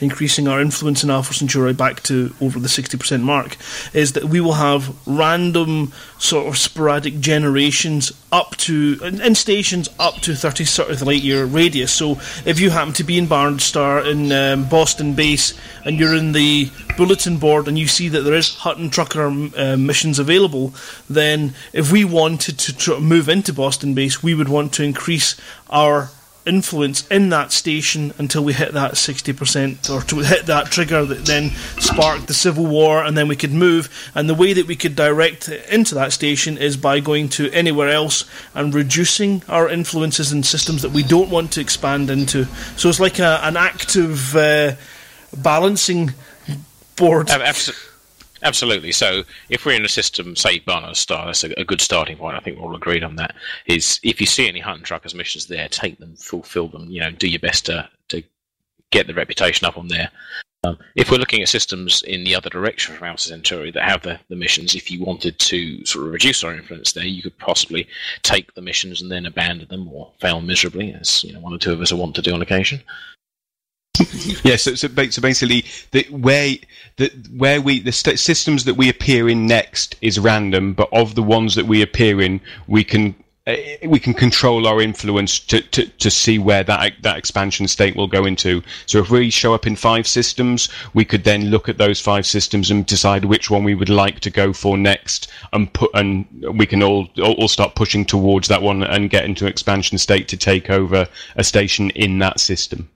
increasing 0.00 0.48
our 0.48 0.60
influence 0.60 1.04
in 1.04 1.10
Alpha 1.10 1.34
Centauri 1.34 1.72
back 1.72 2.02
to 2.04 2.34
over 2.40 2.58
the 2.58 2.68
60% 2.68 3.22
mark, 3.22 3.56
is 3.92 4.12
that 4.12 4.24
we 4.24 4.40
will 4.40 4.54
have 4.54 4.94
random 5.06 5.92
sort 6.18 6.46
of 6.46 6.56
sporadic 6.56 7.20
generations 7.20 8.12
up 8.30 8.56
to, 8.56 8.98
in, 9.02 9.34
stations 9.34 9.88
up 9.98 10.16
to 10.16 10.34
30 10.34 10.64
sort 10.64 10.90
of 10.90 11.02
light 11.02 11.22
year 11.22 11.44
radius. 11.44 11.92
So 11.92 12.12
if 12.46 12.60
you 12.60 12.70
happen 12.70 12.94
to 12.94 13.04
be 13.04 13.18
in 13.18 13.26
Barnard 13.26 13.60
Star 13.60 14.04
in 14.04 14.32
um, 14.32 14.68
Boston 14.68 15.14
base 15.14 15.54
and 15.84 15.98
you're 15.98 16.14
in 16.14 16.32
the 16.32 16.70
bulletin 16.96 17.38
board 17.38 17.68
and 17.68 17.78
you 17.78 17.88
see 17.88 18.08
that 18.08 18.20
there 18.20 18.34
is 18.34 18.54
Hutton 18.56 18.90
Trucker 18.90 19.26
uh, 19.26 19.76
missions 19.76 20.18
available, 20.18 20.74
then 21.08 21.54
if 21.72 21.92
we 21.92 22.04
wanted 22.04 22.58
to 22.60 22.76
tr- 22.76 22.98
move 22.98 23.28
into 23.28 23.52
Boston 23.52 23.94
base, 23.94 24.22
we 24.22 24.34
would 24.34 24.48
want 24.48 24.72
to 24.74 24.84
increase 24.84 25.36
our 25.70 26.10
influence 26.44 27.06
in 27.08 27.28
that 27.28 27.52
station 27.52 28.12
until 28.18 28.42
we 28.42 28.52
hit 28.52 28.72
that 28.72 28.92
60% 28.92 29.90
or 29.90 30.02
to 30.02 30.18
hit 30.18 30.46
that 30.46 30.66
trigger 30.66 31.04
that 31.04 31.24
then 31.24 31.50
sparked 31.78 32.26
the 32.26 32.34
civil 32.34 32.66
war 32.66 33.04
and 33.04 33.16
then 33.16 33.28
we 33.28 33.36
could 33.36 33.52
move. 33.52 33.88
And 34.14 34.28
the 34.28 34.34
way 34.34 34.52
that 34.52 34.66
we 34.66 34.76
could 34.76 34.96
direct 34.96 35.48
into 35.48 35.94
that 35.94 36.12
station 36.12 36.58
is 36.58 36.76
by 36.76 37.00
going 37.00 37.28
to 37.30 37.50
anywhere 37.52 37.88
else 37.90 38.24
and 38.54 38.74
reducing 38.74 39.42
our 39.48 39.68
influences 39.68 40.32
in 40.32 40.42
systems 40.42 40.82
that 40.82 40.92
we 40.92 41.02
don't 41.02 41.30
want 41.30 41.52
to 41.52 41.60
expand 41.60 42.10
into. 42.10 42.46
So 42.76 42.88
it's 42.88 43.00
like 43.00 43.18
a, 43.18 43.40
an 43.42 43.56
active 43.56 44.34
uh, 44.34 44.74
balancing 45.36 46.12
board. 46.96 47.30
Ab- 47.30 47.40
abso- 47.40 47.91
Absolutely. 48.42 48.92
So, 48.92 49.22
if 49.48 49.64
we're 49.64 49.76
in 49.76 49.84
a 49.84 49.88
system, 49.88 50.34
say 50.34 50.58
Barnard 50.58 50.96
Star, 50.96 51.26
that's 51.26 51.44
a, 51.44 51.52
a 51.60 51.64
good 51.64 51.80
starting 51.80 52.16
point. 52.16 52.36
I 52.36 52.40
think 52.40 52.58
we're 52.58 52.64
all 52.64 52.74
agreed 52.74 53.04
on 53.04 53.16
that. 53.16 53.34
Is 53.66 54.00
if 54.02 54.20
you 54.20 54.26
see 54.26 54.48
any 54.48 54.60
Hutton 54.60 54.82
truckers 54.82 55.14
missions 55.14 55.46
there, 55.46 55.68
take 55.68 55.98
them, 55.98 56.16
fulfill 56.16 56.68
them. 56.68 56.90
You 56.90 57.00
know, 57.00 57.10
do 57.12 57.28
your 57.28 57.40
best 57.40 57.66
to 57.66 57.88
to 58.08 58.22
get 58.90 59.06
the 59.06 59.14
reputation 59.14 59.66
up 59.66 59.78
on 59.78 59.88
there. 59.88 60.10
Um, 60.64 60.78
if 60.94 61.10
we're 61.10 61.18
looking 61.18 61.42
at 61.42 61.48
systems 61.48 62.02
in 62.02 62.22
the 62.22 62.36
other 62.36 62.48
direction 62.48 62.94
from 62.94 63.08
Alpha 63.08 63.20
Centauri 63.22 63.72
that 63.72 63.82
have 63.82 64.02
the, 64.02 64.20
the 64.28 64.36
missions, 64.36 64.76
if 64.76 64.92
you 64.92 65.04
wanted 65.04 65.36
to 65.40 65.84
sort 65.84 66.06
of 66.06 66.12
reduce 66.12 66.44
our 66.44 66.54
influence 66.54 66.92
there, 66.92 67.04
you 67.04 67.20
could 67.20 67.36
possibly 67.38 67.88
take 68.22 68.54
the 68.54 68.62
missions 68.62 69.02
and 69.02 69.10
then 69.10 69.26
abandon 69.26 69.66
them 69.66 69.88
or 69.92 70.12
fail 70.20 70.40
miserably, 70.40 70.92
as 70.92 71.24
you 71.24 71.32
know 71.32 71.40
one 71.40 71.52
or 71.52 71.58
two 71.58 71.72
of 71.72 71.80
us 71.80 71.90
are 71.90 71.96
wont 71.96 72.14
to 72.14 72.22
do 72.22 72.32
on 72.32 72.42
occasion. 72.42 72.80
Yeah, 74.42 74.56
so 74.56 74.74
so, 74.74 74.88
basically, 74.88 75.66
the 75.90 76.06
where 76.10 76.56
the 76.96 77.10
where 77.36 77.60
we 77.60 77.78
the 77.80 77.92
st- 77.92 78.18
systems 78.18 78.64
that 78.64 78.74
we 78.74 78.88
appear 78.88 79.28
in 79.28 79.46
next 79.46 79.96
is 80.00 80.18
random, 80.18 80.72
but 80.72 80.88
of 80.92 81.14
the 81.14 81.22
ones 81.22 81.54
that 81.56 81.66
we 81.66 81.82
appear 81.82 82.22
in, 82.22 82.40
we 82.66 82.84
can 82.84 83.14
uh, 83.46 83.54
we 83.84 84.00
can 84.00 84.14
control 84.14 84.66
our 84.66 84.80
influence 84.80 85.38
to, 85.38 85.60
to, 85.60 85.86
to 85.86 86.10
see 86.10 86.38
where 86.38 86.64
that 86.64 86.94
that 87.02 87.18
expansion 87.18 87.68
state 87.68 87.94
will 87.94 88.06
go 88.06 88.24
into. 88.24 88.62
So 88.86 88.98
if 89.00 89.10
we 89.10 89.28
show 89.28 89.52
up 89.52 89.66
in 89.66 89.76
five 89.76 90.06
systems, 90.06 90.70
we 90.94 91.04
could 91.04 91.24
then 91.24 91.50
look 91.50 91.68
at 91.68 91.76
those 91.76 92.00
five 92.00 92.24
systems 92.24 92.70
and 92.70 92.86
decide 92.86 93.26
which 93.26 93.50
one 93.50 93.62
we 93.62 93.74
would 93.74 93.90
like 93.90 94.20
to 94.20 94.30
go 94.30 94.54
for 94.54 94.78
next, 94.78 95.30
and 95.52 95.70
put 95.72 95.90
and 95.92 96.26
we 96.54 96.64
can 96.64 96.82
all 96.82 97.08
all 97.22 97.48
start 97.48 97.74
pushing 97.74 98.06
towards 98.06 98.48
that 98.48 98.62
one 98.62 98.82
and 98.82 99.10
get 99.10 99.26
into 99.26 99.46
expansion 99.46 99.98
state 99.98 100.28
to 100.28 100.36
take 100.38 100.70
over 100.70 101.06
a 101.36 101.44
station 101.44 101.90
in 101.90 102.18
that 102.20 102.40
system. 102.40 102.88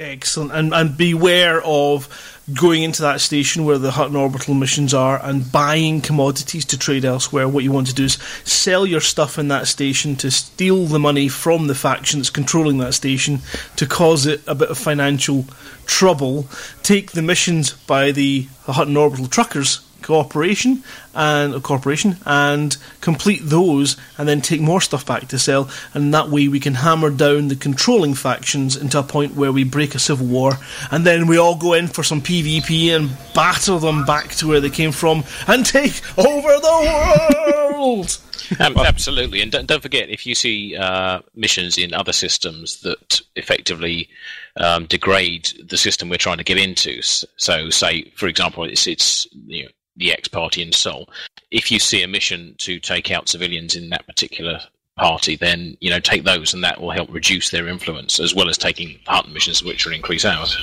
Excellent, 0.00 0.50
and 0.50 0.74
and 0.74 0.96
beware 0.96 1.62
of 1.64 2.08
going 2.52 2.82
into 2.82 3.02
that 3.02 3.20
station 3.20 3.64
where 3.64 3.78
the 3.78 3.92
Hutton 3.92 4.16
orbital 4.16 4.52
missions 4.52 4.92
are 4.92 5.24
and 5.24 5.52
buying 5.52 6.00
commodities 6.00 6.64
to 6.64 6.78
trade 6.78 7.04
elsewhere. 7.04 7.46
What 7.46 7.62
you 7.62 7.70
want 7.70 7.86
to 7.86 7.94
do 7.94 8.06
is 8.06 8.18
sell 8.42 8.84
your 8.84 9.00
stuff 9.00 9.38
in 9.38 9.46
that 9.48 9.68
station 9.68 10.16
to 10.16 10.32
steal 10.32 10.86
the 10.86 10.98
money 10.98 11.28
from 11.28 11.68
the 11.68 11.76
faction 11.76 12.18
that's 12.18 12.28
controlling 12.28 12.78
that 12.78 12.94
station 12.94 13.38
to 13.76 13.86
cause 13.86 14.26
it 14.26 14.42
a 14.48 14.54
bit 14.56 14.68
of 14.68 14.78
financial 14.78 15.44
trouble. 15.86 16.48
Take 16.82 17.12
the 17.12 17.22
missions 17.22 17.74
by 17.74 18.10
the 18.10 18.48
Hutton 18.66 18.96
orbital 18.96 19.28
truckers 19.28 19.83
cooperation 20.04 20.84
and 21.14 21.54
a 21.54 21.60
corporation 21.60 22.16
and 22.26 22.76
complete 23.00 23.40
those 23.42 23.96
and 24.18 24.28
then 24.28 24.40
take 24.40 24.60
more 24.60 24.80
stuff 24.80 25.04
back 25.06 25.28
to 25.28 25.38
sell. 25.38 25.68
And 25.94 26.14
that 26.14 26.28
way 26.28 26.46
we 26.48 26.60
can 26.60 26.74
hammer 26.74 27.10
down 27.10 27.48
the 27.48 27.56
controlling 27.56 28.14
factions 28.14 28.76
into 28.76 28.98
a 28.98 29.02
point 29.02 29.34
where 29.34 29.52
we 29.52 29.64
break 29.64 29.94
a 29.94 29.98
civil 29.98 30.26
war. 30.26 30.52
And 30.90 31.04
then 31.06 31.26
we 31.26 31.38
all 31.38 31.56
go 31.56 31.72
in 31.72 31.88
for 31.88 32.02
some 32.02 32.20
PvP 32.20 32.94
and 32.94 33.10
battle 33.34 33.78
them 33.78 34.04
back 34.04 34.30
to 34.36 34.46
where 34.46 34.60
they 34.60 34.70
came 34.70 34.92
from 34.92 35.24
and 35.48 35.64
take 35.64 36.00
over 36.18 36.48
the 36.48 37.72
world. 37.72 38.18
Absolutely. 38.60 39.40
And 39.40 39.50
don't, 39.50 39.66
don't, 39.66 39.82
forget 39.82 40.10
if 40.10 40.26
you 40.26 40.34
see 40.34 40.76
uh, 40.76 41.20
missions 41.34 41.78
in 41.78 41.94
other 41.94 42.12
systems 42.12 42.80
that 42.82 43.22
effectively 43.36 44.08
um, 44.56 44.86
degrade 44.86 45.52
the 45.68 45.76
system 45.76 46.08
we're 46.08 46.16
trying 46.16 46.38
to 46.38 46.44
get 46.44 46.58
into 46.58 47.02
so 47.02 47.70
say 47.70 48.10
for 48.16 48.28
example 48.28 48.64
it's 48.64 48.86
it's 48.86 49.26
you 49.46 49.64
know, 49.64 49.70
the 49.96 50.12
X 50.12 50.28
party 50.28 50.62
in 50.62 50.72
Sol. 50.72 51.08
If 51.50 51.70
you 51.70 51.78
see 51.78 52.02
a 52.02 52.08
mission 52.08 52.54
to 52.58 52.80
take 52.80 53.10
out 53.10 53.28
civilians 53.28 53.76
in 53.76 53.90
that 53.90 54.06
particular 54.06 54.60
party, 54.96 55.36
then 55.36 55.76
you 55.80 55.90
know 55.90 56.00
take 56.00 56.24
those, 56.24 56.54
and 56.54 56.64
that 56.64 56.80
will 56.80 56.90
help 56.90 57.12
reduce 57.12 57.50
their 57.50 57.68
influence, 57.68 58.18
as 58.18 58.34
well 58.34 58.48
as 58.48 58.58
taking 58.58 58.98
Hutton 59.06 59.32
missions, 59.32 59.62
which 59.62 59.86
will 59.86 59.94
increase 59.94 60.24
ours. 60.24 60.56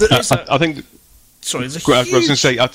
Uh, 0.00 0.22
I, 0.30 0.54
I, 0.54 0.58
think. 0.58 0.84
Sorry, 1.40 1.64
I 1.64 1.66
was 1.66 1.84
going 1.84 2.22
to 2.22 2.36
say. 2.36 2.58
I, 2.58 2.68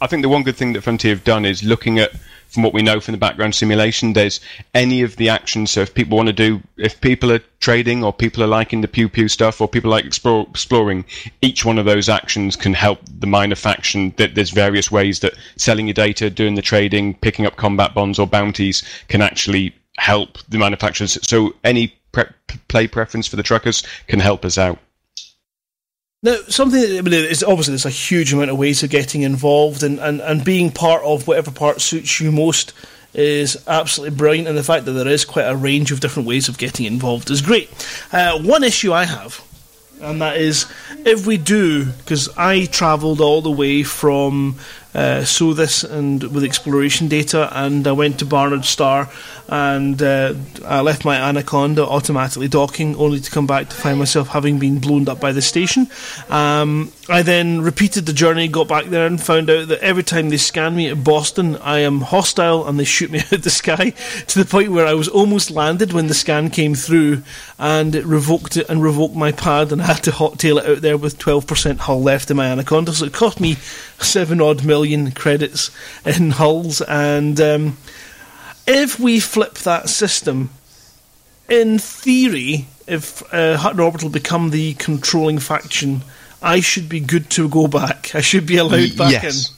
I 0.00 0.06
think 0.06 0.22
the 0.22 0.28
one 0.28 0.42
good 0.42 0.56
thing 0.56 0.72
that 0.74 0.82
Frontier 0.82 1.14
have 1.14 1.24
done 1.24 1.44
is 1.44 1.62
looking 1.62 1.98
at 1.98 2.12
from 2.48 2.62
what 2.62 2.72
we 2.72 2.82
know 2.82 3.00
from 3.00 3.12
the 3.12 3.18
background 3.18 3.54
simulation, 3.54 4.12
there's 4.12 4.40
any 4.74 5.02
of 5.02 5.16
the 5.16 5.28
actions. 5.28 5.70
So 5.70 5.80
if 5.80 5.94
people 5.94 6.16
want 6.16 6.28
to 6.28 6.32
do, 6.32 6.62
if 6.76 7.00
people 7.00 7.32
are 7.32 7.40
trading 7.60 8.04
or 8.04 8.12
people 8.12 8.42
are 8.42 8.48
liking 8.48 8.80
the 8.80 8.88
pew 8.88 9.08
pew 9.08 9.28
stuff 9.28 9.60
or 9.60 9.68
people 9.68 9.90
like 9.90 10.04
explore, 10.04 10.46
exploring, 10.50 11.04
each 11.42 11.64
one 11.64 11.78
of 11.78 11.84
those 11.84 12.08
actions 12.08 12.56
can 12.56 12.74
help 12.74 13.00
the 13.18 13.26
minor 13.26 13.56
faction. 13.56 14.14
That 14.16 14.34
there's 14.34 14.50
various 14.50 14.90
ways 14.90 15.20
that 15.20 15.34
selling 15.56 15.86
your 15.86 15.94
data, 15.94 16.30
doing 16.30 16.54
the 16.54 16.62
trading, 16.62 17.14
picking 17.14 17.46
up 17.46 17.56
combat 17.56 17.94
bonds 17.94 18.18
or 18.18 18.26
bounties 18.26 18.82
can 19.08 19.22
actually 19.22 19.74
help 19.96 20.38
the 20.48 20.58
manufacturers. 20.58 21.18
So 21.26 21.54
any 21.64 21.94
pre- 22.12 22.24
play 22.68 22.86
preference 22.86 23.26
for 23.26 23.36
the 23.36 23.42
truckers 23.42 23.82
can 24.06 24.20
help 24.20 24.44
us 24.44 24.58
out. 24.58 24.78
Now, 26.24 26.38
something 26.48 26.80
I 26.80 27.02
mean, 27.02 27.12
is 27.12 27.44
obviously 27.44 27.72
there's 27.72 27.84
a 27.84 27.90
huge 27.90 28.32
amount 28.32 28.48
of 28.48 28.56
ways 28.56 28.82
of 28.82 28.88
getting 28.88 29.22
involved, 29.22 29.82
and, 29.82 30.00
and, 30.00 30.22
and 30.22 30.42
being 30.42 30.70
part 30.70 31.02
of 31.04 31.28
whatever 31.28 31.50
part 31.50 31.82
suits 31.82 32.18
you 32.18 32.32
most 32.32 32.72
is 33.12 33.62
absolutely 33.68 34.16
brilliant. 34.16 34.48
And 34.48 34.56
the 34.56 34.62
fact 34.62 34.86
that 34.86 34.92
there 34.92 35.06
is 35.06 35.26
quite 35.26 35.44
a 35.44 35.54
range 35.54 35.92
of 35.92 36.00
different 36.00 36.26
ways 36.26 36.48
of 36.48 36.56
getting 36.56 36.86
involved 36.86 37.30
is 37.30 37.42
great. 37.42 37.68
Uh, 38.10 38.40
one 38.40 38.64
issue 38.64 38.90
I 38.90 39.04
have, 39.04 39.44
and 40.00 40.22
that 40.22 40.38
is 40.38 40.64
if 41.04 41.26
we 41.26 41.36
do, 41.36 41.84
because 41.84 42.30
I 42.38 42.64
travelled 42.64 43.20
all 43.20 43.42
the 43.42 43.50
way 43.50 43.82
from 43.82 44.56
uh, 44.94 45.24
this 45.54 45.84
and 45.84 46.22
with 46.22 46.44
exploration 46.44 47.08
data, 47.08 47.48
and 47.52 47.86
I 47.86 47.92
went 47.92 48.18
to 48.20 48.26
Barnard 48.26 48.64
Star 48.64 49.10
and 49.48 50.00
uh, 50.00 50.34
I 50.64 50.80
left 50.80 51.04
my 51.04 51.16
Anaconda 51.16 51.86
automatically 51.86 52.48
docking, 52.48 52.96
only 52.96 53.20
to 53.20 53.30
come 53.30 53.46
back 53.46 53.68
to 53.68 53.76
find 53.76 53.98
myself 53.98 54.28
having 54.28 54.58
been 54.58 54.78
blown 54.78 55.06
up 55.08 55.20
by 55.20 55.32
the 55.32 55.42
station. 55.42 55.88
Um, 56.30 56.92
I 57.10 57.22
then 57.22 57.60
repeated 57.60 58.06
the 58.06 58.14
journey, 58.14 58.48
got 58.48 58.68
back 58.68 58.86
there, 58.86 59.06
and 59.06 59.20
found 59.20 59.50
out 59.50 59.68
that 59.68 59.80
every 59.80 60.02
time 60.02 60.30
they 60.30 60.38
scan 60.38 60.74
me 60.74 60.88
at 60.88 61.04
Boston, 61.04 61.56
I 61.56 61.80
am 61.80 62.00
hostile 62.00 62.66
and 62.66 62.80
they 62.80 62.84
shoot 62.84 63.10
me 63.10 63.18
out 63.32 63.42
the 63.42 63.50
sky 63.50 63.90
to 64.28 64.38
the 64.38 64.48
point 64.48 64.72
where 64.72 64.86
I 64.86 64.94
was 64.94 65.08
almost 65.08 65.50
landed 65.50 65.92
when 65.92 66.06
the 66.06 66.14
scan 66.14 66.48
came 66.48 66.74
through 66.74 67.22
and 67.58 67.94
it 67.94 68.06
revoked 68.06 68.56
it 68.56 68.68
and 68.70 68.82
revoked 68.82 69.14
my 69.14 69.32
pad, 69.32 69.72
and 69.72 69.82
I 69.82 69.86
had 69.86 70.04
to 70.04 70.12
hot 70.12 70.38
tail 70.38 70.58
it 70.58 70.66
out 70.66 70.80
there 70.80 70.96
with 70.96 71.18
12% 71.18 71.78
hull 71.80 72.02
left 72.02 72.30
in 72.30 72.38
my 72.38 72.46
Anaconda. 72.46 72.94
So 72.94 73.04
it 73.04 73.12
cost 73.12 73.40
me 73.40 73.56
seven 73.98 74.40
odd 74.40 74.64
million 74.64 74.83
credits 75.12 75.70
in 76.04 76.30
hulls 76.40 76.80
and. 76.80 77.40
Um, 77.40 77.76
if 78.66 78.98
we 78.98 79.20
flip 79.20 79.54
that 79.58 79.88
system, 79.88 80.50
in 81.48 81.78
theory, 81.78 82.66
if 82.86 83.22
uh, 83.32 83.56
Hutton 83.56 83.80
Orbital 83.80 84.08
become 84.08 84.50
the 84.50 84.74
controlling 84.74 85.38
faction, 85.38 86.02
I 86.42 86.60
should 86.60 86.88
be 86.88 87.00
good 87.00 87.30
to 87.30 87.48
go 87.48 87.66
back. 87.66 88.14
I 88.14 88.20
should 88.20 88.46
be 88.46 88.56
allowed 88.56 88.96
back 88.96 89.12
yes. 89.12 89.50
in. 89.50 89.56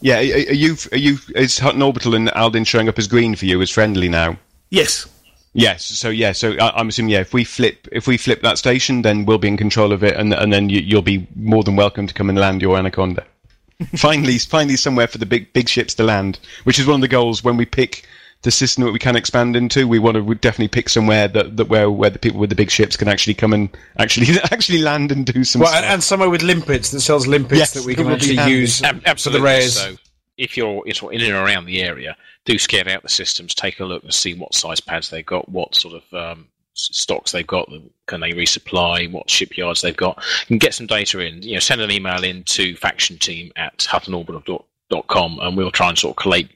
Yeah, 0.00 0.18
are 0.18 0.22
you? 0.22 0.76
Are 0.92 0.98
you? 0.98 1.18
Is 1.34 1.58
Hutton 1.58 1.80
Orbital 1.80 2.14
and 2.14 2.30
Alden 2.30 2.64
showing 2.64 2.88
up 2.88 2.98
as 2.98 3.08
green 3.08 3.34
for 3.36 3.46
you, 3.46 3.62
as 3.62 3.70
friendly 3.70 4.08
now? 4.08 4.36
Yes. 4.70 5.06
Yes. 5.54 5.84
So 5.84 6.10
yeah. 6.10 6.32
So 6.32 6.58
I'm 6.60 6.88
assuming 6.88 7.10
yeah. 7.10 7.20
If 7.20 7.32
we 7.32 7.42
flip, 7.44 7.88
if 7.90 8.06
we 8.06 8.18
flip 8.18 8.42
that 8.42 8.58
station, 8.58 9.02
then 9.02 9.24
we'll 9.24 9.38
be 9.38 9.48
in 9.48 9.56
control 9.56 9.92
of 9.92 10.04
it, 10.04 10.16
and 10.16 10.34
and 10.34 10.52
then 10.52 10.68
you, 10.68 10.96
will 10.96 11.02
be 11.02 11.26
more 11.36 11.62
than 11.62 11.76
welcome 11.76 12.06
to 12.06 12.12
come 12.12 12.28
and 12.28 12.38
land 12.38 12.60
your 12.60 12.76
Anaconda. 12.76 13.24
finally, 13.96 14.38
finally, 14.38 14.76
somewhere 14.76 15.06
for 15.06 15.18
the 15.18 15.26
big 15.26 15.52
big 15.52 15.68
ships 15.68 15.94
to 15.94 16.02
land, 16.02 16.38
which 16.64 16.78
is 16.78 16.86
one 16.86 16.96
of 16.96 17.00
the 17.00 17.08
goals 17.08 17.42
when 17.42 17.56
we 17.56 17.66
pick 17.66 18.06
the 18.42 18.50
system 18.50 18.84
that 18.84 18.92
we 18.92 18.98
can 18.98 19.16
expand 19.16 19.56
into. 19.56 19.88
We 19.88 19.98
want 19.98 20.16
to 20.16 20.34
definitely 20.34 20.68
pick 20.68 20.88
somewhere 20.88 21.28
that, 21.28 21.56
that 21.56 21.68
where 21.68 21.90
where 21.90 22.10
the 22.10 22.18
people 22.18 22.40
with 22.40 22.50
the 22.50 22.56
big 22.56 22.70
ships 22.70 22.96
can 22.96 23.08
actually 23.08 23.34
come 23.34 23.52
and 23.52 23.68
actually 23.98 24.38
actually 24.50 24.78
land 24.78 25.10
and 25.10 25.26
do 25.26 25.44
some. 25.44 25.62
Well, 25.62 25.74
and, 25.74 25.84
and, 25.84 26.02
somewhere 26.02 26.30
with 26.30 26.42
limpets 26.42 26.90
that 26.92 27.00
sells 27.00 27.26
limpets 27.26 27.58
yes, 27.58 27.72
that 27.74 27.84
we 27.84 27.94
can 27.94 28.06
actually 28.08 28.42
use 28.48 28.82
absolutely. 28.82 29.22
for 29.22 29.30
the 29.30 29.40
rares. 29.42 29.80
So 29.80 29.96
if 30.36 30.56
you're 30.56 30.82
in 30.86 31.22
and 31.22 31.32
around 31.32 31.66
the 31.66 31.82
area, 31.82 32.16
do 32.44 32.58
scout 32.58 32.88
out 32.88 33.02
the 33.02 33.08
systems, 33.08 33.54
take 33.54 33.80
a 33.80 33.84
look 33.84 34.02
and 34.02 34.12
see 34.12 34.34
what 34.34 34.54
size 34.54 34.80
pads 34.80 35.10
they've 35.10 35.24
got, 35.24 35.48
what 35.48 35.74
sort 35.74 35.94
of 35.94 36.14
um, 36.14 36.48
stocks 36.74 37.32
they've 37.32 37.46
got, 37.46 37.70
can 38.06 38.20
they 38.20 38.32
resupply, 38.32 39.10
what 39.10 39.30
shipyards 39.30 39.80
they've 39.80 39.96
got, 39.96 40.22
and 40.48 40.60
get 40.60 40.74
some 40.74 40.86
data 40.86 41.20
in. 41.20 41.42
You 41.42 41.54
know, 41.54 41.60
send 41.60 41.80
an 41.80 41.90
email 41.90 42.22
in 42.24 42.44
to 42.44 42.76
faction 42.76 43.18
team 43.18 43.52
at 43.56 43.78
huttonorbital.com 43.78 45.38
and 45.40 45.56
we'll 45.56 45.70
try 45.70 45.88
and 45.88 45.98
sort 45.98 46.12
of 46.12 46.22
collate 46.22 46.50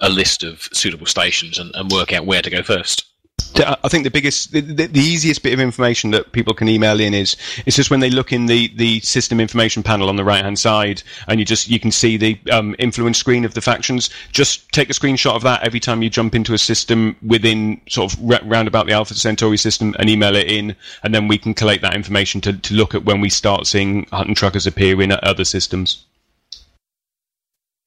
a 0.00 0.08
list 0.08 0.44
of 0.44 0.68
suitable 0.72 1.06
stations 1.06 1.58
and, 1.58 1.74
and 1.74 1.90
work 1.90 2.12
out 2.12 2.26
where 2.26 2.42
to 2.42 2.50
go 2.50 2.62
first. 2.62 3.06
I 3.54 3.88
think 3.88 4.04
the 4.04 4.10
biggest, 4.10 4.52
the, 4.52 4.60
the, 4.60 5.00
easiest 5.00 5.42
bit 5.42 5.52
of 5.52 5.60
information 5.60 6.10
that 6.12 6.32
people 6.32 6.54
can 6.54 6.68
email 6.68 7.00
in 7.00 7.12
is 7.12 7.36
it's 7.66 7.76
just 7.76 7.90
when 7.90 8.00
they 8.00 8.10
look 8.10 8.32
in 8.32 8.46
the, 8.46 8.68
the 8.76 9.00
system 9.00 9.40
information 9.40 9.82
panel 9.82 10.08
on 10.08 10.16
the 10.16 10.24
right 10.24 10.42
hand 10.42 10.58
side, 10.58 11.02
and 11.28 11.38
you 11.38 11.44
just 11.44 11.68
you 11.68 11.78
can 11.78 11.90
see 11.90 12.16
the 12.16 12.38
um, 12.50 12.74
influence 12.78 13.18
screen 13.18 13.44
of 13.44 13.54
the 13.54 13.60
factions. 13.60 14.10
Just 14.32 14.70
take 14.72 14.88
a 14.90 14.94
screenshot 14.94 15.36
of 15.36 15.42
that 15.42 15.62
every 15.62 15.80
time 15.80 16.02
you 16.02 16.10
jump 16.10 16.34
into 16.34 16.54
a 16.54 16.58
system 16.58 17.16
within 17.22 17.80
sort 17.88 18.12
of 18.12 18.20
round 18.44 18.68
about 18.68 18.86
the 18.86 18.92
Alpha 18.92 19.14
Centauri 19.14 19.58
system, 19.58 19.94
and 19.98 20.08
email 20.08 20.34
it 20.34 20.50
in, 20.50 20.74
and 21.02 21.14
then 21.14 21.28
we 21.28 21.38
can 21.38 21.54
collate 21.54 21.82
that 21.82 21.94
information 21.94 22.40
to, 22.40 22.52
to 22.54 22.74
look 22.74 22.94
at 22.94 23.04
when 23.04 23.20
we 23.20 23.28
start 23.28 23.66
seeing 23.66 24.06
Hutton 24.12 24.34
truckers 24.34 24.66
appear 24.66 25.00
in 25.02 25.12
other 25.12 25.44
systems. 25.44 26.04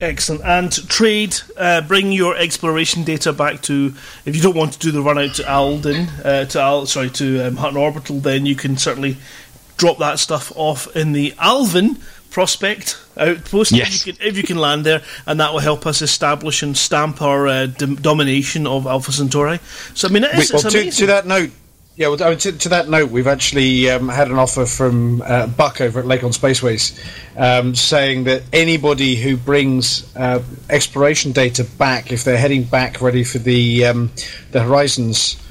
Excellent. 0.02 0.44
And 0.44 0.74
trade, 0.90 1.38
uh, 1.56 1.80
bring 1.80 2.12
your 2.12 2.36
exploration 2.36 3.06
data 3.06 3.32
back 3.32 3.62
to. 3.64 3.94
If 4.26 4.36
you 4.36 4.42
don't 4.42 4.56
want 4.56 4.74
to 4.74 4.80
do 4.80 4.92
the 4.92 5.02
run 5.02 5.18
out 5.18 5.36
to 5.36 5.50
Alden, 5.50 6.10
uh, 6.22 6.44
to 6.44 6.60
Al, 6.60 6.86
sorry, 6.86 7.10
to 7.12 7.48
um, 7.48 7.56
Hutton 7.56 7.78
Orbital, 7.78 8.20
then 8.20 8.46
you 8.46 8.56
can 8.56 8.76
certainly 8.76 9.16
drop 9.78 10.00
that 10.00 10.20
stuff 10.20 10.52
off 10.58 10.94
in 10.98 11.14
the 11.14 11.34
Alvin 11.40 11.98
prospect 12.30 13.00
outpost 13.16 13.72
yes. 13.72 13.88
if, 13.88 14.08
you 14.08 14.14
can, 14.14 14.28
if 14.28 14.36
you 14.36 14.44
can 14.44 14.58
land 14.58 14.86
there, 14.86 15.02
and 15.26 15.40
that 15.40 15.54
will 15.54 15.62
help 15.62 15.88
us 15.88 16.02
establish 16.02 16.62
and 16.62 16.76
stamp 16.76 17.22
our 17.22 17.48
uh, 17.48 17.66
domination 17.68 18.68
of 18.68 18.88
Alpha 18.88 19.14
Centauri. 19.14 19.60
So 19.94 20.10
I 20.10 20.12
mean, 20.12 20.26
it 20.26 20.36
is, 20.36 20.52
well, 20.52 20.62
to, 20.62 20.92
to, 20.92 21.06
that 21.06 21.26
note, 21.26 21.52
yeah, 21.98 22.10
well, 22.10 22.36
to, 22.36 22.52
to, 22.52 22.70
that 22.70 22.90
note, 22.90 23.10
we've 23.10 23.28
actually 23.28 23.90
um, 23.90 24.10
had 24.10 24.28
an 24.28 24.38
offer 24.38 24.66
from 24.66 25.22
uh, 25.22 25.48
Buck 25.48 25.80
over 25.80 26.02
at 26.02 26.06
Lakon 26.06 26.38
Spaceways 26.38 27.00
um, 27.38 27.74
saying 27.74 28.26
that 28.26 28.44
anybody 28.52 29.16
who 29.16 29.38
brings 29.38 30.14
uh, 30.18 30.44
exploration 30.70 31.32
data 31.32 31.64
back, 31.64 32.12
if 32.12 32.26
they're 32.26 32.38
heading 32.38 32.64
back 32.64 33.00
ready 33.00 33.24
for 33.24 33.38
the 33.38 33.86
um, 33.86 34.12
the 34.52 34.62
Horizons 34.62 35.42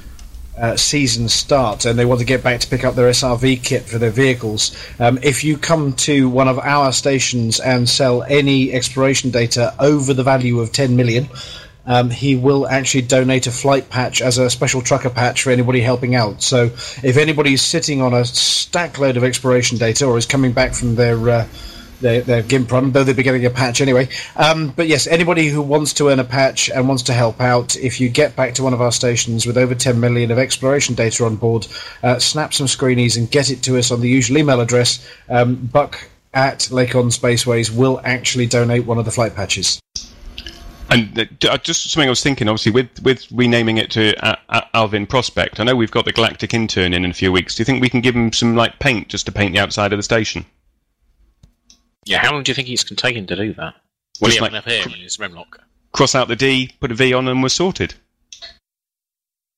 uh, 0.55 0.77
season 0.77 1.27
start 1.29 1.83
and 1.85 1.97
they 1.97 2.05
want 2.05 2.19
to 2.19 2.25
get 2.25 2.43
back 2.43 2.59
to 2.59 2.67
pick 2.67 2.85
up 2.85 2.93
their 2.93 3.09
SRV 3.09 3.63
kit 3.63 3.81
for 3.81 3.97
their 3.97 4.11
vehicles, 4.11 4.77
um, 4.99 5.17
if 5.23 5.43
you 5.43 5.57
come 5.57 5.93
to 5.93 6.29
one 6.29 6.47
of 6.47 6.59
our 6.59 6.93
stations 6.93 7.59
and 7.59 7.89
sell 7.89 8.21
any 8.21 8.71
exploration 8.71 9.31
data 9.31 9.73
over 9.79 10.13
the 10.13 10.23
value 10.23 10.59
of 10.59 10.71
10 10.71 10.95
million, 10.95 11.27
um, 11.85 12.09
he 12.09 12.35
will 12.35 12.67
actually 12.67 13.03
donate 13.03 13.47
a 13.47 13.51
flight 13.51 13.89
patch 13.89 14.21
as 14.21 14.37
a 14.37 14.49
special 14.49 14.81
trucker 14.81 15.09
patch 15.09 15.43
for 15.43 15.51
anybody 15.51 15.81
helping 15.81 16.15
out. 16.15 16.41
So 16.41 16.65
if 16.65 17.17
anybody's 17.17 17.61
sitting 17.61 18.01
on 18.01 18.13
a 18.13 18.25
stack 18.25 18.99
load 18.99 19.17
of 19.17 19.23
exploration 19.23 19.77
data 19.77 20.05
or 20.05 20.17
is 20.17 20.25
coming 20.25 20.51
back 20.51 20.73
from 20.73 20.95
their 20.95 21.29
uh, 21.29 21.47
their, 22.01 22.21
their 22.21 22.41
GIMP 22.43 22.71
run, 22.71 22.91
though 22.91 23.03
they'll 23.03 23.15
be 23.15 23.23
getting 23.23 23.45
a 23.45 23.49
patch 23.49 23.81
anyway. 23.81 24.09
Um, 24.35 24.69
but 24.75 24.87
yes, 24.87 25.07
anybody 25.07 25.47
who 25.47 25.61
wants 25.61 25.93
to 25.93 26.09
earn 26.09 26.19
a 26.19 26.23
patch 26.25 26.69
and 26.69 26.87
wants 26.87 27.03
to 27.03 27.13
help 27.13 27.39
out, 27.39 27.75
if 27.77 27.99
you 28.01 28.09
get 28.09 28.35
back 28.35 28.53
to 28.55 28.63
one 28.63 28.73
of 28.73 28.81
our 28.81 28.91
stations 28.91 29.45
with 29.45 29.57
over 29.57 29.73
10 29.73 29.99
million 29.99 30.29
of 30.29 30.37
exploration 30.37 30.93
data 30.95 31.25
on 31.25 31.37
board, 31.37 31.67
uh, 32.03 32.19
snap 32.19 32.53
some 32.53 32.67
screenies 32.67 33.17
and 33.17 33.31
get 33.31 33.49
it 33.49 33.63
to 33.63 33.77
us 33.77 33.91
on 33.91 34.01
the 34.01 34.09
usual 34.09 34.37
email 34.37 34.59
address. 34.59 35.07
Um, 35.29 35.55
Buck 35.55 36.09
at 36.33 36.59
Lakon 36.59 37.17
Spaceways 37.17 37.75
will 37.75 38.01
actually 38.03 38.45
donate 38.45 38.85
one 38.85 38.97
of 38.97 39.05
the 39.05 39.11
flight 39.11 39.35
patches. 39.35 39.79
And 40.89 41.27
uh, 41.47 41.57
just 41.57 41.89
something 41.89 42.07
I 42.07 42.11
was 42.11 42.21
thinking, 42.21 42.47
obviously, 42.47 42.71
with, 42.71 43.01
with 43.01 43.27
renaming 43.31 43.77
it 43.77 43.89
to 43.91 44.15
uh, 44.25 44.35
uh, 44.49 44.61
Alvin 44.73 45.07
Prospect, 45.07 45.59
I 45.59 45.63
know 45.63 45.75
we've 45.75 45.91
got 45.91 46.05
the 46.05 46.11
Galactic 46.11 46.53
Intern 46.53 46.93
in 46.93 47.03
in 47.03 47.11
a 47.11 47.13
few 47.13 47.31
weeks. 47.31 47.55
Do 47.55 47.61
you 47.61 47.65
think 47.65 47.81
we 47.81 47.89
can 47.89 48.01
give 48.01 48.15
him 48.15 48.31
some 48.31 48.55
like 48.55 48.79
paint 48.79 49.09
just 49.09 49.25
to 49.25 49.31
paint 49.31 49.53
the 49.53 49.59
outside 49.59 49.93
of 49.93 49.97
the 49.97 50.03
station? 50.03 50.45
Yeah, 52.05 52.19
how 52.19 52.33
long 52.33 52.43
do 52.43 52.51
you 52.51 52.53
think 52.53 52.67
he's 52.67 52.83
taking 52.83 52.95
to 52.95 53.01
take 53.01 53.15
him 53.15 53.25
to 53.27 53.35
do 53.35 53.53
that? 53.55 53.73
Will 54.21 54.29
he 54.29 54.37
have 54.37 54.49
enough 54.49 54.65
hair 54.65 54.83
in 54.83 54.91
his 54.91 55.17
remlock? 55.17 55.57
Cross 55.91 56.15
out 56.15 56.27
the 56.27 56.35
D, 56.35 56.71
put 56.79 56.91
a 56.91 56.95
V 56.95 57.13
on, 57.13 57.27
and 57.27 57.41
we're 57.41 57.49
sorted. 57.49 57.95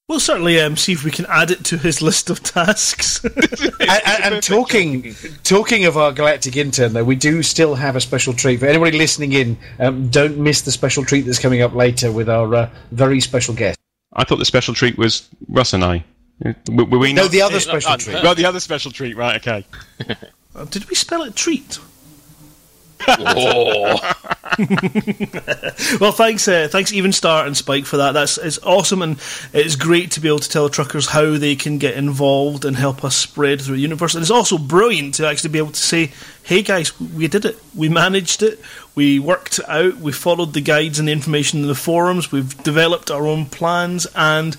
We'll 0.08 0.22
certainly 0.22 0.58
um, 0.62 0.78
see 0.78 0.94
if 0.94 1.04
we 1.04 1.12
can 1.12 1.26
add 1.28 1.52
it 1.52 1.66
to 1.66 1.78
his 1.78 2.02
list 2.02 2.30
of 2.30 2.42
tasks. 2.42 3.22
and, 3.26 3.36
and, 3.82 4.36
and 4.36 4.44
talking 4.44 5.14
talking 5.44 5.84
of 5.84 5.98
our 5.98 6.14
galactic 6.14 6.56
intern, 6.56 6.94
though, 6.94 7.04
we 7.04 7.18
do 7.18 7.44
still 7.44 7.76
have 7.76 7.98
a 7.98 8.00
special 8.00 8.32
treat 8.32 8.62
for 8.62 8.68
anybody 8.68 8.98
listening 8.98 9.34
in. 9.34 9.58
Um, 9.80 10.08
don't 10.08 10.38
miss 10.38 10.62
the 10.62 10.72
special 10.72 11.04
treat 11.04 11.24
that's 11.24 11.40
coming 11.40 11.62
up 11.62 11.74
later 11.74 12.10
with 12.10 12.30
our 12.30 12.56
uh, 12.56 12.70
very 12.92 13.20
special 13.20 13.54
guest. 13.54 13.78
I 14.14 14.24
thought 14.24 14.38
the 14.38 14.46
special 14.46 14.74
treat 14.74 14.98
was 14.98 15.28
Russ 15.50 15.74
and 15.74 15.84
I. 15.84 16.06
Were, 16.72 16.86
were 16.86 17.00
we 17.00 17.12
no, 17.12 17.24
not? 17.24 17.32
the 17.32 17.42
other 17.42 17.60
special 17.60 17.98
treat. 17.98 18.24
Well, 18.24 18.34
the 18.34 18.46
other 18.46 18.62
special 18.62 18.92
treat, 18.92 19.18
right? 19.18 19.36
Okay. 19.36 19.66
Uh, 20.56 20.66
did 20.66 20.90
we 20.90 20.96
spell 20.96 21.22
it 21.22 21.36
treat? 21.36 21.78
Oh. 23.08 24.00
well, 26.00 26.12
thanks, 26.12 26.48
uh, 26.48 26.68
thanks, 26.72 26.92
Even 26.94 27.12
Star 27.12 27.46
and 27.46 27.56
Spike 27.56 27.86
for 27.86 27.98
that. 27.98 28.14
That's 28.14 28.38
it's 28.38 28.60
awesome, 28.64 29.02
and 29.02 29.20
it's 29.54 29.76
great 29.76 30.12
to 30.12 30.20
be 30.20 30.28
able 30.28 30.40
to 30.40 30.50
tell 30.50 30.70
truckers 30.70 31.08
how 31.08 31.38
they 31.38 31.56
can 31.56 31.78
get 31.78 31.96
involved 31.96 32.66
and 32.66 32.76
help 32.76 33.04
us 33.04 33.16
spread 33.16 33.62
through 33.62 33.76
the 33.76 33.82
universe. 33.82 34.16
And 34.16 34.22
it's 34.22 34.32
also 34.32 34.58
brilliant 34.58 35.16
to 35.16 35.28
actually 35.28 35.52
be 35.52 35.60
able 35.60 35.72
to 35.72 35.80
say, 35.80 36.12
"Hey, 36.44 36.62
guys, 36.62 37.00
we 37.00 37.28
did 37.28 37.46
it. 37.46 37.60
We 37.76 37.90
managed 37.90 38.42
it. 38.42 38.60
We 38.96 39.20
worked 39.20 39.60
it 39.60 39.70
out. 39.70 39.98
We 39.98 40.12
followed 40.12 40.54
the 40.54 40.62
guides 40.62 40.98
and 41.00 41.08
the 41.08 41.14
information 41.14 41.62
in 41.62 41.68
the 41.68 41.76
forums. 41.76 42.32
We've 42.32 42.62
developed 42.64 43.12
our 43.12 43.28
own 43.28 43.46
plans 43.46 44.08
and." 44.16 44.58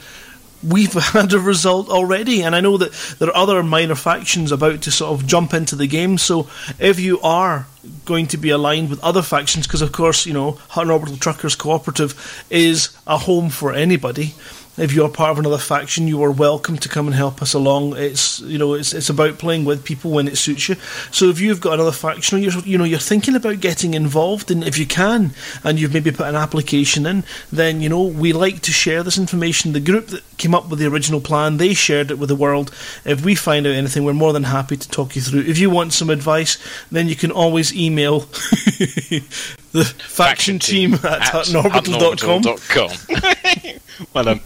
We've 0.63 0.93
had 1.13 1.33
a 1.33 1.41
result 1.41 1.89
already, 1.89 2.43
and 2.43 2.55
I 2.55 2.61
know 2.61 2.77
that 2.79 2.93
there 3.19 3.29
are 3.29 3.37
other 3.37 3.63
minor 3.63 3.95
factions 3.95 4.53
about 4.53 4.83
to 4.83 4.91
sort 4.91 5.13
of 5.13 5.27
jump 5.27 5.55
into 5.55 5.77
the 5.77 5.87
game. 5.87 6.19
So 6.19 6.49
if 6.79 7.01
you 7.01 7.21
are 7.21 7.67
going 8.05 8.27
to 8.29 8.37
be 8.37 8.51
aligned 8.51 8.91
with 8.91 9.03
other 9.03 9.23
factions, 9.23 9.67
because 9.67 9.83
of 9.83 9.93
course, 9.93 10.27
you 10.27 10.33
know, 10.33 10.53
Hutton 10.69 10.91
Orbital 10.91 11.17
Truckers 11.17 11.57
Cooperative 11.57 12.45
is 12.51 12.97
a 13.07 13.19
home 13.19 13.51
for 13.51 13.73
anybody. 13.73 14.35
If 14.79 14.93
you're 14.93 15.09
part 15.09 15.33
of 15.33 15.41
another 15.41 15.59
faction, 15.59 16.07
you 16.07 16.23
are 16.23 16.31
welcome 16.31 16.79
to 16.79 16.89
come 16.89 17.09
and 17.09 17.15
help 17.15 17.43
us 17.43 17.53
along. 17.53 17.97
It's 17.97 18.39
you 18.41 18.59
know 18.59 18.75
it's 18.75 18.93
it's 18.95 19.11
about 19.11 19.39
playing 19.39 19.65
with 19.65 19.85
people 19.85 20.13
when 20.13 20.29
it 20.29 20.39
suits 20.39 20.69
you. 20.69 20.77
So 21.11 21.29
if 21.31 21.41
you've 21.41 21.61
got 21.61 21.75
another 21.75 21.91
faction, 21.91 22.39
or 22.39 22.41
you're 22.41 22.53
you 22.61 22.79
know 22.79 22.85
you're 22.85 23.01
thinking 23.01 23.35
about 23.35 23.59
getting 23.59 23.95
involved, 23.95 24.53
and 24.53 24.63
if 24.63 24.79
you 24.79 24.87
can, 24.87 25.33
and 25.65 25.81
you've 25.81 25.93
maybe 25.93 26.13
put 26.13 26.29
an 26.29 26.37
application 26.37 27.07
in, 27.07 27.25
then 27.51 27.81
you 27.81 27.89
know 27.89 28.05
we 28.05 28.33
like 28.33 28.61
to 28.63 28.71
share 28.71 29.03
this 29.03 29.19
information. 29.19 29.73
The 29.73 29.81
group 29.81 30.07
that 30.09 30.23
came 30.37 30.55
up 30.55 30.69
with 30.69 30.79
the 30.79 30.87
original 30.87 31.21
plan, 31.21 31.57
they 31.57 31.75
shared 31.75 32.13
it 32.13 32.19
with 32.21 32.29
the 32.29 32.37
world. 32.37 32.73
If 33.05 33.25
we 33.25 33.35
find 33.35 33.67
out 33.67 33.75
anything, 33.75 34.05
we're 34.05 34.13
more 34.13 34.33
than 34.33 34.45
happy 34.45 34.77
to 34.77 34.89
talk 34.89 35.17
you 35.17 35.23
through. 35.23 35.41
If 35.41 35.59
you 35.59 35.71
want 35.71 35.93
some 35.93 36.09
advice, 36.09 36.57
then 36.93 37.09
you 37.09 37.17
can 37.17 37.33
always 37.33 37.75
email 37.75 38.29
the 39.73 39.85
faction, 39.85 40.59
team 40.59 40.95
at, 40.95 41.05
at 41.05 41.23
huttonorbital.com. 41.23 43.79
well 44.15 44.25
done. 44.25 44.41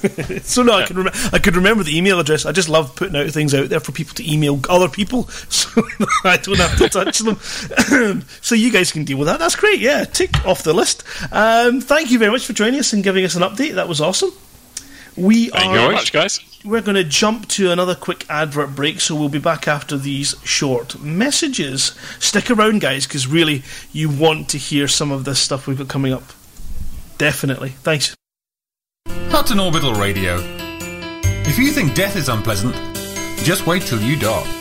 so 0.42 0.62
no, 0.62 0.72
I 0.72 0.86
can 0.86 0.96
rem- 0.96 1.12
I 1.32 1.38
could 1.38 1.56
remember 1.56 1.84
the 1.84 1.96
email 1.96 2.20
address. 2.20 2.46
I 2.46 2.52
just 2.52 2.70
love 2.70 2.96
putting 2.96 3.16
out 3.16 3.28
things 3.30 3.54
out 3.54 3.68
there 3.68 3.80
for 3.80 3.92
people 3.92 4.14
to 4.14 4.32
email 4.32 4.58
other 4.68 4.88
people, 4.88 5.28
so 5.28 5.82
I 6.24 6.38
don't 6.38 6.58
have 6.58 6.78
to 6.78 6.88
touch 6.88 7.18
them. 7.18 8.22
so 8.40 8.54
you 8.54 8.72
guys 8.72 8.92
can 8.92 9.04
deal 9.04 9.18
with 9.18 9.28
that. 9.28 9.38
That's 9.38 9.56
great. 9.56 9.80
Yeah, 9.80 10.04
tick 10.04 10.46
off 10.46 10.62
the 10.62 10.72
list. 10.72 11.04
Um, 11.30 11.82
thank 11.82 12.10
you 12.10 12.18
very 12.18 12.30
much 12.30 12.46
for 12.46 12.54
joining 12.54 12.80
us 12.80 12.92
and 12.92 13.04
giving 13.04 13.24
us 13.24 13.34
an 13.34 13.42
update. 13.42 13.74
That 13.74 13.88
was 13.88 14.00
awesome. 14.00 14.30
We 15.16 15.50
Thank 15.50 15.66
are 15.66 15.74
you 15.74 15.80
very 15.80 15.94
much, 15.94 16.12
guys. 16.12 16.40
We're 16.64 16.82
going 16.82 16.96
to 16.96 17.04
jump 17.04 17.48
to 17.48 17.70
another 17.70 17.94
quick 17.94 18.26
advert 18.28 18.74
break, 18.74 19.00
so 19.00 19.14
we'll 19.14 19.28
be 19.28 19.38
back 19.38 19.66
after 19.66 19.96
these 19.96 20.34
short 20.44 21.00
messages. 21.00 21.96
Stick 22.18 22.50
around, 22.50 22.80
guys, 22.80 23.06
because 23.06 23.26
really 23.26 23.62
you 23.92 24.10
want 24.10 24.48
to 24.50 24.58
hear 24.58 24.88
some 24.88 25.10
of 25.10 25.24
this 25.24 25.38
stuff 25.38 25.66
we've 25.66 25.78
got 25.78 25.88
coming 25.88 26.12
up. 26.12 26.24
Definitely. 27.18 27.70
Thanks. 27.70 28.14
Hutton 29.08 29.60
Orbital 29.60 29.94
Radio. 29.94 30.38
If 31.46 31.58
you 31.58 31.70
think 31.72 31.94
death 31.94 32.16
is 32.16 32.28
unpleasant, 32.28 32.74
just 33.44 33.66
wait 33.66 33.82
till 33.82 34.00
you 34.00 34.16
die. 34.16 34.56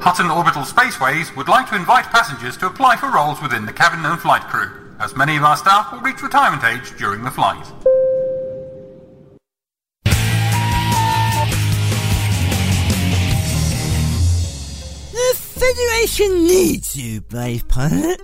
Hutton 0.00 0.30
Orbital 0.30 0.62
Spaceways 0.62 1.36
would 1.36 1.48
like 1.48 1.68
to 1.68 1.76
invite 1.76 2.06
passengers 2.06 2.56
to 2.56 2.66
apply 2.66 2.96
for 2.96 3.10
roles 3.10 3.42
within 3.42 3.66
the 3.66 3.72
cabin 3.72 4.04
and 4.06 4.18
flight 4.18 4.42
crew, 4.42 4.89
as 5.00 5.16
many 5.16 5.36
of 5.36 5.42
our 5.42 5.56
staff 5.56 5.90
will 5.90 6.00
reach 6.00 6.22
retirement 6.22 6.62
age 6.62 6.96
during 6.98 7.24
the 7.24 7.30
flight. 7.30 7.64
The 15.12 15.34
Federation 15.34 16.46
needs 16.46 16.96
you, 16.96 17.22
brave 17.22 17.66
pilot. 17.68 18.20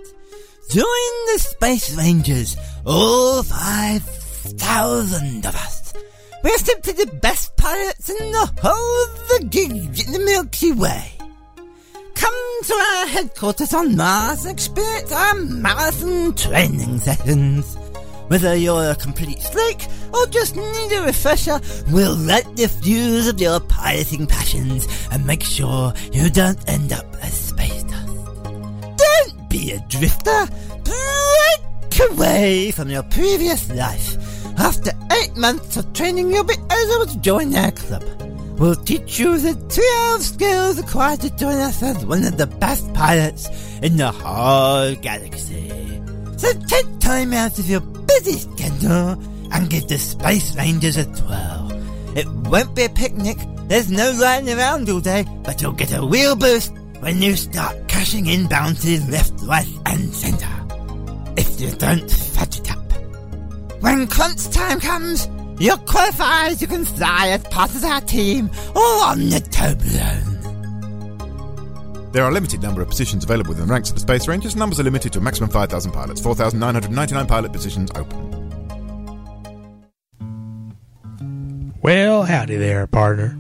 Join 0.71 1.27
the 1.33 1.39
Space 1.39 1.97
Rangers, 1.97 2.57
all 2.85 3.43
5,000 3.43 5.47
of 5.47 5.55
us. 5.55 5.95
We're 6.45 6.59
simply 6.59 6.93
the 6.93 7.07
best 7.07 7.57
pilots 7.57 8.11
in 8.11 8.33
the 8.33 8.53
whole 8.61 9.05
of 9.05 9.29
the 9.29 9.45
gig 9.49 10.07
in 10.07 10.13
the 10.13 10.19
Milky 10.19 10.73
Way. 10.73 11.16
Come 12.17 12.63
to 12.65 12.75
our 12.75 13.07
headquarters 13.07 13.75
on 13.75 13.95
Mars 13.95 14.47
experience 14.47 15.13
our 15.13 15.35
marathon 15.35 16.35
training 16.35 16.99
sessions. 16.99 17.77
Whether 18.29 18.57
you're 18.57 18.91
a 18.91 18.97
complete 18.97 19.41
slake 19.41 19.87
or 20.13 20.27
just 20.27 20.57
need 20.57 20.93
a 20.93 21.03
refresher, 21.05 21.61
we'll 21.91 22.17
light 22.17 22.57
the 22.57 22.69
fuse 22.69 23.29
of 23.29 23.41
your 23.41 23.61
piloting 23.61 24.27
passions 24.27 24.89
and 25.13 25.25
make 25.27 25.45
sure 25.45 25.93
you 26.13 26.29
don't 26.31 26.59
end 26.69 26.93
up 26.93 27.07
as 27.23 27.35
space 27.35 27.85
dust. 27.85 28.17
Don't 28.43 29.49
be 29.49 29.73
a 29.73 29.81
drifter. 29.89 30.49
Break 30.85 32.11
away 32.11 32.71
from 32.73 32.91
your 32.91 33.05
previous 33.05 33.71
life. 33.71 34.17
After 34.59 34.91
eight 35.13 35.37
months 35.37 35.77
of 35.77 35.93
training, 35.93 36.33
you'll 36.33 36.45
be 36.45 36.55
eligible 36.71 37.13
to 37.13 37.21
join 37.21 37.55
our 37.55 37.71
club. 37.73 38.03
We'll 38.59 38.75
teach 38.75 39.19
you 39.19 39.37
the 39.39 39.53
12 39.53 40.23
skills 40.23 40.79
required 40.79 41.21
to 41.21 41.37
join 41.37 41.57
us 41.57 41.83
as 41.83 42.07
one 42.07 42.25
of 42.25 42.39
the 42.39 42.47
best 42.47 42.93
pilots 42.95 43.49
in 43.83 43.99
the 43.99 44.11
whole 44.11 44.95
galaxy. 44.97 45.69
So 46.39 46.53
take 46.67 46.99
time 47.01 47.35
out 47.35 47.59
of 47.59 47.69
your 47.69 47.81
busy 47.81 48.39
schedule 48.39 49.21
and 49.53 49.69
give 49.69 49.89
the 49.89 49.99
Space 49.99 50.57
Rangers 50.57 50.97
a 50.97 51.05
twirl. 51.05 51.71
It 52.17 52.27
won't 52.49 52.75
be 52.75 52.85
a 52.85 52.89
picnic, 52.89 53.37
there's 53.69 53.91
no 53.91 54.19
riding 54.19 54.57
around 54.57 54.89
all 54.89 55.01
day, 55.01 55.27
but 55.43 55.61
you'll 55.61 55.73
get 55.73 55.93
a 55.93 56.07
real 56.07 56.35
boost 56.35 56.73
when 57.01 57.21
you 57.21 57.37
start 57.37 57.89
cashing 57.89 58.27
in 58.27 58.47
bounties 58.49 59.07
left, 59.11 59.35
right, 59.43 59.69
and 59.85 60.15
centre. 60.15 60.47
If 61.37 61.61
you 61.61 61.73
don't 61.73 62.11
fudge 62.11 62.61
it 62.61 62.71
up. 62.71 62.79
When 63.83 64.07
crunch 64.07 64.49
time 64.49 64.81
comes, 64.81 65.29
you're 65.59 65.77
qualified, 65.79 66.61
you 66.61 66.67
can 66.67 66.85
fly 66.85 67.29
as 67.29 67.43
part 67.45 67.75
of 67.75 67.85
our 67.85 68.01
team 68.03 68.51
or 68.75 69.05
on 69.05 69.31
the 69.31 69.41
Toblerone. 69.51 70.37
There 72.13 72.25
are 72.25 72.31
a 72.31 72.33
limited 72.33 72.63
number 72.63 72.81
of 72.81 72.89
positions 72.89 73.25
available 73.25 73.51
within 73.51 73.67
the 73.67 73.73
ranks 73.73 73.91
of 73.91 73.97
the 73.97 74.01
Space 74.01 74.27
Rangers. 74.27 74.57
Numbers 74.57 74.81
are 74.81 74.85
limited 74.85 75.13
to 75.13 75.19
a 75.19 75.23
maximum 75.23 75.51
5,000 75.51 75.93
pilots. 75.93 76.21
4,999 76.21 77.27
pilot 77.27 77.53
positions 77.53 77.91
open. 77.95 78.37
Well, 81.83 82.23
howdy 82.23 82.57
there, 82.57 82.87
partner. 82.87 83.39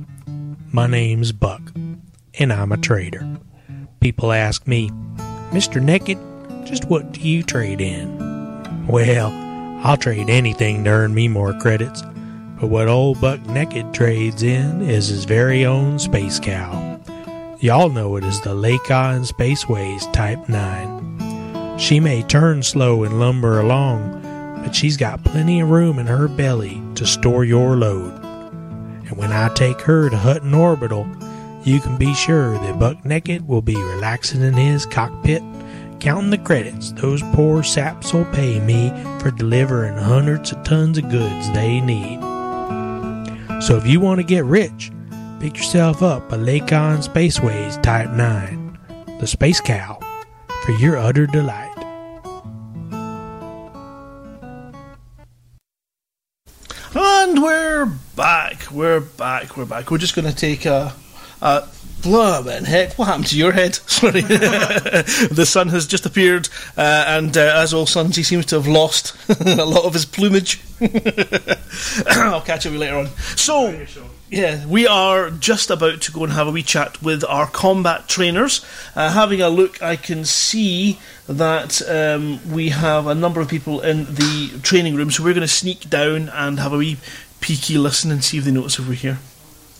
My 0.72 0.86
name's 0.86 1.32
Buck, 1.32 1.62
and 2.38 2.52
I'm 2.52 2.70
a 2.70 2.76
trader. 2.76 3.26
People 4.00 4.30
ask 4.30 4.66
me, 4.66 4.90
Mr. 5.52 5.82
Naked, 5.82 6.18
just 6.66 6.84
what 6.84 7.12
do 7.12 7.20
you 7.20 7.42
trade 7.42 7.80
in? 7.80 8.86
Well, 8.86 9.30
I'll 9.86 9.96
trade 9.96 10.28
anything 10.28 10.82
to 10.82 10.90
earn 10.90 11.14
me 11.14 11.28
more 11.28 11.52
credits, 11.60 12.02
but 12.60 12.66
what 12.66 12.88
old 12.88 13.20
Buck 13.20 13.40
Naked 13.46 13.94
trades 13.94 14.42
in 14.42 14.82
is 14.82 15.06
his 15.06 15.24
very 15.26 15.64
own 15.64 16.00
space 16.00 16.40
cow. 16.40 17.00
Y'all 17.60 17.88
know 17.88 18.16
it 18.16 18.24
as 18.24 18.40
the 18.40 18.50
Lakon 18.52 19.24
Spaceways 19.24 20.12
Type 20.12 20.48
9. 20.48 21.78
She 21.78 22.00
may 22.00 22.24
turn 22.24 22.64
slow 22.64 23.04
and 23.04 23.20
lumber 23.20 23.60
along, 23.60 24.22
but 24.64 24.74
she's 24.74 24.96
got 24.96 25.22
plenty 25.22 25.60
of 25.60 25.70
room 25.70 26.00
in 26.00 26.06
her 26.08 26.26
belly 26.26 26.82
to 26.96 27.06
store 27.06 27.44
your 27.44 27.76
load. 27.76 28.12
And 28.24 29.16
when 29.16 29.30
I 29.30 29.54
take 29.54 29.80
her 29.82 30.10
to 30.10 30.16
Hutton 30.16 30.52
Orbital, 30.52 31.06
you 31.62 31.78
can 31.78 31.96
be 31.96 32.12
sure 32.12 32.58
that 32.58 32.80
Buck 32.80 33.04
Naked 33.04 33.46
will 33.46 33.62
be 33.62 33.76
relaxing 33.76 34.42
in 34.42 34.54
his 34.54 34.84
cockpit, 34.84 35.44
counting 36.00 36.30
the 36.30 36.38
credits 36.38 36.92
those 36.92 37.22
poor 37.34 37.62
saps 37.62 38.12
will 38.12 38.24
pay 38.26 38.60
me 38.60 38.90
for 39.20 39.30
delivering 39.30 39.96
hundreds 39.96 40.52
of 40.52 40.62
tons 40.62 40.98
of 40.98 41.08
goods 41.10 41.52
they 41.52 41.80
need. 41.80 42.20
So 43.62 43.76
if 43.76 43.86
you 43.86 44.00
want 44.00 44.20
to 44.20 44.24
get 44.24 44.44
rich, 44.44 44.90
pick 45.40 45.56
yourself 45.56 46.02
up 46.02 46.30
a 46.32 46.36
Lakon 46.36 47.02
Spaceways 47.02 47.82
Type 47.82 48.10
9, 48.10 48.78
the 49.20 49.26
Space 49.26 49.60
Cow, 49.60 49.98
for 50.64 50.72
your 50.72 50.96
utter 50.96 51.26
delight. 51.26 51.72
And 56.94 57.42
we're 57.42 57.86
back. 58.14 58.70
We're 58.70 59.00
back. 59.00 59.56
We're 59.56 59.64
back. 59.64 59.90
We're 59.90 59.98
just 59.98 60.14
going 60.14 60.28
to 60.28 60.36
take 60.36 60.64
a. 60.64 60.94
a 61.42 61.68
Blimey 62.06 62.64
heck, 62.64 62.92
what 62.94 63.08
happened 63.08 63.26
to 63.26 63.36
your 63.36 63.50
head? 63.50 63.74
Sorry. 63.86 64.20
the 64.20 65.44
sun 65.46 65.68
has 65.70 65.86
just 65.86 66.06
appeared, 66.06 66.48
uh, 66.76 67.04
and 67.08 67.36
uh, 67.36 67.52
as 67.56 67.74
all 67.74 67.84
suns, 67.84 68.14
he 68.14 68.22
seems 68.22 68.46
to 68.46 68.54
have 68.56 68.68
lost 68.68 69.16
a 69.40 69.64
lot 69.64 69.84
of 69.84 69.92
his 69.92 70.04
plumage. 70.04 70.60
I'll 72.06 72.40
catch 72.40 72.64
you 72.64 72.70
later 72.78 72.96
on. 72.96 73.08
So, 73.34 73.84
yeah, 74.30 74.64
we 74.66 74.86
are 74.86 75.30
just 75.30 75.68
about 75.68 76.00
to 76.02 76.12
go 76.12 76.22
and 76.22 76.32
have 76.32 76.46
a 76.46 76.52
wee 76.52 76.62
chat 76.62 77.02
with 77.02 77.24
our 77.24 77.48
combat 77.48 78.08
trainers. 78.08 78.64
Uh, 78.94 79.10
having 79.10 79.40
a 79.40 79.48
look, 79.48 79.82
I 79.82 79.96
can 79.96 80.24
see 80.24 81.00
that 81.26 81.82
um, 81.88 82.38
we 82.52 82.68
have 82.68 83.08
a 83.08 83.14
number 83.14 83.40
of 83.40 83.48
people 83.48 83.80
in 83.80 84.04
the 84.04 84.60
training 84.62 84.94
room, 84.94 85.10
so 85.10 85.24
we're 85.24 85.34
going 85.34 85.40
to 85.40 85.48
sneak 85.48 85.90
down 85.90 86.28
and 86.28 86.60
have 86.60 86.72
a 86.72 86.78
wee 86.78 86.98
peeky 87.40 87.80
listen 87.82 88.12
and 88.12 88.22
see 88.22 88.38
if 88.38 88.44
they 88.44 88.52
notice 88.52 88.78
if 88.78 88.88
we're 88.88 88.94
here. 88.94 89.18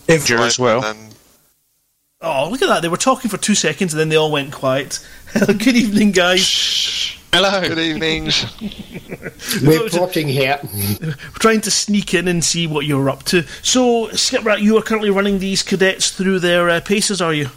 Danger 0.07 0.39
as 0.39 0.59
well. 0.59 0.85
And 0.85 1.16
Oh, 2.21 2.49
look 2.51 2.63
at 2.63 2.69
that. 2.69 2.81
They 2.83 2.89
were 2.89 2.97
talking 2.97 3.31
for 3.31 3.37
two 3.37 3.55
seconds 3.55 3.93
and 3.93 4.01
then 4.01 4.09
they 4.09 4.17
all 4.17 4.33
went 4.33 4.53
quiet. 4.53 5.07
Good 5.35 5.77
evening, 5.77 6.13
guys. 6.13 7.13
Hello. 7.33 7.61
good 7.61 7.79
evenings. 7.79 8.47
We're 9.63 9.91
plotting 9.91 10.27
here. 10.27 10.59
We're 11.03 11.13
trying 11.35 11.61
to 11.63 11.71
sneak 11.71 12.15
in 12.15 12.29
and 12.29 12.43
see 12.43 12.67
what 12.67 12.87
you're 12.87 13.11
up 13.11 13.25
to. 13.25 13.43
So, 13.63 14.07
Skiprat, 14.09 14.63
you 14.63 14.79
are 14.79 14.83
currently 14.83 15.11
running 15.11 15.39
these 15.39 15.63
cadets 15.63 16.13
through 16.13 16.39
their 16.39 16.71
uh, 16.71 16.81
paces, 16.81 17.21
are 17.21 17.35
you? 17.35 17.49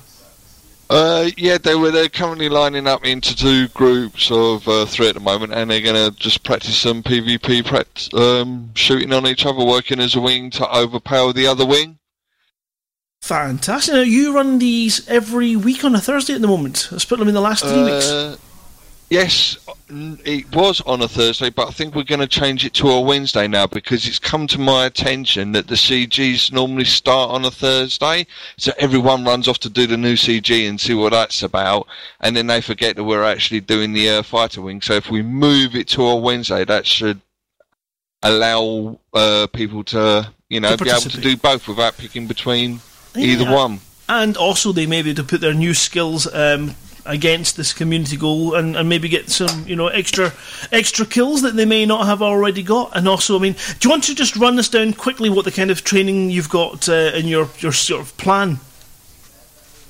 Uh, 0.89 1.29
yeah, 1.37 1.57
they 1.57 1.75
were. 1.75 1.91
They're 1.91 2.09
currently 2.09 2.49
lining 2.49 2.87
up 2.87 3.05
into 3.05 3.33
two 3.33 3.69
groups 3.69 4.29
of 4.31 4.67
uh, 4.67 4.85
three 4.85 5.07
at 5.07 5.13
the 5.13 5.21
moment, 5.21 5.53
and 5.53 5.69
they're 5.71 5.81
going 5.81 6.11
to 6.11 6.17
just 6.19 6.43
practice 6.43 6.75
some 6.75 7.01
PvP, 7.01 7.61
pract- 7.61 8.13
um, 8.19 8.71
shooting 8.73 9.13
on 9.13 9.27
each 9.27 9.45
other, 9.45 9.63
working 9.63 10.01
as 10.01 10.15
a 10.15 10.19
wing 10.19 10.49
to 10.51 10.77
overpower 10.77 11.31
the 11.31 11.47
other 11.47 11.65
wing. 11.65 11.98
Fantastic. 13.21 13.93
Now, 13.93 14.01
you 14.01 14.33
run 14.33 14.59
these 14.59 15.07
every 15.07 15.55
week 15.55 15.83
on 15.83 15.93
a 15.93 15.99
Thursday 15.99 16.33
at 16.33 16.41
the 16.41 16.47
moment. 16.47 16.89
I 16.91 16.97
split 16.97 17.19
them 17.19 17.27
in 17.27 17.33
the 17.33 17.41
last 17.41 17.63
three 17.63 17.83
weeks. 17.83 18.09
Uh, 18.09 18.37
yes, 19.09 19.57
it 19.89 20.55
was 20.55 20.81
on 20.81 21.01
a 21.01 21.07
Thursday, 21.07 21.49
but 21.49 21.67
I 21.67 21.71
think 21.71 21.93
we're 21.93 22.03
going 22.03 22.21
to 22.21 22.27
change 22.27 22.65
it 22.65 22.73
to 22.75 22.89
a 22.89 23.01
Wednesday 23.01 23.47
now 23.47 23.67
because 23.67 24.07
it's 24.07 24.19
come 24.19 24.47
to 24.47 24.59
my 24.59 24.85
attention 24.85 25.51
that 25.51 25.67
the 25.67 25.75
CGs 25.75 26.51
normally 26.51 26.85
start 26.85 27.29
on 27.31 27.45
a 27.45 27.51
Thursday, 27.51 28.25
so 28.57 28.71
everyone 28.77 29.25
runs 29.25 29.47
off 29.47 29.59
to 29.59 29.69
do 29.69 29.85
the 29.85 29.97
new 29.97 30.13
CG 30.13 30.67
and 30.67 30.79
see 30.79 30.95
what 30.95 31.11
that's 31.11 31.43
about, 31.43 31.87
and 32.21 32.35
then 32.35 32.47
they 32.47 32.61
forget 32.61 32.95
that 32.95 33.03
we're 33.03 33.23
actually 33.23 33.59
doing 33.59 33.93
the 33.93 34.09
uh, 34.09 34.23
fighter 34.23 34.61
wing. 34.61 34.81
So 34.81 34.93
if 34.93 35.11
we 35.11 35.21
move 35.21 35.75
it 35.75 35.87
to 35.89 36.03
a 36.03 36.15
Wednesday, 36.15 36.63
that 36.65 36.87
should 36.87 37.21
allow 38.23 38.99
uh, 39.13 39.47
people 39.53 39.83
to, 39.83 40.31
you 40.49 40.59
know, 40.61 40.75
be 40.77 40.89
able 40.89 41.01
to 41.01 41.21
do 41.21 41.37
both 41.37 41.67
without 41.67 41.97
picking 41.97 42.25
between 42.25 42.79
either 43.15 43.43
Yeah. 43.43 43.53
one. 43.55 43.79
And 44.07 44.35
also, 44.37 44.71
they 44.71 44.87
may 44.87 45.01
be 45.01 45.11
able 45.11 45.23
to 45.23 45.27
put 45.29 45.39
their 45.41 45.53
new 45.53 45.73
skills 45.75 46.27
um, 46.33 46.75
against 47.05 47.57
this 47.57 47.73
community 47.73 48.17
goal 48.17 48.55
and, 48.55 48.75
and 48.75 48.89
maybe 48.89 49.07
get 49.07 49.29
some, 49.29 49.65
you 49.67 49.75
know, 49.75 49.87
extra 49.87 50.33
extra 50.71 51.05
kills 51.05 51.41
that 51.43 51.55
they 51.55 51.65
may 51.65 51.85
not 51.85 52.05
have 52.07 52.21
already 52.21 52.63
got. 52.63 52.95
And 52.95 53.07
also, 53.07 53.37
I 53.37 53.41
mean, 53.41 53.53
do 53.79 53.87
you 53.87 53.89
want 53.91 54.03
to 54.05 54.15
just 54.15 54.35
run 54.35 54.55
this 54.55 54.69
down 54.69 54.93
quickly 54.93 55.29
what 55.29 55.45
the 55.45 55.51
kind 55.51 55.69
of 55.71 55.83
training 55.83 56.31
you've 56.31 56.49
got 56.49 56.89
uh, 56.89 57.11
in 57.13 57.27
your, 57.27 57.49
your 57.59 57.71
sort 57.71 58.01
of 58.01 58.15
plan? 58.17 58.59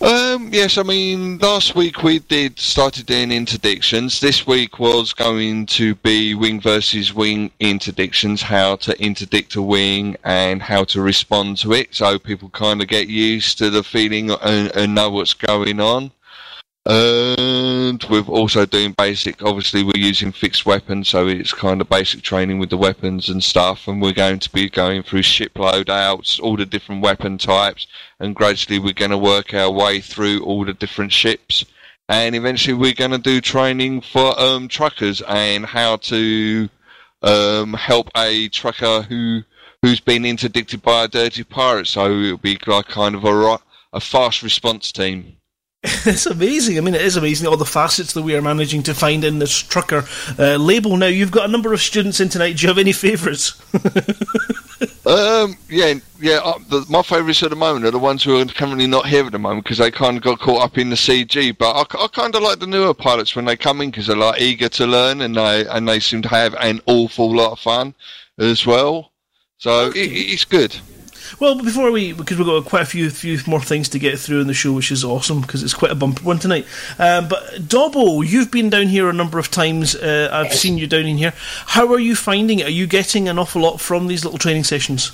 Um, 0.01 0.49
yes, 0.53 0.77
I 0.77 0.83
mean, 0.83 1.39
last 1.39 1.75
week 1.75 2.03
we 2.03 2.19
did 2.19 2.57
started 2.57 3.05
doing 3.05 3.29
interdictions. 3.29 4.21
This 4.21 4.47
week 4.47 4.79
was 4.79 5.11
going 5.11 5.65
to 5.67 5.93
be 5.95 6.35
wing 6.35 6.61
versus 6.61 7.13
wing 7.13 7.51
interdictions, 7.59 8.41
how 8.41 8.77
to 8.77 8.97
interdict 9.03 9.55
a 9.55 9.61
wing 9.61 10.15
and 10.23 10.61
how 10.61 10.85
to 10.85 11.01
respond 11.01 11.57
to 11.57 11.73
it, 11.73 11.93
so 11.93 12.17
people 12.17 12.49
kind 12.49 12.81
of 12.81 12.87
get 12.87 13.09
used 13.09 13.57
to 13.57 13.69
the 13.69 13.83
feeling 13.83 14.31
and, 14.31 14.73
and 14.73 14.95
know 14.95 15.09
what's 15.09 15.33
going 15.33 15.81
on. 15.81 16.11
We're 18.09 18.21
also 18.21 18.65
doing 18.65 18.93
basic. 18.97 19.41
Obviously, 19.41 19.83
we're 19.83 19.93
using 19.95 20.31
fixed 20.31 20.65
weapons, 20.65 21.09
so 21.09 21.27
it's 21.27 21.53
kind 21.53 21.81
of 21.81 21.89
basic 21.89 22.21
training 22.21 22.59
with 22.59 22.69
the 22.69 22.77
weapons 22.77 23.29
and 23.29 23.43
stuff. 23.43 23.87
And 23.87 24.01
we're 24.01 24.13
going 24.13 24.39
to 24.39 24.51
be 24.51 24.69
going 24.69 25.03
through 25.03 25.23
ship 25.23 25.53
loadouts, 25.55 26.39
all 26.39 26.57
the 26.57 26.65
different 26.65 27.01
weapon 27.01 27.37
types, 27.37 27.87
and 28.19 28.35
gradually 28.35 28.79
we're 28.79 28.93
going 28.93 29.11
to 29.11 29.17
work 29.17 29.53
our 29.53 29.71
way 29.71 30.01
through 30.01 30.43
all 30.43 30.65
the 30.65 30.73
different 30.73 31.11
ships. 31.11 31.65
And 32.07 32.35
eventually, 32.35 32.73
we're 32.73 32.93
going 32.93 33.11
to 33.11 33.17
do 33.17 33.41
training 33.41 34.01
for 34.01 34.39
um, 34.39 34.67
truckers 34.67 35.21
and 35.21 35.65
how 35.65 35.97
to 35.97 36.69
um, 37.21 37.73
help 37.73 38.09
a 38.15 38.49
trucker 38.49 39.01
who 39.03 39.41
who's 39.81 39.99
been 39.99 40.25
interdicted 40.25 40.81
by 40.81 41.05
a 41.05 41.07
dirty 41.07 41.43
pirate. 41.43 41.87
So 41.87 42.11
it'll 42.11 42.37
be 42.37 42.57
like 42.67 42.87
kind 42.87 43.15
of 43.15 43.23
a 43.23 43.59
a 43.93 43.99
fast 43.99 44.43
response 44.43 44.91
team. 44.91 45.37
it's 45.83 46.25
amazing. 46.25 46.77
I 46.77 46.81
mean, 46.81 46.95
it 46.95 47.01
is 47.01 47.15
amazing 47.15 47.47
all 47.47 47.57
the 47.57 47.65
facets 47.65 48.13
that 48.13 48.21
we 48.21 48.35
are 48.35 48.41
managing 48.41 48.83
to 48.83 48.93
find 48.93 49.23
in 49.23 49.39
this 49.39 49.57
trucker 49.57 50.03
uh, 50.37 50.55
label. 50.55 50.97
Now, 50.97 51.07
you've 51.07 51.31
got 51.31 51.47
a 51.47 51.51
number 51.51 51.73
of 51.73 51.81
students 51.81 52.19
in 52.19 52.29
tonight. 52.29 52.57
Do 52.57 52.63
you 52.63 52.67
have 52.67 52.77
any 52.77 52.91
favourites? 52.91 53.61
Um, 55.09 55.57
yeah, 55.69 55.95
yeah. 56.19 56.39
Uh, 56.43 56.59
the, 56.69 56.85
my 56.87 57.01
favourites 57.01 57.41
at 57.41 57.49
the 57.49 57.55
moment 57.55 57.85
are 57.85 57.91
the 57.91 57.97
ones 57.97 58.23
who 58.23 58.39
are 58.39 58.45
currently 58.45 58.85
not 58.85 59.07
here 59.07 59.25
at 59.25 59.31
the 59.31 59.39
moment 59.39 59.63
because 59.63 59.79
they 59.79 59.89
kind 59.89 60.17
of 60.17 60.23
got 60.23 60.39
caught 60.39 60.61
up 60.61 60.77
in 60.77 60.91
the 60.91 60.95
CG. 60.95 61.57
But 61.57 61.71
I, 61.71 62.03
I 62.03 62.07
kind 62.09 62.35
of 62.35 62.43
like 62.43 62.59
the 62.59 62.67
newer 62.67 62.93
pilots 62.93 63.35
when 63.35 63.45
they 63.45 63.57
come 63.57 63.81
in 63.81 63.89
because 63.89 64.05
they're 64.05 64.15
like 64.15 64.39
eager 64.39 64.69
to 64.69 64.85
learn 64.85 65.21
and 65.21 65.35
they 65.35 65.65
and 65.67 65.87
they 65.87 65.99
seem 65.99 66.21
to 66.21 66.29
have 66.29 66.53
an 66.59 66.79
awful 66.85 67.35
lot 67.35 67.53
of 67.53 67.59
fun 67.59 67.95
as 68.37 68.67
well. 68.67 69.11
So 69.57 69.87
it, 69.87 69.95
it's 69.95 70.45
good. 70.45 70.77
Well, 71.39 71.61
before 71.61 71.91
we, 71.91 72.13
because 72.13 72.37
we've 72.37 72.47
got 72.47 72.65
quite 72.65 72.83
a 72.83 72.85
few 72.85 73.09
few 73.09 73.37
more 73.45 73.61
things 73.61 73.89
to 73.89 73.99
get 73.99 74.17
through 74.17 74.41
in 74.41 74.47
the 74.47 74.53
show, 74.53 74.73
which 74.73 74.91
is 74.91 75.03
awesome 75.03 75.41
because 75.41 75.63
it's 75.63 75.73
quite 75.73 75.91
a 75.91 75.95
bumper 75.95 76.23
one 76.23 76.39
tonight. 76.39 76.65
Um, 76.97 77.27
but 77.27 77.43
Dobbo, 77.67 78.27
you've 78.27 78.51
been 78.51 78.69
down 78.69 78.87
here 78.87 79.09
a 79.09 79.13
number 79.13 79.37
of 79.37 79.51
times. 79.51 79.95
Uh, 79.95 80.29
I've 80.31 80.53
seen 80.53 80.77
you 80.77 80.87
down 80.87 81.05
in 81.05 81.17
here. 81.17 81.33
How 81.67 81.91
are 81.93 81.99
you 81.99 82.15
finding 82.15 82.59
it? 82.59 82.67
Are 82.67 82.71
you 82.71 82.87
getting 82.87 83.27
an 83.27 83.37
awful 83.37 83.61
lot 83.61 83.79
from 83.79 84.07
these 84.07 84.23
little 84.23 84.39
training 84.39 84.63
sessions? 84.63 85.11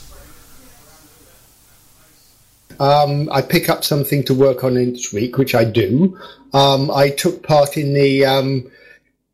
Um, 2.80 3.30
I 3.32 3.42
pick 3.42 3.70
up 3.70 3.84
something 3.84 4.24
to 4.26 4.34
work 4.34 4.64
on 4.64 4.78
each 4.78 5.14
week, 5.14 5.38
which 5.38 5.56
I 5.56 5.64
do. 5.64 6.20
Um, 6.54 6.92
I 6.92 7.10
took 7.10 7.44
part 7.44 7.78
in 7.78 7.94
the 7.94 8.26
um, 8.26 8.72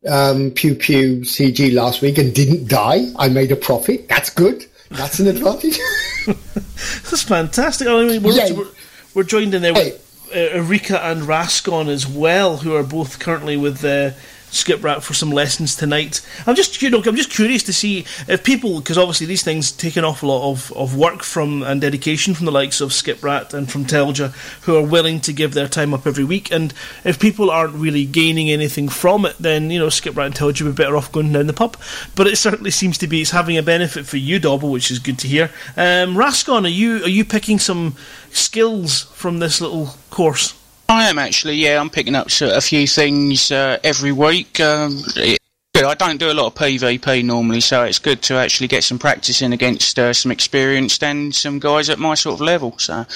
um, 0.08 0.50
Pew 0.52 0.74
Pew 0.74 1.20
CG 1.20 1.72
last 1.74 2.02
week 2.02 2.18
and 2.18 2.34
didn't 2.34 2.68
die. 2.68 3.06
I 3.16 3.28
made 3.28 3.52
a 3.52 3.56
profit. 3.56 4.08
That's 4.08 4.30
good. 4.30 4.66
That's 4.92 5.18
an 5.20 5.28
advantage. 5.28 5.78
That's 6.26 7.22
fantastic. 7.22 7.88
I 7.88 8.04
mean, 8.04 8.22
we're, 8.22 8.54
we're, 8.54 8.68
we're 9.14 9.22
joined 9.22 9.54
in 9.54 9.62
there 9.62 9.74
with 9.74 10.28
uh, 10.30 10.38
Erika 10.38 11.04
and 11.04 11.22
Rascon 11.24 11.88
as 11.88 12.06
well, 12.06 12.58
who 12.58 12.74
are 12.74 12.82
both 12.82 13.18
currently 13.18 13.56
with 13.56 13.84
uh, 13.84 14.10
Skiprat 14.52 15.02
for 15.02 15.14
some 15.14 15.30
lessons 15.30 15.74
tonight. 15.74 16.20
I'm 16.46 16.54
just, 16.54 16.82
you 16.82 16.90
know, 16.90 17.02
I'm 17.04 17.16
just 17.16 17.30
curious 17.30 17.62
to 17.64 17.72
see 17.72 18.00
if 18.28 18.44
people, 18.44 18.80
because 18.80 18.98
obviously 18.98 19.26
these 19.26 19.42
things 19.42 19.72
take 19.72 19.96
an 19.96 20.04
awful 20.04 20.28
lot 20.28 20.50
of, 20.50 20.70
of 20.74 20.94
work 20.94 21.22
from 21.22 21.62
and 21.62 21.80
dedication 21.80 22.34
from 22.34 22.44
the 22.44 22.52
likes 22.52 22.82
of 22.82 22.92
Skip 22.92 23.22
Rat 23.22 23.54
and 23.54 23.72
from 23.72 23.86
Telja, 23.86 24.32
who 24.62 24.76
are 24.76 24.86
willing 24.86 25.20
to 25.20 25.32
give 25.32 25.54
their 25.54 25.68
time 25.68 25.94
up 25.94 26.06
every 26.06 26.24
week. 26.24 26.52
And 26.52 26.74
if 27.02 27.18
people 27.18 27.50
aren't 27.50 27.74
really 27.74 28.04
gaining 28.04 28.50
anything 28.50 28.90
from 28.90 29.24
it, 29.24 29.36
then 29.40 29.70
you 29.70 29.78
know, 29.78 29.88
Skip 29.88 30.16
Rat 30.16 30.26
and 30.26 30.34
Telja 30.34 30.62
would 30.62 30.76
be 30.76 30.82
better 30.82 30.98
off 30.98 31.10
going 31.10 31.32
down 31.32 31.46
the 31.46 31.54
pub. 31.54 31.78
But 32.14 32.26
it 32.26 32.36
certainly 32.36 32.70
seems 32.70 32.98
to 32.98 33.06
be 33.06 33.22
it's 33.22 33.30
having 33.30 33.56
a 33.56 33.62
benefit 33.62 34.04
for 34.06 34.18
you, 34.18 34.38
Dobble, 34.38 34.70
which 34.70 34.90
is 34.90 34.98
good 34.98 35.18
to 35.20 35.28
hear. 35.28 35.50
Um, 35.78 36.18
Rascon, 36.18 36.66
are 36.66 36.68
you 36.68 37.02
are 37.04 37.08
you 37.08 37.24
picking 37.24 37.58
some 37.58 37.96
skills 38.30 39.04
from 39.14 39.38
this 39.38 39.62
little 39.62 39.94
course? 40.10 40.61
I 40.92 41.08
am 41.08 41.18
actually, 41.18 41.54
yeah. 41.54 41.80
I'm 41.80 41.88
picking 41.88 42.14
up 42.14 42.28
a 42.42 42.60
few 42.60 42.86
things 42.86 43.50
uh, 43.50 43.78
every 43.82 44.12
week. 44.12 44.60
Um, 44.60 45.02
it- 45.16 45.38
good. 45.74 45.84
I 45.84 45.94
don't 45.94 46.18
do 46.18 46.30
a 46.30 46.34
lot 46.34 46.46
of 46.48 46.54
PvP 46.54 47.24
normally, 47.24 47.60
so 47.60 47.82
it's 47.84 47.98
good 47.98 48.20
to 48.24 48.34
actually 48.34 48.68
get 48.68 48.84
some 48.84 48.98
practice 48.98 49.40
in 49.40 49.54
against 49.54 49.98
uh, 49.98 50.12
some 50.12 50.30
experienced 50.30 51.02
and 51.02 51.34
some 51.34 51.58
guys 51.58 51.88
at 51.88 51.98
my 51.98 52.14
sort 52.14 52.34
of 52.34 52.40
level. 52.42 52.76
So 52.78 53.06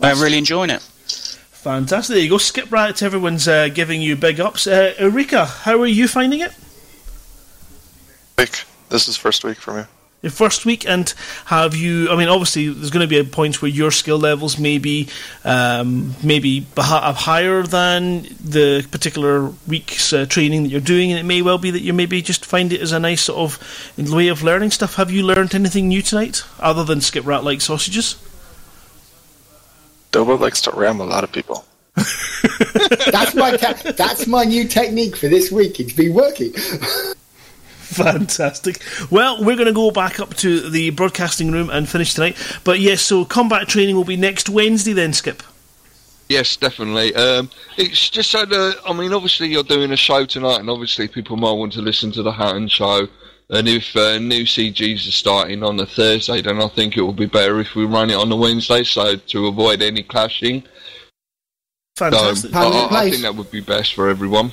I'm 0.00 0.20
really 0.20 0.38
enjoying 0.38 0.70
it. 0.70 0.80
Fantastic. 0.80 2.14
There 2.14 2.22
you 2.22 2.30
go. 2.30 2.38
Skip 2.38 2.72
right. 2.72 2.96
To 2.96 3.04
everyone's 3.04 3.46
uh, 3.46 3.68
giving 3.68 4.00
you 4.00 4.16
big 4.16 4.40
ups. 4.40 4.66
Uh, 4.66 4.94
Erika, 4.98 5.44
how 5.44 5.80
are 5.80 5.86
you 5.86 6.08
finding 6.08 6.40
it? 6.40 6.52
Week. 8.38 8.64
This 8.88 9.08
is 9.08 9.16
first 9.16 9.44
week 9.44 9.58
for 9.58 9.74
me. 9.74 9.82
Your 10.24 10.30
first 10.30 10.64
week, 10.64 10.88
and 10.88 11.12
have 11.44 11.76
you? 11.76 12.08
I 12.08 12.16
mean, 12.16 12.28
obviously, 12.28 12.70
there's 12.70 12.88
going 12.88 13.02
to 13.02 13.06
be 13.06 13.18
a 13.18 13.24
point 13.24 13.60
where 13.60 13.70
your 13.70 13.90
skill 13.90 14.18
levels 14.18 14.58
may 14.58 14.78
be 14.78 15.10
um, 15.44 16.14
maybe 16.22 16.60
beha- 16.60 17.12
higher 17.12 17.62
than 17.62 18.22
the 18.42 18.88
particular 18.90 19.52
week's 19.68 20.14
uh, 20.14 20.24
training 20.24 20.62
that 20.62 20.70
you're 20.70 20.80
doing, 20.80 21.10
and 21.10 21.20
it 21.20 21.24
may 21.24 21.42
well 21.42 21.58
be 21.58 21.70
that 21.70 21.82
you 21.82 21.92
maybe 21.92 22.22
just 22.22 22.46
find 22.46 22.72
it 22.72 22.80
as 22.80 22.92
a 22.92 22.98
nice 22.98 23.24
sort 23.24 23.38
of 23.38 24.10
way 24.10 24.28
of 24.28 24.42
learning 24.42 24.70
stuff. 24.70 24.94
Have 24.94 25.10
you 25.10 25.22
learned 25.22 25.54
anything 25.54 25.88
new 25.88 26.00
tonight, 26.00 26.42
other 26.58 26.84
than 26.84 27.02
skip 27.02 27.26
rat 27.26 27.44
like 27.44 27.60
sausages? 27.60 28.16
Dobbo 30.10 30.40
likes 30.40 30.62
to 30.62 30.70
ram 30.70 31.00
a 31.00 31.04
lot 31.04 31.22
of 31.22 31.32
people. 31.32 31.66
that's 33.12 33.34
my 33.34 33.58
te- 33.58 33.92
that's 33.92 34.26
my 34.26 34.44
new 34.44 34.66
technique 34.66 35.16
for 35.16 35.28
this 35.28 35.52
week. 35.52 35.80
It's 35.80 35.92
been 35.92 36.14
working. 36.14 36.54
Fantastic. 37.94 38.80
Well, 39.10 39.44
we're 39.44 39.56
going 39.56 39.66
to 39.66 39.72
go 39.72 39.90
back 39.90 40.20
up 40.20 40.34
to 40.36 40.68
the 40.68 40.90
broadcasting 40.90 41.52
room 41.52 41.70
and 41.70 41.88
finish 41.88 42.14
tonight. 42.14 42.36
But 42.64 42.80
yes, 42.80 43.02
so 43.02 43.24
combat 43.24 43.68
training 43.68 43.96
will 43.96 44.04
be 44.04 44.16
next 44.16 44.48
Wednesday 44.48 44.92
then, 44.92 45.12
Skip. 45.12 45.42
Yes, 46.28 46.56
definitely. 46.56 47.14
Um, 47.14 47.50
it's 47.76 48.08
just 48.08 48.30
so 48.30 48.44
that 48.46 48.78
I 48.86 48.92
mean, 48.92 49.12
obviously 49.12 49.48
you're 49.48 49.62
doing 49.62 49.92
a 49.92 49.96
show 49.96 50.24
tonight, 50.24 50.60
and 50.60 50.70
obviously 50.70 51.06
people 51.06 51.36
might 51.36 51.52
want 51.52 51.72
to 51.74 51.82
listen 51.82 52.10
to 52.12 52.22
the 52.22 52.32
Hutton 52.32 52.68
show. 52.68 53.06
And 53.50 53.68
if 53.68 53.94
uh, 53.94 54.18
new 54.18 54.44
CGs 54.44 55.06
are 55.06 55.12
starting 55.12 55.62
on 55.62 55.76
the 55.76 55.84
Thursday, 55.84 56.40
then 56.40 56.62
I 56.62 56.68
think 56.68 56.96
it 56.96 57.02
will 57.02 57.12
be 57.12 57.26
better 57.26 57.60
if 57.60 57.74
we 57.74 57.84
run 57.84 58.08
it 58.08 58.16
on 58.16 58.30
the 58.30 58.36
Wednesday, 58.36 58.84
so 58.84 59.16
to 59.16 59.46
avoid 59.46 59.82
any 59.82 60.02
clashing. 60.02 60.64
Fantastic. 61.96 62.52
So, 62.52 62.58
I, 62.58 62.88
I 62.90 63.10
think 63.10 63.22
that 63.22 63.34
would 63.34 63.50
be 63.50 63.60
best 63.60 63.92
for 63.94 64.08
everyone. 64.08 64.50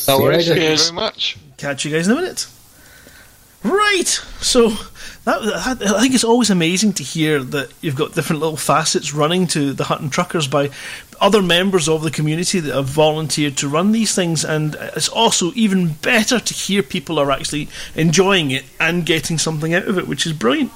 No 0.08 0.20
worries. 0.20 0.48
Thank 0.48 0.62
you 0.62 0.78
very 0.78 0.92
much. 0.92 1.36
Catch 1.58 1.84
you 1.84 1.90
guys 1.90 2.08
in 2.08 2.16
a 2.16 2.18
minute. 2.18 2.46
Right, 3.62 4.08
so 4.40 4.74
that, 5.28 5.82
I 5.82 6.00
think 6.00 6.14
it's 6.14 6.24
always 6.24 6.50
amazing 6.50 6.94
to 6.94 7.02
hear 7.02 7.42
that 7.42 7.70
you've 7.80 7.96
got 7.96 8.14
different 8.14 8.40
little 8.40 8.56
facets 8.56 9.12
running 9.12 9.46
to 9.48 9.72
the 9.72 9.84
Hutton 9.84 10.10
Truckers 10.10 10.48
by 10.48 10.70
other 11.20 11.42
members 11.42 11.88
of 11.88 12.02
the 12.02 12.10
community 12.10 12.60
that 12.60 12.74
have 12.74 12.86
volunteered 12.86 13.56
to 13.58 13.68
run 13.68 13.92
these 13.92 14.14
things, 14.14 14.44
and 14.44 14.74
it's 14.96 15.08
also 15.08 15.52
even 15.54 15.92
better 15.94 16.38
to 16.38 16.54
hear 16.54 16.82
people 16.82 17.18
are 17.18 17.30
actually 17.30 17.68
enjoying 17.94 18.50
it 18.50 18.64
and 18.80 19.04
getting 19.04 19.38
something 19.38 19.74
out 19.74 19.86
of 19.88 19.98
it, 19.98 20.08
which 20.08 20.26
is 20.26 20.32
brilliant. 20.32 20.72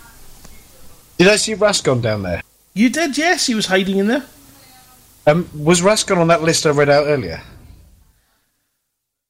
Did 1.18 1.28
I 1.28 1.36
see 1.36 1.54
Rascon 1.54 2.00
down 2.00 2.22
there? 2.22 2.42
You 2.74 2.90
did, 2.90 3.16
yes. 3.18 3.46
He 3.46 3.54
was 3.54 3.66
hiding 3.66 3.98
in 3.98 4.06
there. 4.06 4.24
Um, 5.26 5.48
was 5.56 5.82
Rascon 5.82 6.18
on 6.18 6.28
that 6.28 6.42
list 6.42 6.66
I 6.66 6.70
read 6.70 6.88
out 6.88 7.06
earlier? 7.06 7.40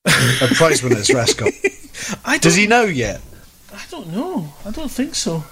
a 0.07 0.47
prize 0.55 0.83
winner 0.83 0.99
is 0.99 1.13
Rascon. 1.13 1.53
Does 2.41 2.55
he 2.55 2.67
know 2.67 2.85
yet? 2.85 3.21
I 3.73 3.83
don't 3.91 4.09
know. 4.13 4.53
I 4.67 4.71
don't 4.71 4.91
think 4.91 5.15
so. 5.15 5.45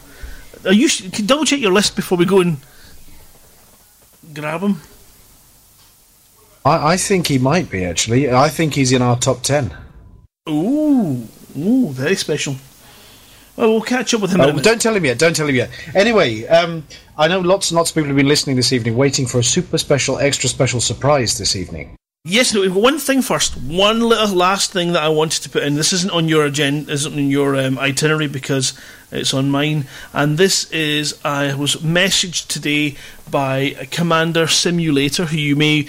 Are 0.64 0.72
you 0.72 0.88
double 1.10 1.44
check 1.44 1.60
your 1.60 1.72
list 1.72 1.96
before 1.96 2.18
we 2.18 2.26
go 2.26 2.40
and 2.40 2.58
grab 4.34 4.60
him? 4.60 4.80
I, 6.64 6.92
I 6.92 6.96
think 6.96 7.28
he 7.28 7.38
might 7.38 7.70
be 7.70 7.84
actually. 7.84 8.30
I 8.30 8.48
think 8.48 8.74
he's 8.74 8.92
in 8.92 9.00
our 9.00 9.18
top 9.18 9.42
ten. 9.42 9.74
Ooh, 10.48 11.26
ooh, 11.56 11.88
very 11.90 12.16
special. 12.16 12.56
Well, 13.56 13.70
we'll 13.70 13.82
catch 13.82 14.14
up 14.14 14.22
with 14.22 14.32
him. 14.32 14.40
Oh, 14.40 14.58
don't 14.58 14.80
tell 14.80 14.94
him 14.94 15.04
yet. 15.04 15.18
Don't 15.18 15.34
tell 15.34 15.46
him 15.46 15.54
yet. 15.54 15.70
Anyway, 15.94 16.46
um, 16.46 16.86
I 17.16 17.28
know 17.28 17.40
lots 17.40 17.70
and 17.70 17.76
lots 17.76 17.90
of 17.90 17.94
people 17.94 18.08
have 18.08 18.16
been 18.16 18.28
listening 18.28 18.56
this 18.56 18.72
evening, 18.72 18.96
waiting 18.96 19.26
for 19.26 19.38
a 19.38 19.44
super 19.44 19.76
special, 19.78 20.18
extra 20.18 20.48
special 20.48 20.80
surprise 20.80 21.36
this 21.38 21.56
evening. 21.56 21.96
Yes. 22.24 22.54
One 22.54 22.98
thing 22.98 23.22
first. 23.22 23.56
One 23.56 24.00
little 24.00 24.36
last 24.36 24.72
thing 24.72 24.92
that 24.92 25.02
I 25.02 25.08
wanted 25.08 25.42
to 25.44 25.48
put 25.48 25.62
in. 25.62 25.76
This 25.76 25.94
isn't 25.94 26.12
on 26.12 26.28
your 26.28 26.44
agenda, 26.44 26.92
isn't 26.92 27.14
on 27.14 27.30
your 27.30 27.56
um, 27.56 27.78
itinerary 27.78 28.28
because 28.28 28.78
it's 29.10 29.32
on 29.32 29.50
mine. 29.50 29.86
And 30.12 30.36
this 30.36 30.70
is 30.70 31.18
I 31.24 31.54
was 31.54 31.76
messaged 31.76 32.48
today 32.48 32.96
by 33.30 33.88
Commander 33.90 34.48
Simulator, 34.48 35.24
who 35.24 35.38
you 35.38 35.56
may 35.56 35.88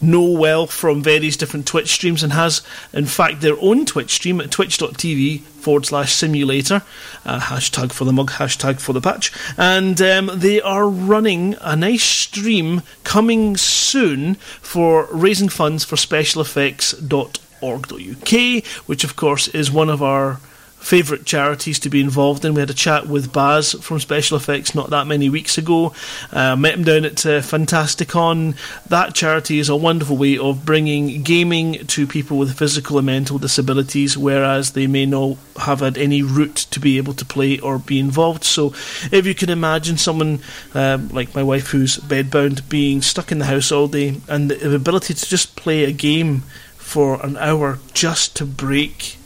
know 0.00 0.24
well 0.24 0.66
from 0.66 1.02
various 1.02 1.36
different 1.36 1.66
Twitch 1.66 1.88
streams 1.88 2.22
and 2.22 2.32
has, 2.32 2.62
in 2.92 3.06
fact, 3.06 3.40
their 3.40 3.58
own 3.60 3.84
Twitch 3.86 4.12
stream 4.12 4.40
at 4.40 4.50
twitch.tv 4.50 5.40
forward 5.40 5.86
slash 5.86 6.12
simulator. 6.12 6.82
Uh, 7.24 7.40
hashtag 7.40 7.92
for 7.92 8.04
the 8.04 8.12
mug, 8.12 8.32
hashtag 8.32 8.80
for 8.80 8.92
the 8.92 9.00
patch. 9.00 9.32
And 9.56 10.00
um, 10.00 10.30
they 10.34 10.60
are 10.60 10.88
running 10.88 11.56
a 11.60 11.76
nice 11.76 12.04
stream 12.04 12.82
coming 13.04 13.56
soon 13.56 14.34
for 14.34 15.08
raising 15.12 15.48
funds 15.48 15.84
for 15.84 15.96
specialeffects.org.uk, 15.96 18.64
which, 18.86 19.04
of 19.04 19.16
course, 19.16 19.48
is 19.48 19.70
one 19.70 19.90
of 19.90 20.02
our 20.02 20.40
favourite 20.78 21.24
charities 21.26 21.78
to 21.80 21.90
be 21.90 22.00
involved 22.00 22.44
in. 22.44 22.54
We 22.54 22.60
had 22.60 22.70
a 22.70 22.74
chat 22.74 23.06
with 23.06 23.32
Baz 23.32 23.72
from 23.74 23.98
Special 23.98 24.36
Effects 24.36 24.74
not 24.74 24.90
that 24.90 25.06
many 25.06 25.28
weeks 25.28 25.58
ago. 25.58 25.92
Uh, 26.32 26.56
met 26.56 26.74
him 26.74 26.84
down 26.84 27.04
at 27.04 27.26
uh, 27.26 27.40
Fantasticon. 27.40 28.56
That 28.86 29.14
charity 29.14 29.58
is 29.58 29.68
a 29.68 29.76
wonderful 29.76 30.16
way 30.16 30.38
of 30.38 30.64
bringing 30.64 31.22
gaming 31.22 31.86
to 31.88 32.06
people 32.06 32.38
with 32.38 32.56
physical 32.56 32.98
and 32.98 33.06
mental 33.06 33.38
disabilities, 33.38 34.16
whereas 34.16 34.72
they 34.72 34.86
may 34.86 35.04
not 35.04 35.36
have 35.56 35.80
had 35.80 35.98
any 35.98 36.22
route 36.22 36.56
to 36.56 36.80
be 36.80 36.96
able 36.96 37.14
to 37.14 37.24
play 37.24 37.58
or 37.58 37.78
be 37.78 37.98
involved. 37.98 38.44
So, 38.44 38.68
if 39.12 39.26
you 39.26 39.34
can 39.34 39.50
imagine 39.50 39.98
someone 39.98 40.40
uh, 40.74 40.98
like 41.10 41.34
my 41.34 41.42
wife 41.42 41.68
who's 41.68 41.98
bedbound 41.98 42.68
being 42.68 43.02
stuck 43.02 43.30
in 43.30 43.38
the 43.38 43.46
house 43.46 43.70
all 43.72 43.88
day 43.88 44.20
and 44.28 44.50
the 44.50 44.74
ability 44.74 45.14
to 45.14 45.26
just 45.26 45.56
play 45.56 45.84
a 45.84 45.92
game 45.92 46.44
for 46.76 47.24
an 47.24 47.36
hour 47.36 47.78
just 47.92 48.34
to 48.36 48.46
break 48.46 49.17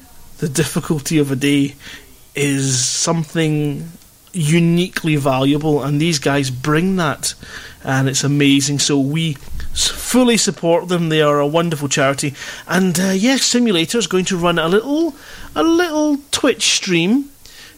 the 0.43 0.49
difficulty 0.49 1.19
of 1.19 1.31
a 1.31 1.37
day 1.37 1.77
is 2.35 2.85
something 2.85 3.89
uniquely 4.33 5.15
valuable, 5.15 5.85
and 5.85 6.01
these 6.01 6.19
guys 6.19 6.51
bring 6.51 6.97
that, 6.97 7.35
and 7.85 8.09
it's 8.09 8.25
amazing. 8.25 8.81
So 8.81 8.99
we 8.99 9.35
fully 9.73 10.37
support 10.37 10.89
them. 10.89 11.11
They 11.11 11.23
are 11.23 11.39
a 11.39 11.47
wonderful 11.47 11.89
charity, 11.89 12.35
and 12.67 12.99
uh, 12.99 13.11
yes, 13.11 13.45
Simulator 13.45 13.99
is 13.99 14.09
going 14.09 14.25
to 14.25 14.37
run 14.37 14.59
a 14.59 14.67
little, 14.67 15.15
a 15.55 15.63
little 15.63 16.19
Twitch 16.33 16.75
stream 16.75 17.31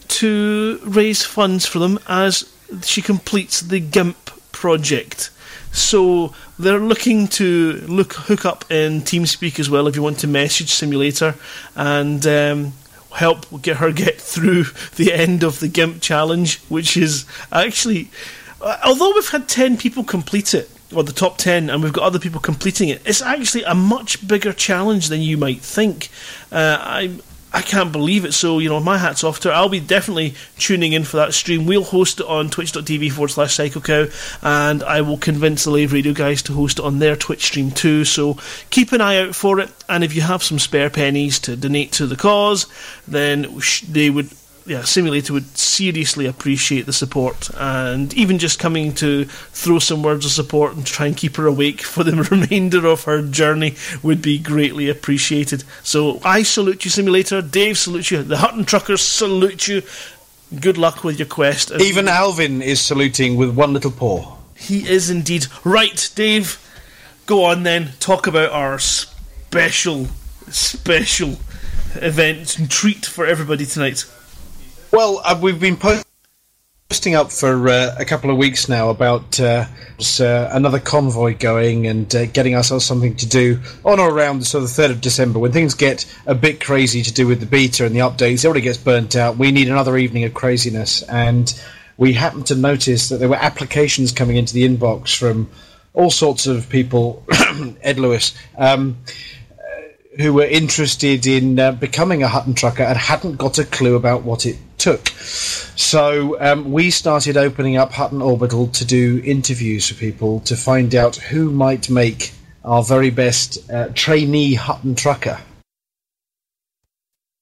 to 0.09 0.81
raise 0.85 1.23
funds 1.23 1.67
for 1.67 1.81
them 1.81 1.99
as 2.09 2.51
she 2.83 3.03
completes 3.03 3.61
the 3.61 3.79
GIMP 3.79 4.31
project. 4.53 5.29
So 5.71 6.33
they're 6.59 6.79
looking 6.79 7.29
to 7.29 7.73
look 7.89 8.13
hook 8.15 8.45
up 8.45 8.71
in 8.71 9.01
TeamSpeak 9.03 9.59
as 9.59 9.69
well 9.69 9.87
if 9.87 9.97
you 9.97 10.03
want 10.03 10.21
to 10.21 10.27
message 10.27 10.71
Simulator 10.71 11.35
and 11.75 12.27
um, 12.27 12.73
help 13.13 13.47
get 13.63 13.79
her 13.79 13.93
get 13.93 14.21
through 14.21 14.65
the 14.97 15.13
end 15.13 15.43
of 15.43 15.61
the 15.61 15.69
GIMP 15.69 16.01
challenge, 16.01 16.61
which 16.65 16.97
is 16.97 17.27
actually, 17.53 18.11
although 18.61 19.13
we've 19.15 19.29
had 19.29 19.49
ten 19.49 19.77
people 19.77 20.05
complete 20.05 20.55
it, 20.55 20.71
or 20.95 21.03
the 21.03 21.13
top 21.13 21.39
10 21.39 21.71
and 21.71 21.83
we've 21.83 21.93
got 21.93 22.05
other 22.05 22.21
people 22.21 22.41
completing 22.41 22.89
it 22.89 23.03
it's 23.05 23.21
actually 23.21 23.65
a 23.65 23.75
much 23.75 24.29
bigger 24.29 24.53
challenge 24.53 25.09
than 25.09 25.21
you 25.21 25.37
might 25.37 25.61
think. 25.61 26.09
Uh, 26.53 26.79
I'm 26.81 27.21
I 27.55 27.63
can't 27.63 27.93
believe 27.93 28.25
it. 28.25 28.33
So, 28.33 28.59
you 28.59 28.69
know, 28.69 28.81
my 28.81 28.99
hat's 28.99 29.23
off 29.23 29.39
to 29.41 29.49
her. 29.49 29.55
I'll 29.55 29.69
be 29.69 29.79
definitely 29.79 30.35
tuning 30.59 30.93
in 30.93 31.05
for 31.05 31.19
that 31.19 31.35
stream. 31.35 31.67
We'll 31.67 31.85
host 31.85 32.19
it 32.19 32.27
on 32.27 32.51
twitch.tv 32.51 33.13
forward 33.13 33.29
slash 33.29 33.57
psychocow, 33.57 34.13
and 34.43 34.83
I 34.83 35.01
will 35.03 35.19
convince 35.19 35.63
the 35.63 35.71
Lave 35.71 35.93
Radio 35.93 36.13
guys 36.13 36.43
to 36.43 36.53
host 36.53 36.81
it 36.81 36.85
on 36.85 36.99
their 36.99 37.15
Twitch 37.15 37.45
stream 37.45 37.71
too. 37.71 38.05
So 38.05 38.39
keep 38.71 38.91
an 38.91 39.01
eye 39.01 39.19
out 39.19 39.37
for 39.37 39.61
it. 39.61 39.71
And 39.89 40.03
if 40.03 40.17
you 40.17 40.23
have 40.23 40.43
some 40.43 40.59
spare 40.59 40.91
pennies 40.91 41.39
to 41.41 41.57
donate 41.57 41.93
to 41.93 42.07
the 42.09 42.17
cause, 42.17 42.67
then 43.07 43.61
they 43.89 44.11
would 44.11 44.31
yeah, 44.67 44.83
Simulator 44.83 45.35
would 45.35 45.57
seriously 45.59 46.27
appreciate 46.27 46.87
the 46.87 46.93
support 46.93 47.51
and 47.57 48.15
even 48.15 48.39
just 48.39 48.59
coming 48.59 48.95
to 48.95 49.25
throw 49.27 49.79
some 49.79 50.03
words 50.03 50.25
of 50.25 50.33
support 50.33 50.75
and 50.75 50.87
try 50.87 51.07
and 51.07 51.17
keep 51.17 51.37
her 51.37 51.47
awake 51.47 51.81
for 51.83 52.03
the 52.03 52.23
remainder 52.31 52.87
of 52.87 53.05
her 53.05 53.23
journey 53.23 53.75
would 54.03 54.23
be 54.23 54.39
greatly 54.39 54.89
appreciated. 54.89 55.65
So 55.83 56.21
I 56.25 56.43
salute 56.43 56.85
you, 56.85 56.91
Simulator. 56.91 57.43
Dave 57.43 57.77
salutes 57.77 58.11
you. 58.11 58.23
The 58.23 58.39
Hutton 58.39 58.65
Truckers 58.65 59.03
salute 59.03 59.69
you. 59.69 59.83
Good 60.61 60.79
luck 60.79 61.05
with 61.05 61.19
your 61.19 61.29
quest. 61.29 61.73
Even 61.81 62.09
Alvin 62.09 62.63
is 62.63 62.81
saluting 62.81 63.37
with 63.37 63.55
one 63.55 63.73
little 63.73 63.91
paw. 63.91 64.37
He 64.57 64.89
is 64.89 65.11
indeed. 65.11 65.47
Right, 65.65 66.11
Dave, 66.15 66.59
go 67.27 67.45
on 67.45 67.65
then. 67.65 67.93
Talk 67.99 68.27
about 68.27 68.53
our 68.53 68.79
special, 68.79 70.07
special 70.49 71.37
event 71.97 72.59
and 72.59 72.71
treat 72.71 73.05
for 73.05 73.27
everybody 73.27 73.67
tonight. 73.67 74.05
Well, 74.95 75.21
uh, 75.25 75.37
we've 75.43 75.59
been 75.59 75.77
posting 75.77 77.17
up 77.17 77.33
for 77.33 77.69
uh, 77.69 77.97
a 77.99 78.05
couple 78.05 78.31
of 78.31 78.37
weeks 78.37 78.69
now 78.69 78.91
about 78.91 79.41
uh, 79.41 79.67
uh, 80.21 80.49
another 80.53 80.79
convoy 80.79 81.37
going 81.37 81.89
and 81.89 82.15
uh, 82.15 82.27
getting 82.27 82.55
ourselves 82.55 82.85
something 82.85 83.17
to 83.17 83.29
do 83.29 83.59
on 83.85 83.99
or 83.99 84.09
around 84.09 84.39
the 84.39 84.45
sort 84.45 84.63
of 84.63 84.71
third 84.71 84.93
of 84.93 85.01
December 85.01 85.41
when 85.41 85.51
things 85.51 85.75
get 85.75 86.07
a 86.27 86.35
bit 86.37 86.61
crazy 86.61 87.03
to 87.03 87.13
do 87.13 87.27
with 87.27 87.41
the 87.41 87.47
beta 87.47 87.85
and 87.85 87.93
the 87.93 87.99
updates. 87.99 88.45
Everybody 88.45 88.61
gets 88.61 88.79
burnt 88.79 89.17
out. 89.17 89.37
We 89.37 89.51
need 89.51 89.67
another 89.67 89.97
evening 89.97 90.23
of 90.23 90.33
craziness, 90.33 91.03
and 91.03 91.53
we 91.97 92.13
happened 92.13 92.47
to 92.47 92.55
notice 92.55 93.09
that 93.09 93.17
there 93.17 93.29
were 93.29 93.35
applications 93.35 94.13
coming 94.13 94.37
into 94.37 94.55
the 94.55 94.63
inbox 94.63 95.17
from 95.17 95.51
all 95.93 96.13
sorts 96.13 96.47
of 96.47 96.69
people. 96.69 97.25
Ed 97.83 97.99
Lewis. 97.99 98.33
Um, 98.57 98.99
who 100.19 100.33
were 100.33 100.45
interested 100.45 101.27
in 101.27 101.59
uh, 101.59 101.73
becoming 101.73 102.23
a 102.23 102.29
Hutton 102.29 102.55
trucker 102.55 102.83
and 102.83 102.97
hadn't 102.97 103.37
got 103.37 103.59
a 103.59 103.65
clue 103.65 103.97
about 103.97 104.23
what 104.23 104.47
it 104.47 104.57
took. 104.79 105.09
So 105.09 106.41
um, 106.41 106.73
we 106.73 106.91
started 106.91 107.37
opening 107.37 107.77
up 107.77 107.93
Hutton 107.93 108.23
Orbital 108.23 108.69
to 108.69 108.85
do 108.85 109.21
interviews 109.25 109.89
for 109.89 109.95
people 109.95 110.41
to 110.41 110.57
find 110.57 110.95
out 110.95 111.17
who 111.17 111.51
might 111.51 111.91
make 111.91 112.33
our 112.65 112.83
very 112.83 113.11
best 113.11 113.71
uh, 113.71 113.89
trainee 113.95 114.55
Hutton 114.55 114.95
trucker. 114.95 115.41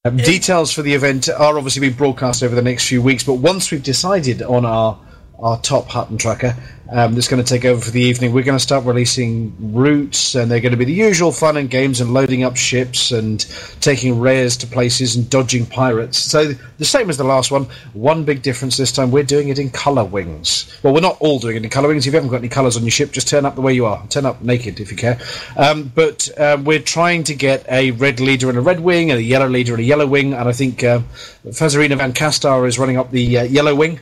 Um, 0.04 0.16
details 0.16 0.72
for 0.72 0.82
the 0.82 0.94
event 0.94 1.28
are 1.28 1.56
obviously 1.56 1.80
being 1.80 1.92
broadcast 1.92 2.42
over 2.42 2.56
the 2.56 2.62
next 2.62 2.88
few 2.88 3.00
weeks, 3.00 3.22
but 3.22 3.34
once 3.34 3.70
we've 3.70 3.82
decided 3.82 4.42
on 4.42 4.64
our 4.64 4.98
our 5.43 5.61
top 5.61 5.88
Hutton 5.88 6.18
trucker 6.18 6.55
um, 6.93 7.14
that's 7.14 7.26
going 7.26 7.43
to 7.43 7.49
take 7.49 7.64
over 7.64 7.80
for 7.80 7.90
the 7.90 8.03
evening. 8.03 8.32
We're 8.32 8.45
going 8.45 8.59
to 8.59 8.62
start 8.62 8.84
releasing 8.84 9.72
routes, 9.72 10.34
and 10.34 10.51
they're 10.51 10.61
going 10.61 10.72
to 10.72 10.76
be 10.76 10.84
the 10.84 10.93
usual 10.93 11.32
fun 11.32 11.57
and 11.57 11.70
games 11.70 12.01
and 12.01 12.12
loading 12.12 12.45
up 12.45 12.57
ships 12.57 13.11
and 13.11 13.40
taking 13.80 14.20
rares 14.20 14.59
to 14.59 14.66
places 14.66 15.16
and 15.16 15.28
dodging 15.28 15.64
pirates. 15.64 16.18
So 16.18 16.53
the 16.78 16.84
same 16.84 17.09
as 17.09 17.16
the 17.16 17.24
last 17.24 17.51
one. 17.51 17.66
One 17.95 18.24
big 18.24 18.43
difference 18.43 18.76
this 18.76 18.93
time: 18.93 19.11
we're 19.11 19.22
doing 19.22 19.49
it 19.49 19.59
in 19.59 19.70
color 19.70 20.05
wings. 20.05 20.78
Well, 20.82 20.93
we're 20.93 21.01
not 21.01 21.16
all 21.20 21.38
doing 21.38 21.57
it 21.57 21.64
in 21.64 21.70
color 21.70 21.88
wings. 21.88 22.07
If 22.07 22.12
you 22.12 22.18
haven't 22.18 22.30
got 22.30 22.36
any 22.36 22.49
colors 22.49 22.76
on 22.76 22.82
your 22.82 22.90
ship, 22.90 23.11
just 23.11 23.26
turn 23.26 23.47
up 23.47 23.55
the 23.55 23.62
way 23.62 23.72
you 23.72 23.86
are. 23.86 24.07
Turn 24.09 24.26
up 24.26 24.43
naked 24.43 24.78
if 24.80 24.90
you 24.90 24.97
care. 24.97 25.18
Um, 25.57 25.90
but 25.95 26.28
uh, 26.38 26.59
we're 26.62 26.78
trying 26.78 27.24
to 27.24 27.34
get 27.34 27.66
a 27.70 27.93
red 27.93 28.20
leader 28.20 28.51
and 28.51 28.59
a 28.59 28.62
red 28.62 28.80
wing, 28.80 29.11
and 29.11 29.18
a 29.18 29.22
yellow 29.22 29.49
leader 29.49 29.72
and 29.72 29.80
a 29.80 29.86
yellow 29.86 30.07
wing. 30.07 30.34
And 30.34 30.47
I 30.47 30.53
think 30.53 30.84
uh, 30.84 31.01
Van 31.45 32.12
Castar 32.12 32.68
is 32.68 32.78
running 32.78 32.99
up 32.99 33.11
the 33.11 33.38
uh, 33.38 33.43
yellow 33.45 33.74
wing 33.74 33.99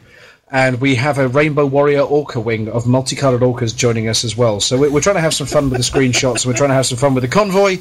and 0.50 0.80
we 0.80 0.96
have 0.96 1.18
a 1.18 1.28
Rainbow 1.28 1.64
Warrior 1.64 2.00
Orca 2.00 2.40
wing 2.40 2.68
of 2.68 2.86
multicolored 2.86 3.42
orcas 3.42 3.74
joining 3.74 4.08
us 4.08 4.24
as 4.24 4.36
well. 4.36 4.58
So 4.58 4.76
we're, 4.76 4.90
we're 4.90 5.00
trying 5.00 5.16
to 5.16 5.20
have 5.20 5.34
some 5.34 5.46
fun 5.46 5.70
with 5.70 5.78
the 5.78 5.84
screenshots, 5.84 6.44
and 6.44 6.46
we're 6.46 6.56
trying 6.56 6.70
to 6.70 6.74
have 6.74 6.86
some 6.86 6.98
fun 6.98 7.14
with 7.14 7.22
the 7.22 7.28
convoy. 7.28 7.78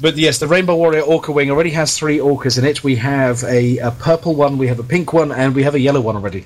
But 0.00 0.16
yes, 0.16 0.38
the 0.38 0.46
Rainbow 0.46 0.76
Warrior 0.76 1.02
Orca 1.02 1.32
wing 1.32 1.50
already 1.50 1.70
has 1.70 1.96
three 1.96 2.18
orcas 2.18 2.58
in 2.58 2.64
it. 2.64 2.84
We 2.84 2.96
have 2.96 3.42
a, 3.44 3.78
a 3.78 3.90
purple 3.92 4.34
one, 4.34 4.58
we 4.58 4.66
have 4.66 4.78
a 4.78 4.84
pink 4.84 5.12
one, 5.12 5.32
and 5.32 5.54
we 5.54 5.62
have 5.62 5.74
a 5.74 5.80
yellow 5.80 6.00
one 6.00 6.16
already. 6.16 6.44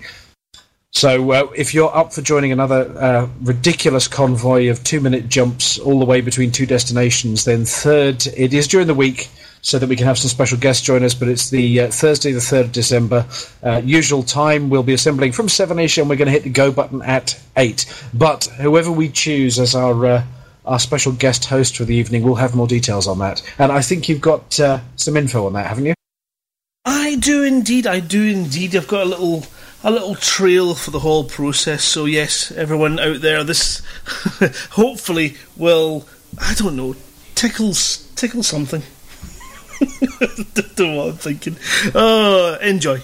So 0.93 1.33
uh, 1.33 1.51
if 1.57 1.75
you're 1.75 1.95
up 1.95 2.13
for 2.13 2.23
joining 2.23 2.53
another 2.53 2.97
uh, 2.97 3.29
ridiculous 3.43 4.07
convoy 4.07 4.71
of 4.71 4.85
two-minute 4.85 5.29
jumps 5.29 5.77
all 5.77 5.99
the 5.99 6.05
way 6.05 6.21
between 6.21 6.53
two 6.53 6.67
destinations, 6.67 7.45
then 7.45 7.65
third, 7.65 8.25
it 8.29 8.55
is 8.55 8.69
during 8.69 8.87
the 8.87 8.95
week 8.95 9.29
so 9.65 9.79
that 9.79 9.89
we 9.89 9.97
can 9.97 10.07
have 10.07 10.19
some 10.19 10.29
special 10.29 10.59
guests 10.59 10.85
join 10.85 11.03
us. 11.03 11.15
But 11.15 11.29
it's 11.29 11.49
the 11.49 11.81
uh, 11.81 11.91
Thursday, 11.91 12.33
the 12.33 12.39
3rd 12.39 12.65
of 12.65 12.73
December. 12.73 13.27
Uh, 13.63 13.81
usual 13.83 14.23
time, 14.23 14.69
we'll 14.69 14.83
be 14.83 14.93
assembling 14.93 15.33
from 15.33 15.49
7 15.49 15.79
ish 15.79 15.97
and 15.97 16.09
we're 16.09 16.17
going 16.17 16.27
to 16.27 16.33
hit 16.33 16.43
the 16.43 16.51
go 16.51 16.71
button 16.71 17.01
at 17.01 17.41
8. 17.57 18.11
But 18.13 18.45
whoever 18.61 18.93
we 18.93 19.09
choose 19.09 19.59
as 19.59 19.75
our. 19.75 20.07
Uh, 20.07 20.25
our 20.67 20.79
special 20.79 21.13
guest 21.13 21.45
host 21.45 21.77
for 21.77 21.85
the 21.85 21.95
evening. 21.95 22.23
We'll 22.23 22.37
have 22.37 22.55
more 22.55 22.67
details 22.67 23.07
on 23.07 23.19
that. 23.19 23.43
And 23.59 23.71
I 23.71 23.83
think 23.83 24.09
you've 24.09 24.23
got 24.23 24.59
uh, 24.59 24.81
some 24.97 25.15
info 25.15 25.45
on 25.45 25.53
that, 25.53 25.67
haven't 25.67 25.85
you? 25.85 25.93
I 26.87 27.17
do 27.17 27.43
indeed. 27.43 27.87
I 27.87 28.01
do 28.01 28.23
indeed. 28.23 28.75
I've 28.75 28.89
got 28.89 29.03
a 29.03 29.11
little 29.11 29.45
a 29.83 29.91
little 29.91 30.15
trail 30.15 30.75
for 30.75 30.91
the 30.91 31.01
whole 31.01 31.25
process. 31.25 31.85
So 31.85 32.07
yes, 32.07 32.51
everyone 32.53 32.99
out 32.99 33.21
there, 33.21 33.45
this 33.45 33.83
hopefully 34.71 35.37
will 35.55 36.09
I 36.39 36.55
don't 36.55 36.77
know 36.77 36.97
tickles 37.35 38.11
tickle 38.17 38.43
something. 38.43 38.83
Don't 40.55 40.79
know 40.79 40.97
what 41.05 41.09
I'm 41.09 41.17
thinking. 41.17 41.57
Oh, 41.95 42.59
enjoy. 42.61 43.01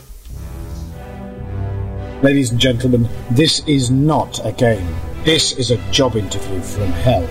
Ladies 2.23 2.51
and 2.51 2.61
gentlemen, 2.61 3.09
this 3.31 3.67
is 3.67 3.91
not 3.91 4.45
a 4.45 4.53
game. 4.53 4.87
This 5.25 5.53
is 5.53 5.71
a 5.71 5.77
job 5.91 6.17
interview 6.17 6.61
from 6.61 6.89
hell. 6.89 7.27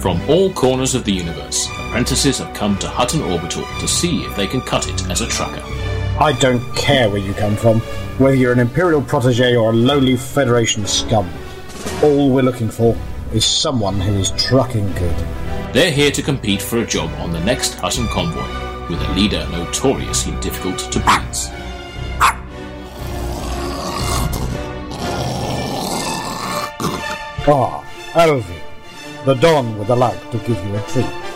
From 0.00 0.20
all 0.30 0.52
corners 0.52 0.94
of 0.94 1.04
the 1.04 1.12
universe, 1.12 1.68
apprentices 1.68 2.38
have 2.38 2.54
come 2.54 2.78
to 2.78 2.88
Hutton 2.88 3.22
Orbital 3.22 3.64
to 3.80 3.88
see 3.88 4.22
if 4.22 4.36
they 4.36 4.46
can 4.46 4.60
cut 4.60 4.88
it 4.88 5.08
as 5.10 5.20
a 5.20 5.26
trucker. 5.26 5.62
I 6.20 6.36
don't 6.38 6.62
care 6.76 7.08
where 7.08 7.18
you 7.18 7.34
come 7.34 7.56
from, 7.56 7.80
whether 8.18 8.36
you're 8.36 8.52
an 8.52 8.60
Imperial 8.60 9.02
protege 9.02 9.56
or 9.56 9.70
a 9.70 9.74
lowly 9.74 10.16
Federation 10.16 10.86
scum. 10.86 11.28
All 12.02 12.30
we're 12.30 12.42
looking 12.42 12.70
for 12.70 12.96
is 13.32 13.44
someone 13.44 14.00
who 14.00 14.14
is 14.14 14.30
trucking 14.32 14.92
good. 14.92 15.47
They're 15.72 15.90
here 15.90 16.10
to 16.12 16.22
compete 16.22 16.62
for 16.62 16.78
a 16.78 16.86
job 16.86 17.10
on 17.20 17.30
the 17.30 17.40
next 17.40 17.74
Hutton 17.74 18.08
convoy, 18.08 18.88
with 18.88 19.02
a 19.02 19.12
leader 19.12 19.46
notoriously 19.50 20.34
difficult 20.40 20.78
to 20.78 20.98
please. 21.00 21.50
Ah, 27.50 27.84
Alvi, 28.14 28.60
the 29.26 29.34
Don 29.34 29.78
would 29.78 29.88
like 29.88 30.30
to 30.30 30.38
give 30.38 30.56
you 30.64 30.74
a 30.74 30.82
treat. 30.88 31.28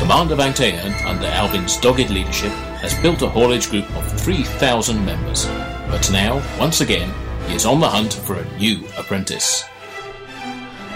Commander 0.00 0.34
Van 0.34 0.52
Tehan, 0.52 1.04
under 1.04 1.26
Alden's 1.28 1.76
dogged 1.76 2.10
leadership, 2.10 2.52
has 2.82 2.94
built 3.02 3.22
a 3.22 3.28
haulage 3.28 3.70
group 3.70 3.88
of 3.96 4.20
3,000 4.20 5.04
members. 5.04 5.46
But 5.90 6.10
now, 6.10 6.42
once 6.58 6.80
again, 6.80 7.12
is 7.50 7.66
on 7.66 7.80
the 7.80 7.88
hunt 7.88 8.14
for 8.14 8.36
a 8.36 8.58
new 8.58 8.86
apprentice. 8.96 9.64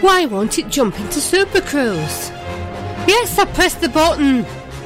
Why 0.01 0.27
won't 0.27 0.59
it 0.59 0.69
jump 0.69 0.99
into 0.99 1.21
Super 1.21 1.61
Cruise? 1.61 2.31
Yes, 3.07 3.39
I 3.39 3.45
pressed 3.45 3.81
the 3.81 3.89
button. 3.89 4.45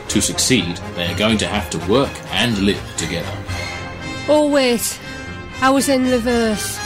To 0.09 0.21
succeed, 0.21 0.77
they 0.95 1.07
are 1.11 1.19
going 1.19 1.39
to 1.39 1.47
have 1.47 1.69
to 1.71 1.79
work 1.91 2.13
and 2.31 2.59
live 2.59 2.83
together. 2.97 3.33
Oh, 4.29 4.49
wait. 4.51 4.99
I 5.61 5.71
was 5.71 5.89
in 5.89 6.11
reverse. 6.11 6.79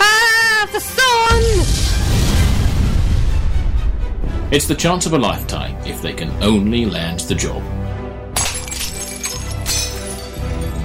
Ah, 0.00 0.68
the 0.72 0.80
sun! 0.80 1.42
It's 4.50 4.66
the 4.66 4.74
chance 4.74 5.06
of 5.06 5.12
a 5.12 5.18
lifetime 5.18 5.76
if 5.86 6.00
they 6.02 6.12
can 6.12 6.30
only 6.42 6.86
land 6.86 7.20
the 7.20 7.34
job. 7.34 7.62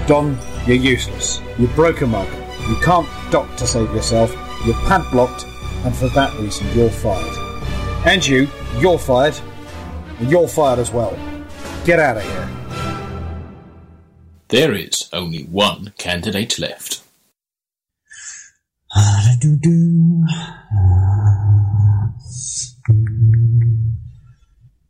Don, 0.08 0.38
you're 0.68 0.76
useless. 0.76 1.42
You 1.58 1.68
broke 1.68 2.02
a 2.02 2.08
mug. 2.08 2.28
You 2.70 2.76
can't 2.82 3.08
dock 3.32 3.56
to 3.58 3.68
save 3.68 3.94
yourself. 3.94 4.32
You're 4.66 4.76
padlocked, 4.88 5.46
and 5.86 5.96
for 5.96 6.08
that 6.10 6.34
reason, 6.40 6.68
you're 6.76 6.90
fired. 6.90 7.38
And 8.06 8.26
you, 8.26 8.48
you're 8.80 8.98
fired. 8.98 9.36
And 10.20 10.30
you're 10.32 10.48
fired 10.48 10.80
as 10.80 10.92
well. 10.92 11.18
Get 11.86 12.00
out 12.00 12.18
of 12.18 12.24
here. 12.24 12.50
There 14.48 14.74
is 14.74 15.10
only 15.12 15.44
one 15.46 15.94
candidate 15.98 16.60
left. 16.60 17.02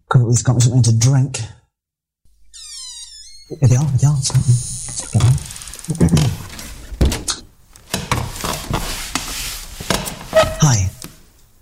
Could 0.09 0.21
at 0.21 0.27
least 0.27 0.45
got 0.45 0.55
me 0.55 0.61
something 0.61 0.83
to 0.83 0.97
drink. 0.97 1.37
Here 3.49 3.69
they 3.69 3.75
are, 3.75 3.85
here 3.85 3.97
they 3.99 4.07
are. 4.07 4.13
Let's 4.13 5.09
get 5.11 5.23
on. 5.23 5.33
Hi. 10.61 10.89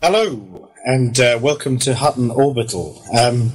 Hello, 0.04 0.72
and 0.84 1.20
uh, 1.20 1.38
welcome 1.40 1.78
to 1.78 1.94
Hutton 1.94 2.32
Orbital. 2.32 3.00
Um, 3.16 3.52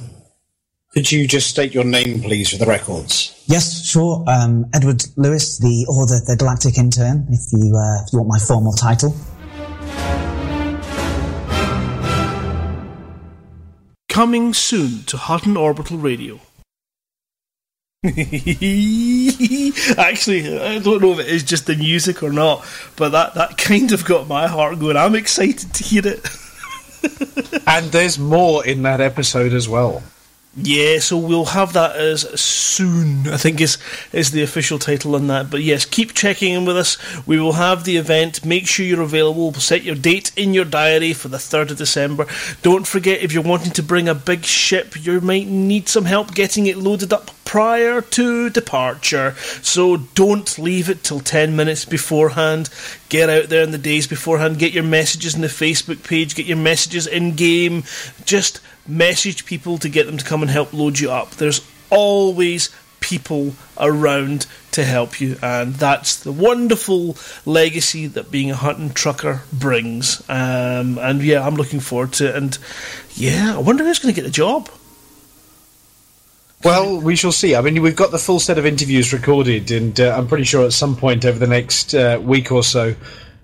could 0.93 1.11
you 1.11 1.27
just 1.27 1.49
state 1.49 1.73
your 1.73 1.83
name, 1.83 2.21
please, 2.21 2.51
for 2.51 2.57
the 2.57 2.65
records? 2.65 3.43
Yes, 3.47 3.85
sure. 3.85 4.23
Um, 4.29 4.65
Edward 4.73 5.03
Lewis, 5.17 5.57
the 5.57 5.85
Order, 5.89 6.21
the 6.25 6.37
Galactic 6.37 6.77
Intern, 6.77 7.27
if 7.29 7.51
you, 7.51 7.75
uh, 7.75 8.01
if 8.01 8.13
you 8.13 8.19
want 8.19 8.29
my 8.29 8.39
formal 8.39 8.71
title. 8.71 9.13
Coming 14.07 14.53
soon 14.53 15.03
to 15.03 15.17
Hutton 15.17 15.57
Orbital 15.57 15.97
Radio. 15.97 16.39
Actually, 18.03 18.15
I 20.59 20.77
don't 20.77 21.01
know 21.01 21.13
if 21.13 21.19
it 21.19 21.27
is 21.27 21.41
just 21.41 21.65
the 21.65 21.75
music 21.75 22.21
or 22.21 22.31
not, 22.31 22.63
but 22.95 23.09
that, 23.09 23.33
that 23.33 23.57
kind 23.57 23.91
of 23.91 24.05
got 24.05 24.27
my 24.27 24.45
heart 24.45 24.77
going. 24.77 24.95
I'm 24.95 25.15
excited 25.15 25.73
to 25.73 25.83
hear 25.83 26.03
it. 26.05 26.23
and 27.67 27.87
there's 27.87 28.19
more 28.19 28.63
in 28.63 28.83
that 28.83 29.01
episode 29.01 29.51
as 29.51 29.67
well. 29.67 30.03
Yeah, 30.59 30.97
so 30.97 31.19
we'll 31.19 31.45
have 31.45 31.73
that 31.73 31.95
as 31.95 32.21
soon. 32.41 33.27
I 33.27 33.37
think 33.37 33.61
is 33.61 33.77
is 34.11 34.31
the 34.31 34.41
official 34.41 34.79
title 34.79 35.13
on 35.13 35.27
that. 35.27 35.51
But 35.51 35.61
yes, 35.61 35.85
keep 35.85 36.15
checking 36.15 36.53
in 36.53 36.65
with 36.65 36.75
us. 36.75 36.97
We 37.27 37.39
will 37.39 37.53
have 37.53 37.83
the 37.83 37.97
event. 37.97 38.43
Make 38.43 38.65
sure 38.65 38.83
you're 38.83 39.01
available. 39.01 39.53
Set 39.53 39.83
your 39.83 39.93
date 39.93 40.31
in 40.35 40.55
your 40.55 40.65
diary 40.65 41.13
for 41.13 41.27
the 41.27 41.37
third 41.37 41.69
of 41.69 41.77
December. 41.77 42.25
Don't 42.63 42.87
forget 42.87 43.21
if 43.21 43.33
you're 43.33 43.43
wanting 43.43 43.71
to 43.73 43.83
bring 43.83 44.09
a 44.09 44.15
big 44.15 44.45
ship, 44.45 44.95
you 45.05 45.21
might 45.21 45.45
need 45.45 45.87
some 45.87 46.05
help 46.05 46.33
getting 46.33 46.65
it 46.65 46.77
loaded 46.77 47.13
up 47.13 47.29
prior 47.45 48.01
to 48.01 48.49
departure. 48.49 49.35
So 49.61 49.97
don't 49.97 50.57
leave 50.57 50.89
it 50.89 51.03
till 51.03 51.19
10 51.19 51.55
minutes 51.55 51.85
beforehand. 51.85 52.71
Get 53.09 53.29
out 53.29 53.49
there 53.49 53.61
in 53.63 53.71
the 53.71 53.77
days 53.77 54.07
beforehand. 54.07 54.57
Get 54.57 54.73
your 54.73 54.83
messages 54.83 55.35
in 55.35 55.41
the 55.41 55.47
Facebook 55.47 56.03
page. 56.03 56.33
Get 56.33 56.47
your 56.47 56.57
messages 56.57 57.05
in 57.05 57.35
game. 57.35 57.83
Just 58.25 58.59
message 58.87 59.45
people 59.45 59.77
to 59.79 59.89
get 59.89 60.05
them 60.05 60.17
to 60.17 60.25
come 60.25 60.41
and 60.41 60.51
help 60.51 60.73
load 60.73 60.99
you 60.99 61.11
up. 61.11 61.31
There's 61.31 61.61
always 61.89 62.69
people 62.99 63.53
around 63.77 64.45
to 64.71 64.83
help 64.83 65.19
you, 65.21 65.37
and 65.41 65.73
that's 65.75 66.19
the 66.19 66.31
wonderful 66.31 67.17
legacy 67.45 68.07
that 68.07 68.29
being 68.29 68.51
a 68.51 68.55
Hutton 68.55 68.89
trucker 68.91 69.41
brings. 69.51 70.21
Um, 70.29 70.97
and 70.97 71.21
yeah, 71.23 71.45
I'm 71.45 71.55
looking 71.55 71.79
forward 71.79 72.13
to 72.13 72.29
it. 72.29 72.35
And 72.35 72.57
yeah, 73.15 73.55
I 73.55 73.59
wonder 73.59 73.83
who's 73.83 73.99
going 73.99 74.13
to 74.13 74.21
get 74.21 74.25
the 74.25 74.31
job. 74.31 74.69
Well, 76.63 76.99
we 76.99 77.15
shall 77.15 77.31
see. 77.31 77.55
I 77.55 77.61
mean, 77.61 77.81
we've 77.81 77.95
got 77.95 78.11
the 78.11 78.17
full 78.17 78.39
set 78.39 78.57
of 78.57 78.65
interviews 78.65 79.13
recorded, 79.13 79.69
and 79.71 79.99
uh, 79.99 80.15
I'm 80.17 80.27
pretty 80.27 80.43
sure 80.43 80.65
at 80.65 80.73
some 80.73 80.95
point 80.95 81.23
over 81.23 81.37
the 81.37 81.47
next 81.47 81.93
uh, 81.93 82.19
week 82.21 82.51
or 82.51 82.63
so, 82.63 82.95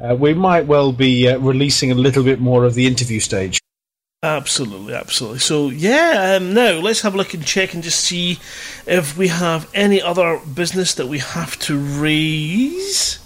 uh, 0.04 0.16
we 0.16 0.34
might 0.34 0.66
well 0.66 0.92
be 0.92 1.30
uh, 1.30 1.38
releasing 1.38 1.92
a 1.92 1.96
little 1.96 2.24
bit 2.24 2.40
more 2.40 2.66
of 2.66 2.74
the 2.74 2.88
interview 2.88 3.20
stage. 3.20 3.63
Absolutely, 4.24 4.94
absolutely. 4.94 5.40
So 5.40 5.68
yeah, 5.70 6.38
um, 6.38 6.54
now 6.54 6.80
let's 6.80 7.02
have 7.02 7.14
a 7.14 7.18
look 7.18 7.34
and 7.34 7.46
check 7.46 7.74
and 7.74 7.84
just 7.84 8.00
see 8.00 8.40
if 8.88 9.18
we 9.18 9.28
have 9.28 9.70
any 9.74 10.02
other 10.02 10.40
business 10.40 10.94
that 10.94 11.08
we 11.08 11.20
have 11.20 11.60
to 11.60 11.78
raise. 11.78 13.20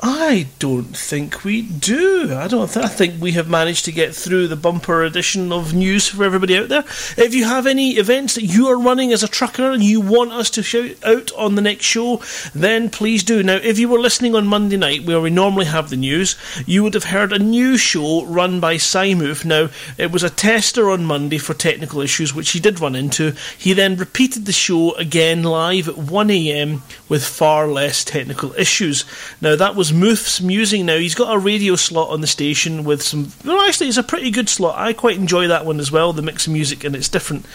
I 0.00 0.46
don't 0.60 0.96
think 0.96 1.42
we 1.42 1.62
do. 1.62 2.32
I 2.32 2.46
don't. 2.46 2.70
Th- 2.70 2.86
I 2.86 2.88
think 2.88 3.20
we 3.20 3.32
have 3.32 3.48
managed 3.48 3.84
to 3.86 3.92
get 3.92 4.14
through 4.14 4.46
the 4.46 4.54
bumper 4.54 5.02
edition 5.02 5.50
of 5.50 5.74
news 5.74 6.06
for 6.06 6.22
everybody 6.22 6.56
out 6.56 6.68
there. 6.68 6.84
If 7.16 7.34
you 7.34 7.46
have 7.46 7.66
any 7.66 7.92
events 7.92 8.36
that 8.36 8.44
you 8.44 8.68
are 8.68 8.78
running 8.78 9.12
as 9.12 9.24
a 9.24 9.28
trucker 9.28 9.72
and 9.72 9.82
you 9.82 10.00
want 10.00 10.30
us 10.30 10.50
to 10.50 10.62
shout 10.62 10.92
out 11.04 11.32
on 11.32 11.56
the 11.56 11.62
next 11.62 11.84
show, 11.84 12.22
then 12.54 12.90
please 12.90 13.24
do. 13.24 13.42
Now, 13.42 13.56
if 13.56 13.76
you 13.80 13.88
were 13.88 13.98
listening 13.98 14.36
on 14.36 14.46
Monday 14.46 14.76
night, 14.76 15.04
where 15.04 15.20
we 15.20 15.30
normally 15.30 15.66
have 15.66 15.90
the 15.90 15.96
news, 15.96 16.36
you 16.64 16.84
would 16.84 16.94
have 16.94 17.04
heard 17.04 17.32
a 17.32 17.38
new 17.40 17.76
show 17.76 18.24
run 18.24 18.60
by 18.60 18.76
Simoof. 18.76 19.44
Now, 19.44 19.68
it 19.96 20.12
was 20.12 20.22
a 20.22 20.30
tester 20.30 20.90
on 20.90 21.06
Monday 21.06 21.38
for 21.38 21.54
technical 21.54 22.02
issues, 22.02 22.32
which 22.32 22.50
he 22.50 22.60
did 22.60 22.78
run 22.78 22.94
into. 22.94 23.34
He 23.58 23.72
then 23.72 23.96
repeated 23.96 24.46
the 24.46 24.52
show 24.52 24.92
again 24.92 25.42
live 25.42 25.88
at 25.88 25.98
1 25.98 26.30
a.m. 26.30 26.82
with 27.08 27.24
far 27.24 27.66
less 27.66 28.04
technical 28.04 28.52
issues. 28.52 29.04
Now, 29.40 29.56
that 29.56 29.74
was 29.74 29.87
Moof's 29.92 30.40
musing 30.40 30.86
now. 30.86 30.98
He's 30.98 31.14
got 31.14 31.34
a 31.34 31.38
radio 31.38 31.76
slot 31.76 32.10
on 32.10 32.20
the 32.20 32.26
station 32.26 32.84
with 32.84 33.02
some. 33.02 33.32
Well, 33.44 33.60
actually, 33.60 33.88
it's 33.88 33.96
a 33.96 34.02
pretty 34.02 34.30
good 34.30 34.48
slot. 34.48 34.78
I 34.78 34.92
quite 34.92 35.16
enjoy 35.16 35.48
that 35.48 35.66
one 35.66 35.80
as 35.80 35.92
well, 35.92 36.12
the 36.12 36.22
mix 36.22 36.46
of 36.46 36.52
music, 36.52 36.84
and 36.84 36.94
it's 36.94 37.08
different. 37.08 37.46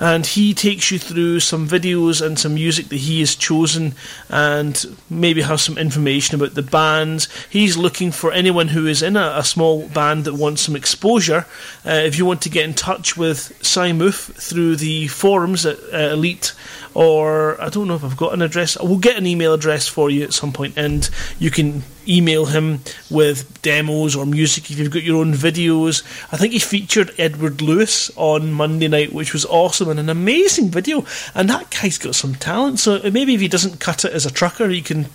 And 0.00 0.26
he 0.26 0.54
takes 0.54 0.90
you 0.90 0.98
through 0.98 1.40
some 1.40 1.68
videos 1.68 2.24
and 2.24 2.38
some 2.38 2.54
music 2.54 2.88
that 2.88 2.96
he 2.96 3.20
has 3.20 3.34
chosen, 3.34 3.94
and 4.28 4.96
maybe 5.08 5.42
has 5.42 5.62
some 5.62 5.78
information 5.78 6.34
about 6.34 6.54
the 6.54 6.62
bands. 6.62 7.28
He's 7.48 7.76
looking 7.76 8.12
for 8.12 8.32
anyone 8.32 8.68
who 8.68 8.86
is 8.86 9.02
in 9.02 9.16
a, 9.16 9.34
a 9.36 9.44
small 9.44 9.88
band 9.88 10.24
that 10.24 10.34
wants 10.34 10.62
some 10.62 10.76
exposure. 10.76 11.46
Uh, 11.84 12.02
if 12.04 12.18
you 12.18 12.26
want 12.26 12.42
to 12.42 12.50
get 12.50 12.64
in 12.64 12.74
touch 12.74 13.16
with 13.16 13.58
Simoof 13.60 14.32
through 14.34 14.76
the 14.76 15.08
forums 15.08 15.66
at 15.66 15.78
uh, 15.92 16.12
Elite 16.12 16.54
or 16.94 17.60
I 17.60 17.68
don't 17.68 17.86
know 17.86 17.94
if 17.94 18.04
I've 18.04 18.16
got 18.16 18.34
an 18.34 18.42
address. 18.42 18.76
We'll 18.80 18.98
get 18.98 19.16
an 19.16 19.26
email 19.26 19.54
address 19.54 19.86
for 19.86 20.10
you 20.10 20.24
at 20.24 20.32
some 20.32 20.52
point, 20.52 20.76
and 20.76 21.08
you 21.38 21.50
can 21.50 21.82
email 22.08 22.46
him 22.46 22.80
with 23.10 23.62
demos 23.62 24.16
or 24.16 24.26
music 24.26 24.70
if 24.70 24.78
you've 24.78 24.90
got 24.90 25.02
your 25.02 25.20
own 25.20 25.32
videos. 25.32 26.02
I 26.32 26.36
think 26.36 26.52
he 26.52 26.58
featured 26.58 27.14
Edward 27.18 27.62
Lewis 27.62 28.10
on 28.16 28.52
Monday 28.52 28.88
night, 28.88 29.12
which 29.12 29.32
was 29.32 29.46
awesome 29.46 29.88
and 29.88 30.00
an 30.00 30.08
amazing 30.08 30.70
video. 30.70 31.04
And 31.34 31.48
that 31.48 31.70
guy's 31.70 31.98
got 31.98 32.14
some 32.14 32.34
talent. 32.34 32.80
So 32.80 33.00
maybe 33.10 33.34
if 33.34 33.40
he 33.40 33.48
doesn't 33.48 33.80
cut 33.80 34.04
it 34.04 34.12
as 34.12 34.26
a 34.26 34.30
trucker, 34.30 34.68
he 34.68 34.82
can. 34.82 35.06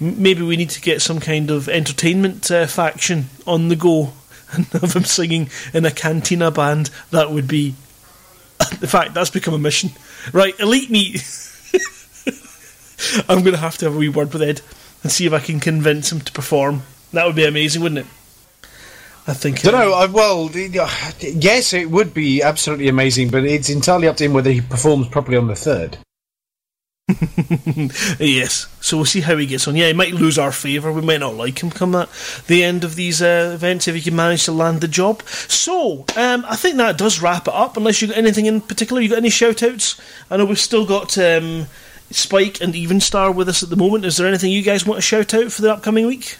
Maybe 0.00 0.42
we 0.42 0.56
need 0.56 0.70
to 0.70 0.80
get 0.80 1.00
some 1.00 1.20
kind 1.20 1.50
of 1.50 1.68
entertainment 1.68 2.50
uh, 2.50 2.66
faction 2.66 3.26
on 3.46 3.68
the 3.68 3.76
go 3.76 4.12
and 4.52 4.66
have 4.66 4.96
him 4.96 5.04
singing 5.04 5.48
in 5.72 5.84
a 5.84 5.92
cantina 5.92 6.50
band. 6.50 6.90
That 7.10 7.30
would 7.30 7.46
be. 7.46 7.74
In 8.72 8.88
fact, 8.88 9.14
that's 9.14 9.30
become 9.30 9.54
a 9.54 9.58
mission. 9.58 9.90
Right, 10.32 10.58
Elite 10.60 10.90
Meat. 10.90 11.22
I'm 13.28 13.40
going 13.40 13.52
to 13.54 13.58
have 13.58 13.78
to 13.78 13.86
have 13.86 13.94
a 13.94 13.98
wee 13.98 14.08
word 14.08 14.32
with 14.32 14.42
Ed 14.42 14.60
and 15.02 15.10
see 15.10 15.26
if 15.26 15.32
I 15.32 15.40
can 15.40 15.58
convince 15.60 16.12
him 16.12 16.20
to 16.20 16.32
perform. 16.32 16.82
That 17.12 17.26
would 17.26 17.36
be 17.36 17.44
amazing, 17.44 17.82
wouldn't 17.82 18.06
it? 18.06 18.06
I 19.26 19.34
think. 19.34 19.62
Don't 19.62 19.72
know. 19.72 19.94
Um, 19.94 20.10
I, 20.10 20.12
well, 20.12 20.50
yes, 20.52 21.72
it 21.72 21.90
would 21.90 22.12
be 22.14 22.42
absolutely 22.42 22.88
amazing, 22.88 23.30
but 23.30 23.44
it's 23.44 23.70
entirely 23.70 24.08
up 24.08 24.16
to 24.16 24.24
him 24.24 24.32
whether 24.32 24.50
he 24.50 24.60
performs 24.60 25.08
properly 25.08 25.36
on 25.36 25.46
the 25.46 25.54
third. 25.54 25.98
yes, 28.20 28.68
so 28.80 28.96
we'll 28.96 29.04
see 29.04 29.20
how 29.20 29.36
he 29.36 29.46
gets 29.46 29.66
on. 29.66 29.74
Yeah, 29.74 29.88
he 29.88 29.92
might 29.92 30.14
lose 30.14 30.38
our 30.38 30.52
favour. 30.52 30.92
We 30.92 31.02
might 31.02 31.20
not 31.20 31.34
like 31.34 31.62
him 31.62 31.70
come 31.70 31.94
at 31.94 32.08
the 32.46 32.62
end 32.62 32.84
of 32.84 32.94
these 32.94 33.20
uh, 33.20 33.50
events 33.54 33.88
if 33.88 33.94
he 33.94 34.00
can 34.00 34.14
manage 34.14 34.44
to 34.44 34.52
land 34.52 34.80
the 34.80 34.88
job. 34.88 35.22
So, 35.22 36.04
um, 36.16 36.44
I 36.48 36.56
think 36.56 36.76
that 36.76 36.98
does 36.98 37.20
wrap 37.20 37.48
it 37.48 37.54
up. 37.54 37.76
Unless 37.76 38.02
you 38.02 38.08
got 38.08 38.16
anything 38.16 38.46
in 38.46 38.60
particular, 38.60 39.02
you 39.02 39.08
got 39.08 39.18
any 39.18 39.30
shout 39.30 39.62
outs? 39.62 40.00
I 40.30 40.36
know 40.36 40.44
we've 40.44 40.58
still 40.58 40.86
got 40.86 41.18
um, 41.18 41.66
Spike 42.12 42.60
and 42.60 42.72
Evenstar 42.72 43.34
with 43.34 43.48
us 43.48 43.62
at 43.62 43.70
the 43.70 43.76
moment. 43.76 44.04
Is 44.04 44.16
there 44.16 44.28
anything 44.28 44.52
you 44.52 44.62
guys 44.62 44.86
want 44.86 44.98
to 44.98 45.02
shout 45.02 45.34
out 45.34 45.50
for 45.50 45.62
the 45.62 45.72
upcoming 45.72 46.06
week? 46.06 46.38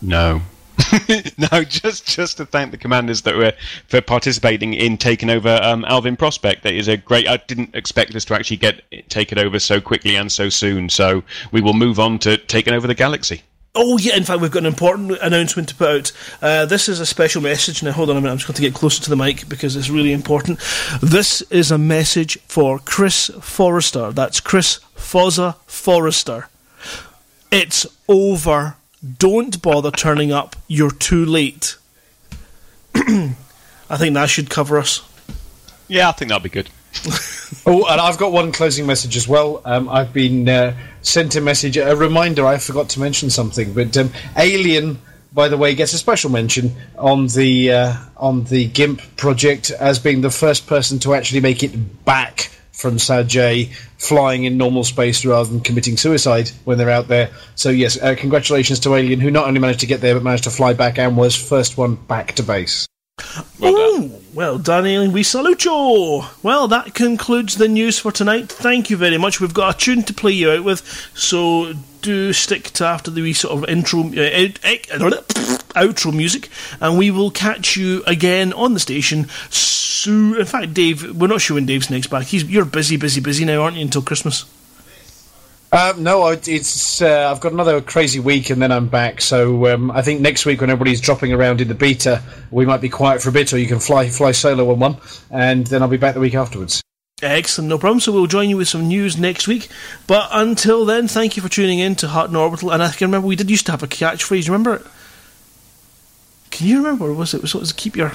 No. 0.00 0.42
no, 1.52 1.64
just 1.64 2.06
just 2.06 2.36
to 2.38 2.46
thank 2.46 2.70
the 2.70 2.76
commanders 2.76 3.22
that 3.22 3.36
were 3.36 3.52
for 3.88 4.00
participating 4.00 4.74
in 4.74 4.96
taking 4.96 5.30
over 5.30 5.60
um, 5.62 5.84
Alden 5.86 6.16
Prospect. 6.16 6.62
That 6.62 6.74
is 6.74 6.88
a 6.88 6.96
great. 6.96 7.28
I 7.28 7.38
didn't 7.38 7.74
expect 7.74 8.14
us 8.14 8.24
to 8.26 8.34
actually 8.34 8.58
get 8.58 8.82
taken 9.08 9.38
over 9.38 9.58
so 9.58 9.80
quickly 9.80 10.16
and 10.16 10.30
so 10.30 10.48
soon. 10.48 10.88
So 10.88 11.22
we 11.50 11.60
will 11.60 11.74
move 11.74 11.98
on 11.98 12.18
to 12.20 12.36
taking 12.36 12.74
over 12.74 12.86
the 12.86 12.94
galaxy. 12.94 13.42
Oh 13.74 13.96
yeah, 13.96 14.16
in 14.16 14.24
fact 14.24 14.42
we've 14.42 14.50
got 14.50 14.60
an 14.60 14.66
important 14.66 15.12
announcement 15.22 15.68
to 15.70 15.74
put 15.74 15.88
out. 15.88 16.12
Uh, 16.42 16.66
this 16.66 16.90
is 16.90 17.00
a 17.00 17.06
special 17.06 17.40
message. 17.40 17.82
Now 17.82 17.92
hold 17.92 18.10
on 18.10 18.16
a 18.16 18.20
minute, 18.20 18.32
I'm 18.32 18.38
just 18.38 18.46
going 18.46 18.56
to 18.56 18.62
get 18.62 18.74
closer 18.74 19.02
to 19.02 19.10
the 19.10 19.16
mic 19.16 19.48
because 19.48 19.76
it's 19.76 19.88
really 19.88 20.12
important. 20.12 20.60
This 21.00 21.40
is 21.42 21.70
a 21.70 21.78
message 21.78 22.38
for 22.40 22.78
Chris 22.78 23.30
Forrester. 23.40 24.12
That's 24.12 24.40
Chris 24.40 24.80
Fozza 24.94 25.56
Forrester. 25.66 26.48
It's 27.50 27.86
over 28.08 28.76
don't 29.18 29.60
bother 29.60 29.90
turning 29.90 30.32
up. 30.32 30.56
You're 30.68 30.90
too 30.90 31.24
late. 31.24 31.76
I 32.94 33.96
think 33.96 34.14
that 34.14 34.28
should 34.28 34.48
cover 34.50 34.78
us. 34.78 35.08
Yeah, 35.88 36.08
I 36.08 36.12
think 36.12 36.30
that'd 36.30 36.42
be 36.42 36.48
good. 36.48 36.70
oh, 37.66 37.86
and 37.90 38.00
I've 38.00 38.18
got 38.18 38.32
one 38.32 38.52
closing 38.52 38.86
message 38.86 39.16
as 39.16 39.26
well. 39.26 39.60
Um, 39.64 39.88
I've 39.88 40.12
been 40.12 40.48
uh, 40.48 40.76
sent 41.02 41.36
a 41.36 41.40
message, 41.40 41.76
a 41.76 41.96
reminder. 41.96 42.46
I 42.46 42.58
forgot 42.58 42.90
to 42.90 43.00
mention 43.00 43.30
something, 43.30 43.72
but 43.72 43.96
um, 43.96 44.10
Alien, 44.36 45.00
by 45.32 45.48
the 45.48 45.56
way, 45.56 45.74
gets 45.74 45.92
a 45.94 45.98
special 45.98 46.30
mention 46.30 46.74
on 46.96 47.26
the 47.28 47.72
uh, 47.72 47.96
on 48.16 48.44
the 48.44 48.68
GIMP 48.68 49.16
project 49.16 49.70
as 49.70 49.98
being 49.98 50.20
the 50.20 50.30
first 50.30 50.66
person 50.66 50.98
to 51.00 51.14
actually 51.14 51.40
make 51.40 51.62
it 51.62 52.04
back 52.04 52.50
from 52.82 52.98
Sag 52.98 53.34
A 53.36 53.64
flying 53.96 54.44
in 54.44 54.58
normal 54.58 54.82
space 54.82 55.24
rather 55.24 55.48
than 55.48 55.60
committing 55.60 55.96
suicide 55.96 56.50
when 56.64 56.76
they're 56.76 56.90
out 56.90 57.08
there. 57.08 57.30
So 57.54 57.70
yes, 57.70 57.96
uh, 58.02 58.16
congratulations 58.18 58.80
to 58.80 58.94
Alien, 58.96 59.20
who 59.20 59.30
not 59.30 59.46
only 59.46 59.60
managed 59.60 59.80
to 59.80 59.86
get 59.86 60.00
there 60.00 60.14
but 60.14 60.24
managed 60.24 60.44
to 60.44 60.50
fly 60.50 60.74
back 60.74 60.98
and 60.98 61.16
was 61.16 61.36
first 61.36 61.78
one 61.78 61.94
back 61.94 62.32
to 62.32 62.42
base. 62.42 62.86
Well 63.60 63.98
done. 63.98 64.12
well 64.34 64.58
done, 64.58 64.86
Alien. 64.86 65.12
We 65.12 65.22
salute 65.22 65.64
you. 65.64 66.24
Well, 66.42 66.66
that 66.68 66.94
concludes 66.94 67.56
the 67.56 67.68
news 67.68 67.98
for 67.98 68.10
tonight. 68.10 68.50
Thank 68.50 68.90
you 68.90 68.96
very 68.96 69.18
much. 69.18 69.40
We've 69.40 69.54
got 69.54 69.76
a 69.76 69.78
tune 69.78 70.02
to 70.04 70.14
play 70.14 70.32
you 70.32 70.50
out 70.50 70.64
with, 70.64 70.82
so 71.14 71.74
do 72.00 72.32
stick 72.32 72.64
to 72.70 72.84
after 72.84 73.10
the 73.10 73.22
wee 73.22 73.32
sort 73.32 73.56
of 73.56 73.68
intro, 73.68 74.00
uh, 74.00 74.10
outro 75.74 76.12
music, 76.12 76.48
and 76.80 76.98
we 76.98 77.10
will 77.10 77.30
catch 77.30 77.76
you 77.76 78.02
again 78.06 78.52
on 78.54 78.74
the 78.74 78.80
station. 78.80 79.28
So, 79.50 79.81
in 80.06 80.44
fact, 80.44 80.74
Dave, 80.74 81.16
we're 81.16 81.26
not 81.26 81.40
showing 81.40 81.66
Dave's 81.66 81.90
next 81.90 82.08
back. 82.08 82.24
He's 82.24 82.44
you're 82.44 82.64
busy, 82.64 82.96
busy, 82.96 83.20
busy 83.20 83.44
now, 83.44 83.62
aren't 83.62 83.76
you? 83.76 83.82
Until 83.82 84.02
Christmas. 84.02 84.44
Uh, 85.72 85.94
no, 85.96 86.28
it's 86.28 87.00
uh, 87.00 87.30
I've 87.30 87.40
got 87.40 87.52
another 87.52 87.80
crazy 87.80 88.20
week 88.20 88.50
and 88.50 88.60
then 88.60 88.70
I'm 88.70 88.88
back. 88.88 89.22
So 89.22 89.72
um, 89.72 89.90
I 89.90 90.02
think 90.02 90.20
next 90.20 90.44
week 90.44 90.60
when 90.60 90.68
everybody's 90.68 91.00
dropping 91.00 91.32
around 91.32 91.62
in 91.62 91.68
the 91.68 91.74
beta, 91.74 92.22
we 92.50 92.66
might 92.66 92.82
be 92.82 92.90
quiet 92.90 93.22
for 93.22 93.30
a 93.30 93.32
bit, 93.32 93.54
or 93.54 93.58
you 93.58 93.66
can 93.66 93.78
fly 93.78 94.10
fly 94.10 94.32
solo 94.32 94.70
on 94.70 94.78
one, 94.78 94.96
and 95.30 95.66
then 95.66 95.80
I'll 95.80 95.88
be 95.88 95.96
back 95.96 96.12
the 96.12 96.20
week 96.20 96.34
afterwards. 96.34 96.82
Excellent, 97.22 97.70
no 97.70 97.78
problem. 97.78 98.00
So 98.00 98.12
we'll 98.12 98.26
join 98.26 98.50
you 98.50 98.58
with 98.58 98.68
some 98.68 98.88
news 98.88 99.16
next 99.16 99.48
week. 99.48 99.68
But 100.06 100.28
until 100.32 100.84
then, 100.84 101.08
thank 101.08 101.36
you 101.36 101.42
for 101.42 101.48
tuning 101.48 101.78
in 101.78 101.94
to 101.96 102.08
Hutton 102.08 102.36
Orbital. 102.36 102.70
And 102.70 102.82
I 102.82 102.90
can 102.90 103.06
remember 103.06 103.28
we 103.28 103.36
did 103.36 103.50
used 103.50 103.64
to 103.66 103.72
have 103.72 103.82
a 103.82 103.86
catchphrase. 103.86 104.48
Remember 104.48 104.74
it? 104.74 104.86
Can 106.50 106.66
you 106.66 106.78
remember? 106.78 107.06
Or 107.06 107.14
was 107.14 107.32
it? 107.32 107.40
Was 107.40 107.54
it 107.54 107.76
keep 107.78 107.96
your 107.96 108.12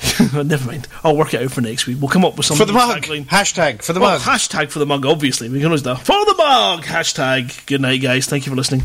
Never 0.34 0.66
mind. 0.66 0.88
I'll 1.04 1.16
work 1.16 1.34
it 1.34 1.42
out 1.42 1.50
for 1.50 1.60
next 1.60 1.86
week. 1.86 1.98
We'll 2.00 2.08
come 2.08 2.24
up 2.24 2.36
with 2.36 2.46
something. 2.46 2.66
For 2.66 2.72
the 2.72 2.78
mug! 2.78 3.02
Tagline. 3.02 3.26
Hashtag 3.26 3.82
for 3.82 3.92
the 3.92 4.00
well, 4.00 4.18
mug. 4.18 4.20
Hashtag 4.22 4.70
for 4.70 4.78
the 4.78 4.86
mug, 4.86 5.04
obviously. 5.04 5.48
We 5.48 5.58
can 5.58 5.66
always 5.66 5.82
do 5.82 5.90
that. 5.90 6.06
For 6.06 6.24
the 6.24 6.34
mug! 6.36 6.84
Hashtag. 6.84 7.66
Good 7.66 7.80
night, 7.80 7.98
guys. 8.00 8.26
Thank 8.26 8.46
you 8.46 8.50
for 8.50 8.56
listening. 8.56 8.82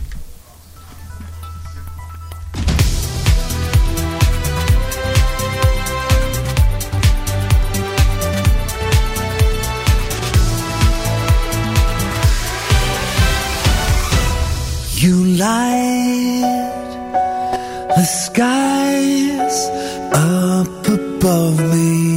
You 14.97 15.25
light 15.35 16.65
the 17.95 18.03
sky 18.05 18.84
above 21.25 21.59
me. 21.71 22.14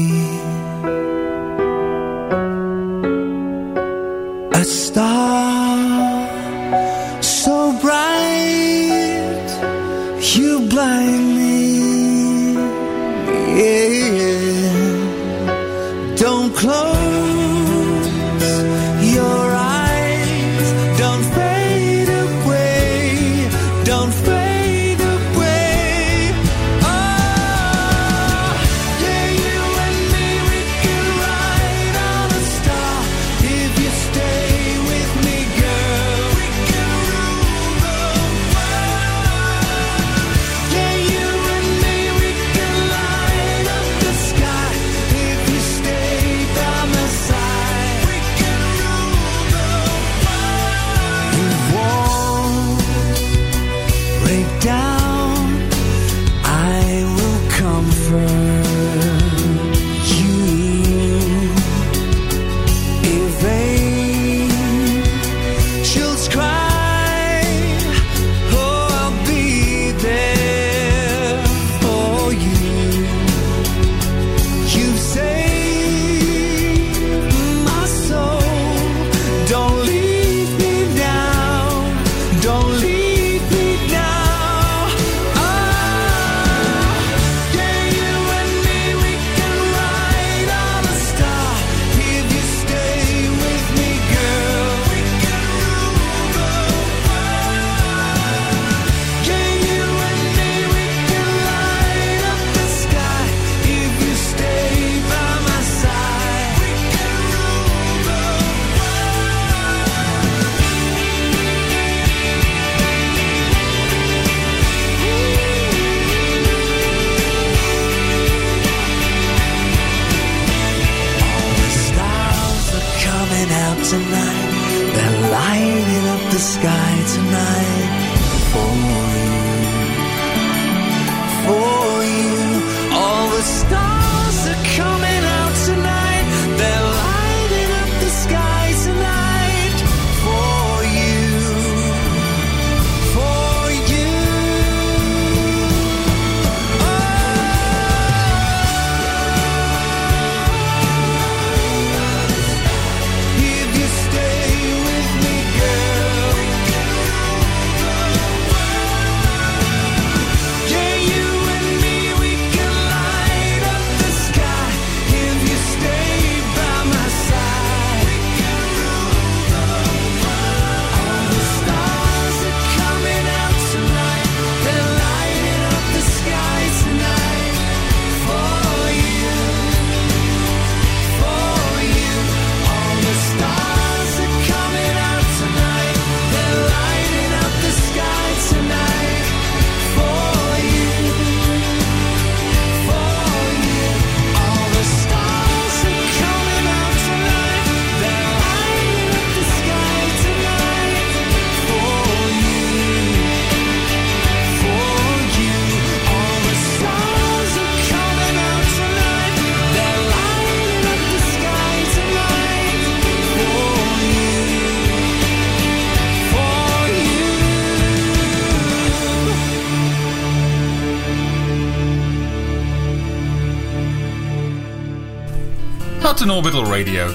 Orbital 226.39 226.66
Radio, 226.66 227.09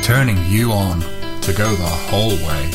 turning 0.00 0.42
you 0.46 0.72
on 0.72 1.00
to 1.42 1.52
go 1.52 1.74
the 1.74 1.84
whole 1.84 2.30
way. 2.48 2.65